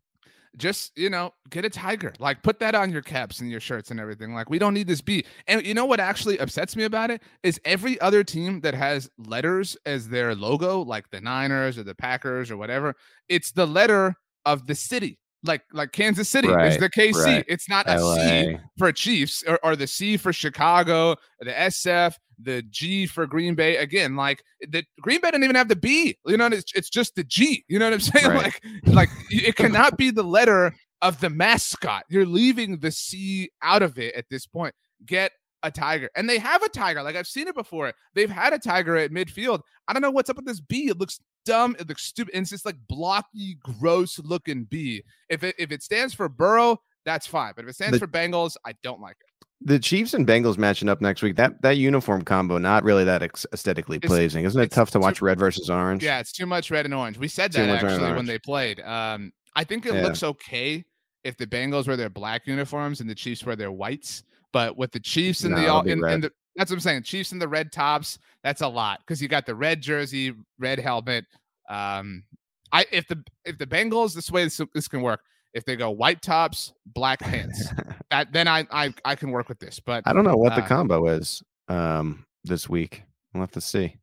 Just 0.57 0.97
you 0.97 1.09
know, 1.09 1.33
get 1.49 1.65
a 1.65 1.69
tiger. 1.69 2.13
Like 2.19 2.43
put 2.43 2.59
that 2.59 2.75
on 2.75 2.91
your 2.91 3.01
caps 3.01 3.39
and 3.39 3.49
your 3.49 3.59
shirts 3.59 3.91
and 3.91 3.99
everything. 3.99 4.33
Like 4.33 4.49
we 4.49 4.59
don't 4.59 4.73
need 4.73 4.87
this 4.87 5.01
B. 5.01 5.25
And 5.47 5.65
you 5.65 5.73
know 5.73 5.85
what 5.85 5.99
actually 5.99 6.37
upsets 6.39 6.75
me 6.75 6.83
about 6.83 7.09
it 7.09 7.21
is 7.41 7.59
every 7.65 7.99
other 8.01 8.23
team 8.23 8.61
that 8.61 8.73
has 8.73 9.09
letters 9.17 9.75
as 9.85 10.07
their 10.09 10.35
logo, 10.35 10.81
like 10.81 11.09
the 11.09 11.21
Niners 11.21 11.77
or 11.77 11.83
the 11.83 11.95
Packers 11.95 12.51
or 12.51 12.57
whatever. 12.57 12.95
It's 13.29 13.51
the 13.51 13.65
letter 13.65 14.15
of 14.45 14.67
the 14.67 14.75
city. 14.75 15.19
Like 15.45 15.63
like 15.73 15.91
Kansas 15.91 16.29
City 16.29 16.47
is 16.47 16.77
the 16.77 16.89
KC. 16.89 17.25
right. 17.25 17.45
It's 17.49 17.67
not 17.67 17.85
a 17.89 17.99
C. 17.99 18.51
LA. 18.53 18.59
for 18.77 18.91
Chiefs 18.93 19.43
or, 19.45 19.59
or 19.63 19.75
the 19.75 19.87
C 19.87 20.15
for 20.15 20.31
Chicago, 20.31 21.15
the 21.39 21.51
SF, 21.51 22.15
the 22.41 22.61
G 22.69 23.05
for 23.05 23.25
Green 23.25 23.55
Bay. 23.55 23.77
Again, 23.77 24.15
like 24.15 24.43
the 24.61 24.83
Green 25.01 25.21
Bay 25.21 25.31
didn't 25.31 25.43
even 25.43 25.55
have 25.55 25.67
the 25.67 25.75
B. 25.75 26.17
You 26.25 26.37
know, 26.37 26.47
it's 26.47 26.71
it's 26.75 26.89
just 26.89 27.15
the 27.15 27.23
G. 27.23 27.63
You 27.67 27.79
know 27.79 27.85
what 27.85 27.93
I'm 27.93 27.99
saying? 27.99 28.27
Right. 28.27 28.43
Like 28.43 28.61
like 28.85 29.09
it 29.29 29.55
cannot 29.55 29.97
be 29.97 30.11
the 30.11 30.23
letter 30.23 30.73
of 31.01 31.19
the 31.19 31.29
mascot. 31.29 32.03
You're 32.09 32.25
leaving 32.25 32.79
the 32.79 32.91
C 32.91 33.49
out 33.61 33.81
of 33.81 33.97
it 33.99 34.15
at 34.15 34.25
this 34.29 34.45
point. 34.45 34.73
Get 35.05 35.31
a 35.63 35.71
tiger. 35.71 36.09
And 36.15 36.29
they 36.29 36.39
have 36.39 36.61
a 36.63 36.69
tiger. 36.69 37.01
Like 37.03 37.15
I've 37.15 37.27
seen 37.27 37.47
it 37.47 37.55
before. 37.55 37.93
They've 38.15 38.29
had 38.29 38.53
a 38.53 38.59
tiger 38.59 38.95
at 38.97 39.11
midfield. 39.11 39.61
I 39.87 39.93
don't 39.93 40.01
know 40.01 40.11
what's 40.11 40.29
up 40.29 40.35
with 40.37 40.45
this 40.45 40.59
B. 40.61 40.87
It 40.87 40.99
looks 40.99 41.19
dumb. 41.45 41.75
It 41.79 41.87
looks 41.87 42.03
stupid. 42.05 42.33
And 42.33 42.41
it's 42.43 42.51
just 42.51 42.65
like 42.65 42.75
blocky, 42.87 43.57
gross 43.79 44.19
looking 44.19 44.65
B. 44.65 45.03
If 45.29 45.43
it 45.43 45.55
if 45.57 45.71
it 45.71 45.83
stands 45.83 46.13
for 46.13 46.27
Burrow, 46.29 46.77
that's 47.05 47.27
fine. 47.27 47.53
But 47.55 47.65
if 47.65 47.71
it 47.71 47.73
stands 47.75 47.99
The- 47.99 48.05
for 48.05 48.11
Bengals, 48.11 48.55
I 48.65 48.73
don't 48.83 49.01
like 49.01 49.17
it. 49.19 49.27
The 49.65 49.79
Chiefs 49.79 50.13
and 50.13 50.27
Bengals 50.27 50.57
matching 50.57 50.89
up 50.89 50.99
next 51.01 51.21
week. 51.21 51.35
That 51.37 51.61
that 51.61 51.77
uniform 51.77 52.23
combo 52.23 52.57
not 52.57 52.83
really 52.83 53.03
that 53.05 53.21
ex- 53.23 53.45
aesthetically 53.53 53.97
It's- 53.97 54.09
pleasing, 54.09 54.43
isn't 54.45 54.59
it? 54.61 54.71
Tough 54.71 54.89
to 54.91 54.93
too- 54.93 54.99
watch 55.01 55.21
red 55.21 55.39
versus 55.39 55.69
orange. 55.69 56.03
Yeah, 56.03 56.19
it's 56.19 56.31
too 56.31 56.45
much 56.45 56.69
red 56.71 56.85
and 56.85 56.93
orange. 56.93 57.17
We 57.17 57.27
said 57.27 57.51
that 57.53 57.67
much 57.67 57.81
red 57.83 57.93
and 57.93 58.01
actually 58.03 58.15
when 58.15 58.25
they 58.25 58.39
played. 58.39 58.79
Um, 58.81 59.31
I 59.55 59.63
think 59.63 59.85
it 59.85 59.93
Yeah. 59.93 60.01
looks 60.03 60.23
okay 60.23 60.83
if 61.23 61.37
the 61.37 61.47
Bengals 61.47 61.87
wear 61.87 61.95
their 61.95 62.09
black 62.09 62.45
uniforms 62.47 62.99
and 62.99 63.09
the 63.09 63.15
Chiefs 63.15 63.45
wear 63.45 63.55
their 63.55 63.71
whites. 63.71 64.23
But 64.51 64.77
with 64.77 64.91
the 64.91 64.99
Chiefs 64.99 65.43
and 65.45 65.55
No, 65.55 65.77
the 65.79 65.83
be 65.83 65.91
in, 65.91 65.99
the 65.99 66.31
that's 66.55 66.69
what 66.69 66.75
I'm 66.77 66.81
saying. 66.81 67.03
Chiefs 67.03 67.31
and 67.31 67.41
the 67.41 67.47
red 67.47 67.71
tops. 67.71 68.19
That's 68.43 68.61
a 68.61 68.67
lot 68.67 68.99
because 68.99 69.21
you 69.21 69.27
got 69.27 69.45
the 69.45 69.55
red 69.55 69.81
jersey, 69.81 70.33
red 70.59 70.79
helmet. 70.79 71.25
Um, 71.69 72.23
I 72.71 72.85
if 72.91 73.07
the 73.07 73.23
if 73.45 73.57
the 73.57 73.65
Bengals 73.65 74.13
this 74.13 74.29
way 74.29 74.43
this, 74.43 74.59
this 74.73 74.87
can 74.87 75.01
work. 75.01 75.21
If 75.53 75.65
they 75.65 75.75
go 75.75 75.91
white 75.91 76.21
tops, 76.21 76.73
black 76.85 77.19
pants, 77.19 77.69
that 78.11 78.31
then 78.33 78.47
I 78.47 78.65
I 78.71 78.93
I 79.05 79.15
can 79.15 79.31
work 79.31 79.49
with 79.49 79.59
this. 79.59 79.79
But 79.79 80.03
I 80.05 80.13
don't 80.13 80.23
know 80.25 80.37
what 80.37 80.55
the 80.55 80.63
Uh, 80.63 80.67
combo 80.67 81.07
is 81.07 81.43
um 81.69 82.25
this 82.43 82.67
week. 82.67 83.03
We'll 83.33 83.41
have 83.41 83.51
to 83.51 83.61
see. 83.61 83.97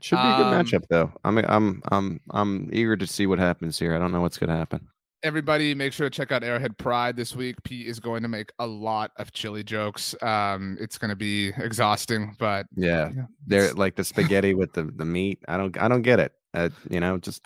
Should 0.00 0.16
be 0.16 0.28
a 0.28 0.36
good 0.36 0.46
Um, 0.46 0.64
matchup 0.64 0.84
though. 0.88 1.12
I'm 1.24 1.38
I'm 1.38 1.82
I'm 1.90 2.20
I'm 2.30 2.68
eager 2.72 2.96
to 2.96 3.06
see 3.06 3.26
what 3.26 3.38
happens 3.38 3.78
here. 3.78 3.94
I 3.94 3.98
don't 3.98 4.12
know 4.12 4.20
what's 4.20 4.38
gonna 4.38 4.56
happen. 4.56 4.88
everybody 5.24 5.74
make 5.74 5.92
sure 5.92 6.08
to 6.08 6.16
check 6.16 6.30
out 6.30 6.44
Arrowhead 6.44 6.78
Pride 6.78 7.16
this 7.16 7.34
week. 7.34 7.56
Pete 7.64 7.88
is 7.88 7.98
going 7.98 8.22
to 8.22 8.28
make 8.28 8.52
a 8.60 8.66
lot 8.66 9.10
of 9.16 9.32
chili 9.32 9.64
jokes. 9.64 10.14
Um, 10.22 10.76
it's 10.80 10.96
going 10.96 11.08
to 11.08 11.16
be 11.16 11.48
exhausting, 11.56 12.36
but 12.38 12.66
Yeah. 12.76 13.10
Yeah, 13.16 13.22
They're 13.44 13.72
like 13.72 13.96
the 13.96 14.04
spaghetti 14.12 14.54
with 14.54 14.72
the, 14.74 14.84
the 14.84 15.04
meat. 15.04 15.40
I 15.48 15.56
don't 15.56 15.76
I 15.76 15.88
don't 15.88 16.02
get 16.02 16.20
it. 16.20 16.30
Uh, 16.54 16.68
you 16.88 17.00
know, 17.00 17.18
just 17.18 17.42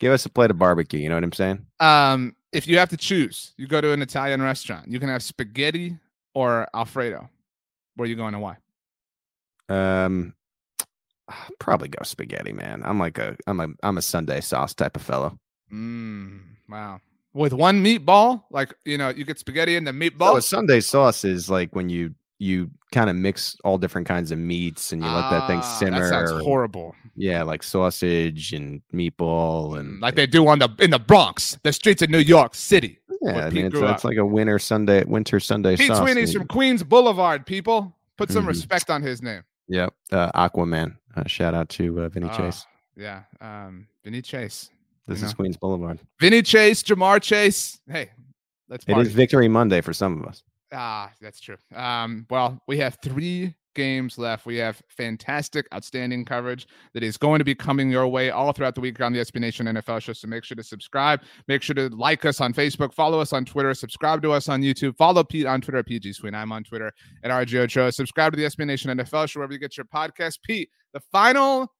give 0.00 0.10
us 0.10 0.24
a 0.24 0.30
plate 0.30 0.50
of 0.50 0.56
barbecue, 0.58 1.00
you 1.00 1.10
know 1.10 1.16
what 1.16 1.24
I'm 1.24 1.32
saying? 1.32 1.66
um, 1.80 2.34
if 2.52 2.66
you 2.68 2.78
have 2.78 2.90
to 2.90 2.96
choose, 2.96 3.52
you 3.56 3.66
go 3.66 3.80
to 3.80 3.92
an 3.92 4.02
Italian 4.02 4.42
restaurant. 4.42 4.88
You 4.88 5.00
can 5.00 5.08
have 5.08 5.22
spaghetti 5.22 5.98
or 6.34 6.68
Alfredo. 6.74 7.28
Where 7.96 8.04
are 8.04 8.08
you 8.08 8.16
going 8.16 8.34
and 8.34 8.42
why? 8.42 8.56
Um 9.68 10.34
probably 11.58 11.88
go 11.88 12.02
spaghetti, 12.04 12.52
man. 12.52 12.82
I'm 12.84 12.98
like 12.98 13.18
a 13.18 13.36
I'm 13.46 13.60
a 13.60 13.68
I'm 13.82 13.98
a 13.98 14.02
Sunday 14.02 14.40
sauce 14.40 14.74
type 14.74 14.96
of 14.96 15.02
fellow. 15.02 15.38
Mm, 15.72 16.40
wow. 16.68 17.00
With 17.34 17.54
one 17.54 17.82
meatball, 17.82 18.42
like 18.50 18.74
you 18.84 18.98
know, 18.98 19.08
you 19.08 19.24
get 19.24 19.38
spaghetti 19.38 19.76
and 19.76 19.86
the 19.86 19.92
meatball. 19.92 20.32
So 20.32 20.36
a 20.36 20.42
Sunday 20.42 20.80
sauce 20.80 21.24
is 21.24 21.48
like 21.48 21.74
when 21.74 21.88
you 21.88 22.14
you 22.42 22.70
kind 22.90 23.08
of 23.08 23.14
mix 23.16 23.56
all 23.64 23.78
different 23.78 24.06
kinds 24.06 24.32
of 24.32 24.38
meats 24.38 24.92
and 24.92 25.00
you 25.02 25.08
let 25.08 25.30
that 25.30 25.46
thing 25.46 25.60
Ah, 25.60 25.76
simmer. 25.78 26.00
That 26.10 26.28
sounds 26.28 26.42
horrible. 26.42 26.94
Yeah, 27.14 27.42
like 27.44 27.62
sausage 27.62 28.52
and 28.52 28.82
meatball 28.92 29.78
and 29.78 30.00
Like 30.00 30.14
they 30.16 30.26
do 30.26 30.46
on 30.48 30.58
the 30.58 30.68
in 30.80 30.90
the 30.90 30.98
Bronx, 30.98 31.58
the 31.62 31.72
streets 31.72 32.02
of 32.02 32.10
New 32.10 32.18
York 32.18 32.54
City. 32.54 32.98
yeah, 33.22 33.46
I 33.46 33.50
mean 33.50 33.66
it's, 33.66 33.76
it's 33.78 34.04
like 34.04 34.16
a 34.16 34.26
winter 34.26 34.58
Sunday 34.58 35.04
winter 35.04 35.38
Sunday 35.40 35.76
Pete 35.76 35.86
sauce. 35.88 35.98
Sweeney's 36.02 36.32
from 36.32 36.46
Queens 36.48 36.82
Boulevard. 36.82 37.46
People, 37.46 37.94
put 38.16 38.30
some 38.30 38.44
Mhm. 38.44 38.48
respect 38.48 38.90
on 38.90 39.02
his 39.02 39.22
name. 39.22 39.42
Yep, 39.68 39.94
uh, 40.10 40.32
Aquaman. 40.48 40.96
Uh, 41.14 41.22
shout 41.26 41.54
out 41.54 41.68
to 41.70 42.02
uh, 42.02 42.08
Vinny 42.08 42.28
Ah, 42.30 42.36
Chase. 42.36 42.66
Yeah, 42.96 43.22
um, 43.40 43.86
Vinny 44.04 44.20
Chase, 44.20 44.70
This 45.06 45.20
you 45.20 45.26
is 45.26 45.32
know. 45.32 45.36
Queens 45.36 45.56
Boulevard. 45.56 45.98
Vinny 46.20 46.42
Chase, 46.42 46.82
Ja'Marr 46.82 47.22
Chase. 47.22 47.78
Hey, 47.88 48.10
let's 48.68 48.84
It 48.88 48.92
party. 48.92 49.08
is 49.08 49.14
Victory 49.14 49.48
Monday 49.48 49.80
for 49.80 49.92
some 49.92 50.20
of 50.20 50.26
us. 50.26 50.42
Ah, 50.72 51.12
that's 51.20 51.40
true. 51.40 51.56
Um, 51.74 52.26
well, 52.30 52.60
we 52.66 52.78
have 52.78 52.98
three 53.02 53.54
games 53.74 54.18
left. 54.18 54.46
We 54.46 54.56
have 54.56 54.82
fantastic, 54.88 55.66
outstanding 55.74 56.24
coverage 56.24 56.66
that 56.94 57.02
is 57.02 57.16
going 57.16 57.38
to 57.38 57.44
be 57.44 57.54
coming 57.54 57.90
your 57.90 58.06
way 58.08 58.30
all 58.30 58.52
throughout 58.52 58.74
the 58.74 58.80
week 58.80 59.00
on 59.00 59.12
the 59.12 59.20
SB 59.20 59.40
Nation 59.40 59.66
NFL 59.66 60.02
show. 60.02 60.12
So 60.12 60.28
make 60.28 60.44
sure 60.44 60.56
to 60.56 60.62
subscribe. 60.62 61.22
Make 61.48 61.62
sure 61.62 61.74
to 61.74 61.88
like 61.90 62.24
us 62.24 62.40
on 62.40 62.52
Facebook, 62.52 62.92
follow 62.92 63.20
us 63.20 63.32
on 63.32 63.44
Twitter, 63.44 63.74
subscribe 63.74 64.22
to 64.22 64.32
us 64.32 64.48
on 64.48 64.62
YouTube, 64.62 64.96
follow 64.96 65.24
Pete 65.24 65.46
on 65.46 65.60
Twitter 65.60 65.78
at 65.78 65.86
PG 65.86 66.14
Sween. 66.14 66.34
I'm 66.34 66.52
on 66.52 66.64
Twitter 66.64 66.92
at 67.22 67.30
RJ 67.30 67.60
Ochoa. 67.60 67.92
Subscribe 67.92 68.32
to 68.32 68.36
the 68.36 68.44
SB 68.46 68.66
Nation 68.66 68.96
NFL 68.96 69.28
show 69.28 69.40
wherever 69.40 69.52
you 69.52 69.58
get 69.58 69.76
your 69.76 69.86
podcast. 69.86 70.38
Pete, 70.44 70.70
the 70.92 71.00
final 71.12 71.72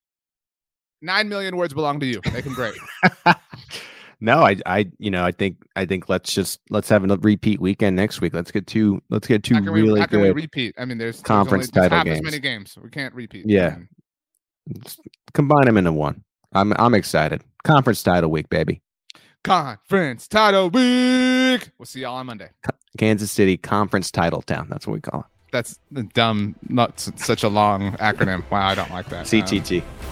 nine 1.00 1.28
million 1.28 1.56
words 1.56 1.74
belong 1.74 2.00
to 2.00 2.06
you. 2.06 2.20
Make 2.32 2.44
them 2.44 2.54
great. 2.54 2.74
no, 4.22 4.38
I, 4.42 4.56
I, 4.64 4.90
you 4.98 5.10
know, 5.10 5.24
I 5.24 5.32
think, 5.32 5.56
I 5.74 5.84
think 5.84 6.08
let's 6.08 6.32
just 6.32 6.60
let's 6.70 6.88
have 6.88 7.04
a 7.04 7.16
repeat 7.16 7.60
weekend 7.60 7.96
next 7.96 8.20
week. 8.20 8.32
Let's 8.32 8.50
get 8.52 8.66
two, 8.66 9.02
let's 9.10 9.26
get 9.26 9.42
two 9.42 9.54
How 9.54 9.60
can, 9.60 9.72
we, 9.72 9.82
really 9.82 10.00
how 10.00 10.06
can 10.06 10.20
we 10.20 10.28
good. 10.28 10.36
repeat? 10.36 10.74
I 10.78 10.84
mean, 10.84 10.96
there's 10.96 11.16
there's 11.16 11.22
conference 11.22 11.70
only, 11.74 11.88
there's 11.88 11.90
title 11.90 11.98
half 11.98 12.06
as 12.06 12.14
games. 12.20 12.24
many 12.24 12.38
games. 12.38 12.78
We 12.82 12.88
can't 12.90 13.14
repeat. 13.14 13.44
Yeah. 13.48 13.76
Combine 15.34 15.66
them 15.66 15.76
into 15.76 15.92
one. 15.92 16.22
I'm, 16.52 16.72
I'm 16.74 16.94
excited. 16.94 17.42
Conference 17.64 18.02
title 18.02 18.30
week, 18.30 18.48
baby. 18.48 18.80
Conference 19.42 20.28
title 20.28 20.70
week. 20.70 21.70
We'll 21.78 21.86
see 21.86 22.02
y'all 22.02 22.14
on 22.14 22.26
Monday. 22.26 22.50
Kansas 22.98 23.32
City 23.32 23.56
Conference 23.56 24.10
Title 24.12 24.42
Town. 24.42 24.68
That's 24.70 24.86
what 24.86 24.94
we 24.94 25.00
call 25.00 25.20
it. 25.20 25.26
That's 25.50 25.78
dumb, 26.14 26.54
not 26.68 27.00
such 27.00 27.42
a 27.42 27.48
long 27.48 27.92
acronym. 27.96 28.48
Wow, 28.50 28.68
I 28.68 28.74
don't 28.74 28.90
like 28.90 29.08
that. 29.08 29.26
it. 29.32 29.80
Um, 29.80 30.11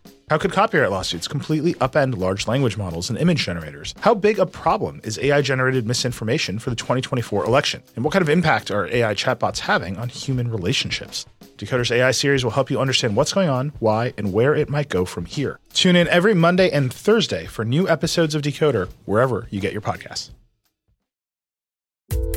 How 0.31 0.37
could 0.37 0.53
copyright 0.53 0.91
lawsuits 0.91 1.27
completely 1.27 1.73
upend 1.81 2.17
large 2.17 2.47
language 2.47 2.77
models 2.77 3.09
and 3.09 3.19
image 3.19 3.43
generators? 3.43 3.93
How 3.99 4.13
big 4.13 4.39
a 4.39 4.45
problem 4.45 5.01
is 5.03 5.19
AI 5.19 5.41
generated 5.41 5.85
misinformation 5.85 6.57
for 6.57 6.69
the 6.69 6.75
2024 6.77 7.43
election? 7.43 7.83
And 7.97 8.05
what 8.05 8.13
kind 8.13 8.21
of 8.21 8.29
impact 8.29 8.71
are 8.71 8.87
AI 8.87 9.13
chatbots 9.13 9.59
having 9.59 9.97
on 9.97 10.07
human 10.07 10.49
relationships? 10.49 11.25
Decoder's 11.57 11.91
AI 11.91 12.11
series 12.11 12.45
will 12.45 12.51
help 12.51 12.71
you 12.71 12.79
understand 12.79 13.17
what's 13.17 13.33
going 13.33 13.49
on, 13.49 13.73
why, 13.79 14.13
and 14.17 14.31
where 14.31 14.55
it 14.55 14.69
might 14.69 14.87
go 14.87 15.03
from 15.03 15.25
here. 15.25 15.59
Tune 15.73 15.97
in 15.97 16.07
every 16.07 16.33
Monday 16.33 16.71
and 16.71 16.93
Thursday 16.93 17.45
for 17.45 17.65
new 17.65 17.89
episodes 17.89 18.33
of 18.33 18.41
Decoder 18.41 18.87
wherever 19.03 19.49
you 19.49 19.59
get 19.59 19.73
your 19.73 19.81
podcasts. 19.81 20.29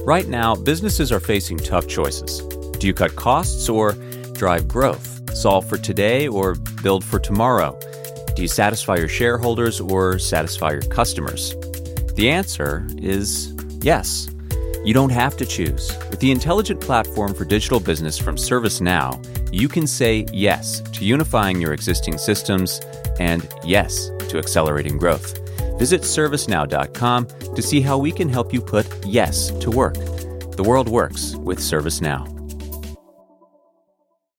Right 0.03 0.26
now, 0.26 0.57
businesses 0.57 1.12
are 1.12 1.20
facing 1.20 1.59
tough 1.59 1.86
choices. 1.86 2.40
Do 2.80 2.88
you 2.88 2.92
cut 2.92 3.14
costs 3.14 3.68
or 3.68 3.92
drive 4.32 4.66
growth? 4.66 5.23
Solve 5.35 5.68
for 5.68 5.76
today 5.76 6.28
or 6.28 6.55
build 6.82 7.05
for 7.05 7.18
tomorrow? 7.18 7.78
Do 8.35 8.43
you 8.43 8.49
satisfy 8.49 8.97
your 8.97 9.09
shareholders 9.09 9.80
or 9.80 10.18
satisfy 10.18 10.70
your 10.72 10.82
customers? 10.82 11.55
The 12.14 12.30
answer 12.30 12.87
is 12.99 13.53
yes. 13.82 14.28
You 14.85 14.95
don't 14.95 15.11
have 15.11 15.37
to 15.39 15.45
choose. 15.47 15.97
With 16.11 16.20
the 16.20 16.30
intelligent 16.30 16.80
platform 16.80 17.35
for 17.35 17.45
digital 17.45 17.80
business 17.80 18.16
from 18.16 18.37
ServiceNow, 18.37 19.53
you 19.53 19.68
can 19.68 19.87
say 19.87 20.24
yes 20.32 20.80
to 20.80 21.05
unifying 21.05 21.61
your 21.61 21.72
existing 21.72 22.18
systems 22.18 22.80
and 23.18 23.49
yes 23.64 24.11
to 24.28 24.39
accelerating 24.39 24.99
growth. 24.99 25.41
Visit 25.78 26.03
servicenow.com 26.03 27.26
to 27.26 27.62
see 27.62 27.80
how 27.80 27.99
we 27.99 28.12
can 28.12 28.28
help 28.28 28.53
you 28.53 28.61
put 28.61 28.87
yes 29.05 29.51
to 29.59 29.70
work. 29.70 29.95
The 30.57 30.64
world 30.64 30.89
works 30.89 31.35
with 31.37 31.59
ServiceNow. 31.59 32.43